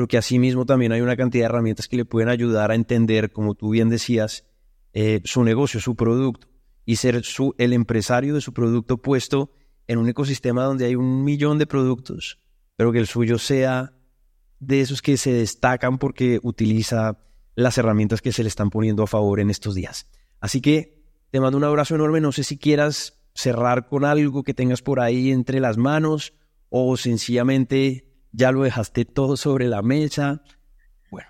pero 0.00 0.08
que 0.08 0.16
asimismo 0.16 0.64
también 0.64 0.92
hay 0.92 1.02
una 1.02 1.14
cantidad 1.14 1.42
de 1.42 1.50
herramientas 1.50 1.86
que 1.86 1.98
le 1.98 2.06
pueden 2.06 2.30
ayudar 2.30 2.70
a 2.70 2.74
entender, 2.74 3.32
como 3.32 3.54
tú 3.54 3.68
bien 3.68 3.90
decías, 3.90 4.46
eh, 4.94 5.20
su 5.24 5.44
negocio, 5.44 5.78
su 5.78 5.94
producto 5.94 6.48
y 6.86 6.96
ser 6.96 7.22
su, 7.22 7.54
el 7.58 7.74
empresario 7.74 8.32
de 8.32 8.40
su 8.40 8.54
producto 8.54 8.96
puesto 8.96 9.52
en 9.86 9.98
un 9.98 10.08
ecosistema 10.08 10.64
donde 10.64 10.86
hay 10.86 10.94
un 10.94 11.22
millón 11.22 11.58
de 11.58 11.66
productos, 11.66 12.38
pero 12.76 12.92
que 12.92 12.98
el 12.98 13.06
suyo 13.06 13.36
sea 13.36 13.92
de 14.58 14.80
esos 14.80 15.02
que 15.02 15.18
se 15.18 15.34
destacan 15.34 15.98
porque 15.98 16.40
utiliza 16.42 17.18
las 17.54 17.76
herramientas 17.76 18.22
que 18.22 18.32
se 18.32 18.42
le 18.42 18.48
están 18.48 18.70
poniendo 18.70 19.02
a 19.02 19.06
favor 19.06 19.38
en 19.38 19.50
estos 19.50 19.74
días. 19.74 20.06
Así 20.40 20.62
que 20.62 21.04
te 21.30 21.40
mando 21.40 21.58
un 21.58 21.64
abrazo 21.64 21.94
enorme. 21.94 22.22
No 22.22 22.32
sé 22.32 22.42
si 22.42 22.56
quieras 22.56 23.20
cerrar 23.34 23.86
con 23.86 24.06
algo 24.06 24.44
que 24.44 24.54
tengas 24.54 24.80
por 24.80 24.98
ahí 24.98 25.30
entre 25.30 25.60
las 25.60 25.76
manos 25.76 26.32
o 26.70 26.96
sencillamente 26.96 28.09
ya 28.32 28.52
lo 28.52 28.62
dejaste 28.62 29.04
todo 29.04 29.36
sobre 29.36 29.66
la 29.66 29.82
mesa. 29.82 30.42
Bueno. 31.10 31.28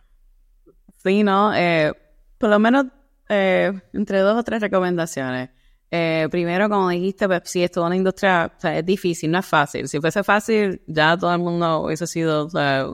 Sí, 1.02 1.22
¿no? 1.22 1.54
Eh, 1.54 1.92
por 2.38 2.50
lo 2.50 2.58
menos 2.58 2.86
eh, 3.28 3.72
entre 3.92 4.18
dos 4.20 4.38
o 4.38 4.42
tres 4.42 4.60
recomendaciones. 4.60 5.50
Eh, 5.90 6.28
primero, 6.30 6.68
como 6.68 6.88
dijiste, 6.88 7.26
pues 7.26 7.42
sí, 7.44 7.64
esto 7.64 7.80
es 7.80 7.86
una 7.86 7.96
industria, 7.96 8.52
o 8.56 8.60
sea, 8.60 8.78
es 8.78 8.86
difícil, 8.86 9.30
no 9.30 9.38
es 9.38 9.46
fácil. 9.46 9.88
Si 9.88 10.00
fuese 10.00 10.22
fácil, 10.22 10.82
ya 10.86 11.16
todo 11.16 11.32
el 11.32 11.40
mundo 11.40 11.80
hubiese 11.82 12.06
sido 12.06 12.46
o 12.46 12.50
sea, 12.50 12.86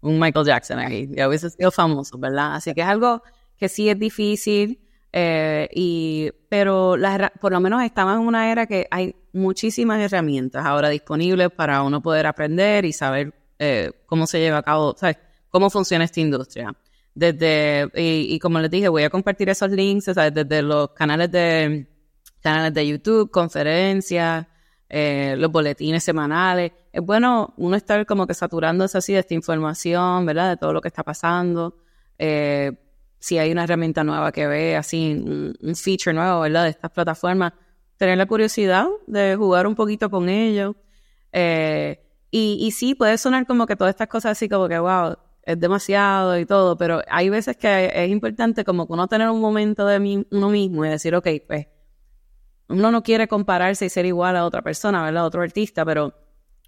un 0.00 0.18
Michael 0.18 0.46
Jackson 0.46 0.78
aquí, 0.78 1.08
ya 1.12 1.28
hubiese 1.28 1.50
sido 1.50 1.70
famoso, 1.70 2.18
¿verdad? 2.18 2.56
Así 2.56 2.74
que 2.74 2.80
es 2.80 2.86
algo 2.86 3.22
que 3.56 3.68
sí 3.68 3.88
es 3.88 3.98
difícil, 3.98 4.80
eh, 5.12 5.68
y, 5.72 6.30
pero 6.48 6.96
por 7.40 7.52
lo 7.52 7.60
menos 7.60 7.82
estamos 7.82 8.14
en 8.14 8.20
una 8.20 8.50
era 8.50 8.66
que 8.66 8.86
hay 8.90 9.14
muchísimas 9.32 10.00
herramientas 10.00 10.64
ahora 10.64 10.88
disponibles 10.88 11.50
para 11.50 11.82
uno 11.82 12.00
poder 12.00 12.26
aprender 12.26 12.84
y 12.84 12.92
saber 12.92 13.34
eh, 13.60 13.92
cómo 14.06 14.26
se 14.26 14.40
lleva 14.40 14.58
a 14.58 14.62
cabo, 14.62 14.96
¿sabes? 14.98 15.18
cómo 15.50 15.68
funciona 15.68 16.04
esta 16.04 16.20
industria. 16.20 16.74
Desde, 17.14 17.90
y, 17.94 18.38
como 18.38 18.58
les 18.60 18.70
dije, 18.70 18.88
voy 18.88 19.02
a 19.02 19.10
compartir 19.10 19.50
esos 19.50 19.70
links, 19.70 20.06
¿sabes? 20.06 20.32
desde 20.32 20.62
los 20.62 20.90
canales 20.90 21.30
de 21.30 21.86
canales 22.40 22.72
de 22.72 22.86
YouTube, 22.86 23.30
conferencias, 23.30 24.46
eh, 24.88 25.34
los 25.36 25.52
boletines 25.52 26.02
semanales, 26.02 26.72
es 26.90 27.02
bueno 27.02 27.52
uno 27.58 27.76
estar 27.76 28.06
como 28.06 28.26
que 28.26 28.32
saturándose 28.32 28.96
así 28.96 29.12
de 29.12 29.18
esta 29.18 29.34
información, 29.34 30.24
¿verdad? 30.24 30.50
De 30.50 30.56
todo 30.56 30.72
lo 30.72 30.80
que 30.80 30.88
está 30.88 31.02
pasando. 31.02 31.76
Eh, 32.18 32.72
si 33.18 33.36
hay 33.36 33.52
una 33.52 33.64
herramienta 33.64 34.02
nueva 34.02 34.32
que 34.32 34.46
ve, 34.46 34.76
así, 34.76 35.12
un, 35.12 35.76
feature 35.76 36.14
nuevo, 36.14 36.40
¿verdad? 36.40 36.64
De 36.64 36.70
estas 36.70 36.90
plataformas, 36.90 37.52
tener 37.98 38.16
la 38.16 38.24
curiosidad 38.24 38.86
de 39.06 39.36
jugar 39.36 39.66
un 39.66 39.74
poquito 39.74 40.10
con 40.10 40.30
ello. 40.30 40.74
Eh, 41.32 42.00
y, 42.30 42.58
y 42.60 42.70
sí, 42.72 42.94
puede 42.94 43.18
sonar 43.18 43.46
como 43.46 43.66
que 43.66 43.76
todas 43.76 43.92
estas 43.92 44.08
cosas 44.08 44.32
así 44.32 44.48
como 44.48 44.68
que, 44.68 44.78
wow, 44.78 45.16
es 45.42 45.58
demasiado 45.58 46.38
y 46.38 46.46
todo, 46.46 46.76
pero 46.76 47.02
hay 47.08 47.28
veces 47.28 47.56
que 47.56 47.90
es 47.92 48.10
importante 48.10 48.64
como 48.64 48.86
que 48.86 48.92
uno 48.92 49.08
tener 49.08 49.28
un 49.28 49.40
momento 49.40 49.86
de 49.86 50.24
uno 50.30 50.50
mismo 50.50 50.84
y 50.84 50.88
decir, 50.88 51.14
ok, 51.14 51.28
pues 51.46 51.66
uno 52.68 52.90
no 52.90 53.02
quiere 53.02 53.26
compararse 53.26 53.86
y 53.86 53.88
ser 53.88 54.06
igual 54.06 54.36
a 54.36 54.44
otra 54.44 54.62
persona, 54.62 55.02
¿verdad? 55.02 55.24
A 55.24 55.26
otro 55.26 55.42
artista, 55.42 55.84
pero 55.84 56.14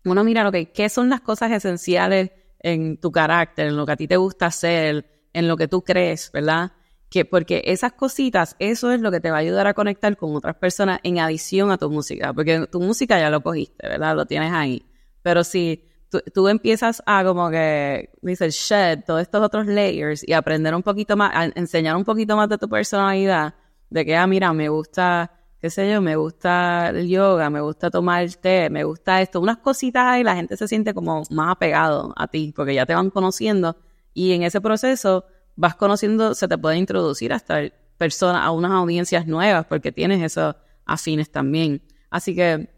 uno 0.04 0.24
mira, 0.24 0.48
ok, 0.48 0.56
¿qué 0.74 0.88
son 0.88 1.08
las 1.08 1.20
cosas 1.20 1.52
esenciales 1.52 2.32
en 2.58 2.96
tu 2.98 3.12
carácter, 3.12 3.68
en 3.68 3.76
lo 3.76 3.86
que 3.86 3.92
a 3.92 3.96
ti 3.96 4.08
te 4.08 4.16
gusta 4.16 4.46
hacer, 4.46 5.28
en 5.32 5.48
lo 5.48 5.56
que 5.56 5.68
tú 5.68 5.82
crees, 5.82 6.30
¿verdad? 6.32 6.72
Que 7.08 7.24
porque 7.24 7.62
esas 7.66 7.92
cositas, 7.92 8.56
eso 8.58 8.90
es 8.90 9.00
lo 9.00 9.10
que 9.10 9.20
te 9.20 9.30
va 9.30 9.36
a 9.36 9.40
ayudar 9.40 9.66
a 9.66 9.74
conectar 9.74 10.16
con 10.16 10.34
otras 10.34 10.56
personas 10.56 10.98
en 11.02 11.18
adición 11.18 11.70
a 11.70 11.78
tu 11.78 11.90
música, 11.90 12.32
porque 12.32 12.66
tu 12.66 12.80
música 12.80 13.18
ya 13.18 13.30
lo 13.30 13.42
cogiste, 13.42 13.86
¿verdad? 13.86 14.16
Lo 14.16 14.26
tienes 14.26 14.52
ahí. 14.52 14.84
Pero 15.23 15.45
si 15.45 15.89
tú, 16.35 16.49
empiezas 16.49 17.03
a 17.07 17.25
como 17.25 17.51
que, 17.51 18.11
dices, 18.23 18.55
shed 18.55 19.01
todos 19.07 19.23
estos 19.23 19.43
otros 19.43 19.66
layers 19.66 20.27
y 20.27 20.33
aprender 20.33 20.75
un 20.75 20.83
poquito 20.83 21.16
más, 21.16 21.53
enseñar 21.55 21.97
un 21.97 22.05
poquito 22.05 22.37
más 22.37 22.49
de 22.49 22.59
tu 22.59 22.68
personalidad, 22.68 23.55
de 23.91 24.05
que, 24.05 24.16
ah, 24.16 24.27
mira, 24.27 24.53
me 24.53 24.68
gusta, 24.68 25.33
qué 25.61 25.70
sé 25.70 25.91
yo, 25.91 26.01
me 26.01 26.16
gusta 26.16 26.91
el 26.91 27.09
yoga, 27.09 27.51
me 27.51 27.61
gusta 27.61 27.91
tomar 27.91 28.23
el 28.23 28.39
té, 28.39 28.68
me 28.70 28.85
gusta 28.85 29.23
esto, 29.23 29.41
unas 29.41 29.59
cositas 29.59 30.18
y 30.18 30.25
la 30.25 30.35
gente 30.35 30.57
se 30.57 30.68
siente 30.68 30.95
como 30.95 31.23
más 31.31 31.53
apegado 31.53 32.12
a 32.16 32.29
ti, 32.29 32.53
porque 32.55 32.75
ya 32.75 32.87
te 32.87 32.95
van 32.95 33.11
conociendo 33.11 33.77
y 34.14 34.33
en 34.33 34.43
ese 34.43 34.61
proceso 34.61 35.25
vas 35.57 35.75
conociendo, 35.75 36.35
se 36.35 36.49
te 36.49 36.59
puede 36.59 36.79
introducir 36.79 37.33
hasta 37.33 37.61
personas, 37.99 38.45
a 38.45 38.51
unas 38.51 38.73
audiencias 38.73 39.27
nuevas, 39.27 39.66
porque 39.66 39.93
tienes 39.93 40.23
esos 40.23 40.57
afines 40.85 41.31
también. 41.31 41.83
Así 42.11 42.35
que, 42.35 42.72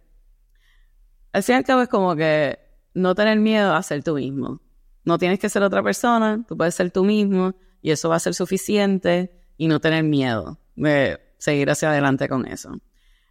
al 1.35 1.43
fin 1.43 1.57
y 1.57 1.59
al 1.59 1.65
cabo 1.65 1.83
es 1.83 1.89
como 1.89 2.15
que 2.15 2.61
no 2.95 3.17
tener 3.17 3.41
miedo 3.41 3.75
a 3.75 3.83
ser 3.83 4.05
tú 4.05 4.15
mismo. 4.15 4.61
No 5.05 5.19
tienes 5.19 5.41
que 5.41 5.49
ser 5.49 5.65
otra 5.65 5.83
persona, 5.83 6.45
tú 6.47 6.57
puedes 6.57 6.77
ser 6.77 6.93
tú 6.93 7.03
mismo 7.05 7.57
y 7.83 7.91
eso 7.91 8.09
va 8.09 8.17
a 8.17 8.21
ser 8.21 8.35
suficiente 8.35 9.33
y 9.57 9.67
no 9.67 9.81
tener 9.81 10.05
miedo 10.05 10.61
de 10.77 11.19
seguir 11.39 11.69
hacia 11.71 11.91
adelante 11.91 12.29
con 12.29 12.47
eso. 12.47 12.79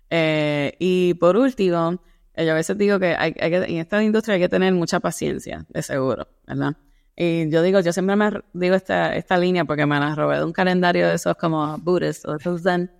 Eh, 0.09 0.75
y 0.79 1.13
por 1.13 1.37
último, 1.37 2.03
yo 2.35 2.51
a 2.51 2.55
veces 2.55 2.77
digo 2.77 2.99
que, 2.99 3.15
hay, 3.17 3.33
en 3.37 3.77
esta 3.77 4.03
industria 4.03 4.35
hay 4.35 4.41
que 4.41 4.49
tener 4.49 4.73
mucha 4.73 4.99
paciencia, 4.99 5.65
de 5.69 5.81
seguro, 5.81 6.27
¿verdad? 6.45 6.75
Y 7.15 7.49
yo 7.49 7.61
digo, 7.61 7.79
yo 7.79 7.93
siempre 7.93 8.17
me 8.17 8.31
digo 8.51 8.75
esta, 8.75 9.15
esta 9.15 9.37
línea 9.37 9.63
porque 9.63 9.85
me 9.85 9.97
la 9.97 10.13
robé 10.13 10.39
de 10.39 10.43
un 10.43 10.51
calendario 10.51 11.07
de 11.07 11.15
esos 11.15 11.37
como 11.37 11.77
Buddhist 11.77 12.25
o 12.25 12.37
Zen, 12.59 12.91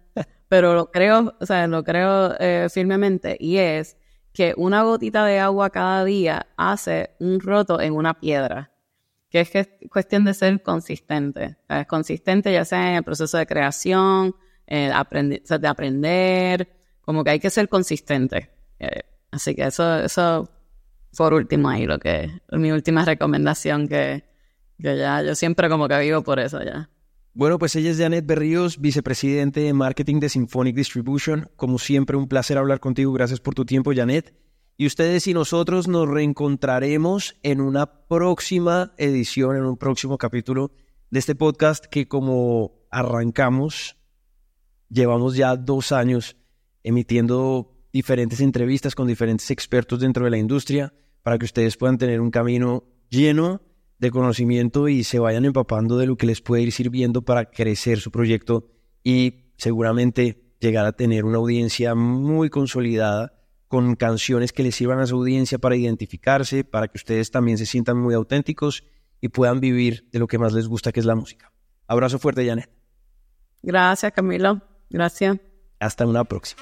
pero 0.48 0.74
lo 0.74 0.92
creo, 0.92 1.36
o 1.42 1.46
sea, 1.46 1.68
lo 1.68 1.84
creo 1.84 2.36
eh, 2.40 2.70
firmemente 2.72 3.36
y 3.38 3.58
es 3.58 3.98
que 4.34 4.54
una 4.58 4.84
gotita 4.84 5.26
de 5.26 5.40
agua 5.40 5.70
cada 5.70 6.04
día 6.04 6.48
hace 6.58 7.12
un 7.20 7.40
roto 7.40 7.80
en 7.80 7.94
una 7.94 8.20
piedra. 8.20 8.72
Que 9.30 9.42
es, 9.42 9.70
cuestión 9.90 10.26
de 10.26 10.34
ser 10.34 10.62
consistente. 10.62 11.58
Es 11.70 11.88
consistente 11.88 12.52
ya 12.52 12.66
sea 12.66 12.90
en 12.90 12.96
el 12.96 13.04
proceso 13.04 13.38
de 13.38 13.46
creación, 13.46 14.36
de 14.68 15.68
aprender, 15.68 16.70
como 17.02 17.24
que 17.24 17.32
hay 17.32 17.40
que 17.40 17.50
ser 17.50 17.70
consistente. 17.70 18.52
Eh, 18.80 19.02
así 19.32 19.56
que 19.56 19.64
eso, 19.64 20.00
eso 20.00 20.50
por 21.16 21.34
último 21.34 21.70
ahí 21.70 21.86
lo 21.86 22.00
que 22.00 22.42
mi 22.52 22.72
última 22.72 23.06
recomendación 23.06 23.88
que, 23.88 24.24
que 24.80 24.98
ya 24.98 25.22
yo 25.22 25.36
siempre 25.36 25.70
como 25.70 25.88
que 25.88 26.00
vivo 26.00 26.24
por 26.24 26.40
eso 26.40 26.62
ya. 26.64 26.90
Bueno, 27.36 27.58
pues 27.58 27.76
ella 27.76 27.90
es 27.90 27.98
Janet 27.98 28.28
Berríos, 28.28 28.80
vicepresidente 28.80 29.62
de 29.62 29.74
marketing 29.74 30.20
de 30.20 30.30
Symphonic 30.30 30.76
Distribution. 30.76 31.50
Como 31.56 31.80
siempre, 31.80 32.16
un 32.16 32.28
placer 32.28 32.60
hablar 32.60 32.80
contigo. 32.80 33.12
Gracias 33.12 33.40
por 33.40 33.56
tu 33.56 33.66
tiempo, 33.66 33.92
Janet. 33.96 34.36
Y 34.78 34.86
ustedes 34.86 35.26
y 35.26 35.34
nosotros 35.34 35.88
nos 35.88 36.08
reencontraremos 36.08 37.36
en 37.42 37.60
una 37.60 38.06
próxima 38.08 38.94
edición, 38.98 39.56
en 39.56 39.66
un 39.66 39.78
próximo 39.78 40.20
capítulo 40.20 40.74
de 41.10 41.18
este 41.18 41.34
podcast 41.34 41.86
que 41.86 42.08
como 42.08 42.86
arrancamos, 42.92 43.98
llevamos 44.90 45.36
ya 45.36 45.56
dos 45.56 45.92
años 45.92 46.38
emitiendo 46.84 47.76
diferentes 47.92 48.42
entrevistas 48.42 48.94
con 48.94 49.08
diferentes 49.08 49.50
expertos 49.50 50.00
dentro 50.00 50.26
de 50.26 50.32
la 50.32 50.38
industria 50.38 50.94
para 51.24 51.40
que 51.40 51.46
ustedes 51.46 51.78
puedan 51.78 51.98
tener 51.98 52.22
un 52.22 52.30
camino 52.30 52.84
lleno 53.10 53.64
de 54.04 54.12
conocimiento 54.12 54.88
y 54.88 55.04
se 55.04 55.18
vayan 55.18 55.46
empapando 55.46 55.98
de 55.98 56.06
lo 56.06 56.16
que 56.16 56.28
les 56.28 56.42
puede 56.42 56.62
ir 56.62 56.72
sirviendo 56.72 57.24
para 57.24 57.46
crecer 57.46 58.00
su 58.00 58.12
proyecto 58.12 58.70
y 59.04 59.46
seguramente 59.58 60.44
llegar 60.60 60.86
a 60.86 60.92
tener 60.92 61.26
una 61.26 61.38
audiencia 61.38 61.96
muy 61.96 62.50
consolidada 62.50 63.34
con 63.68 63.96
canciones 63.96 64.54
que 64.54 64.62
les 64.62 64.76
sirvan 64.76 65.00
a 65.00 65.08
su 65.08 65.16
audiencia 65.16 65.58
para 65.58 65.76
identificarse, 65.76 66.64
para 66.64 66.88
que 66.88 66.98
ustedes 66.98 67.32
también 67.32 67.58
se 67.58 67.66
sientan 67.66 67.98
muy 67.98 68.14
auténticos 68.14 68.84
y 69.20 69.30
puedan 69.30 69.60
vivir 69.60 70.08
de 70.12 70.20
lo 70.20 70.28
que 70.28 70.38
más 70.38 70.54
les 70.54 70.68
gusta, 70.68 70.92
que 70.92 71.00
es 71.00 71.06
la 71.06 71.16
música. 71.16 71.52
Abrazo 71.88 72.20
fuerte, 72.20 72.46
Janet. 72.46 72.70
Gracias, 73.62 74.12
Camilo. 74.12 74.62
Gracias. 74.90 75.38
Hasta 75.80 76.06
una 76.06 76.24
próxima. 76.24 76.62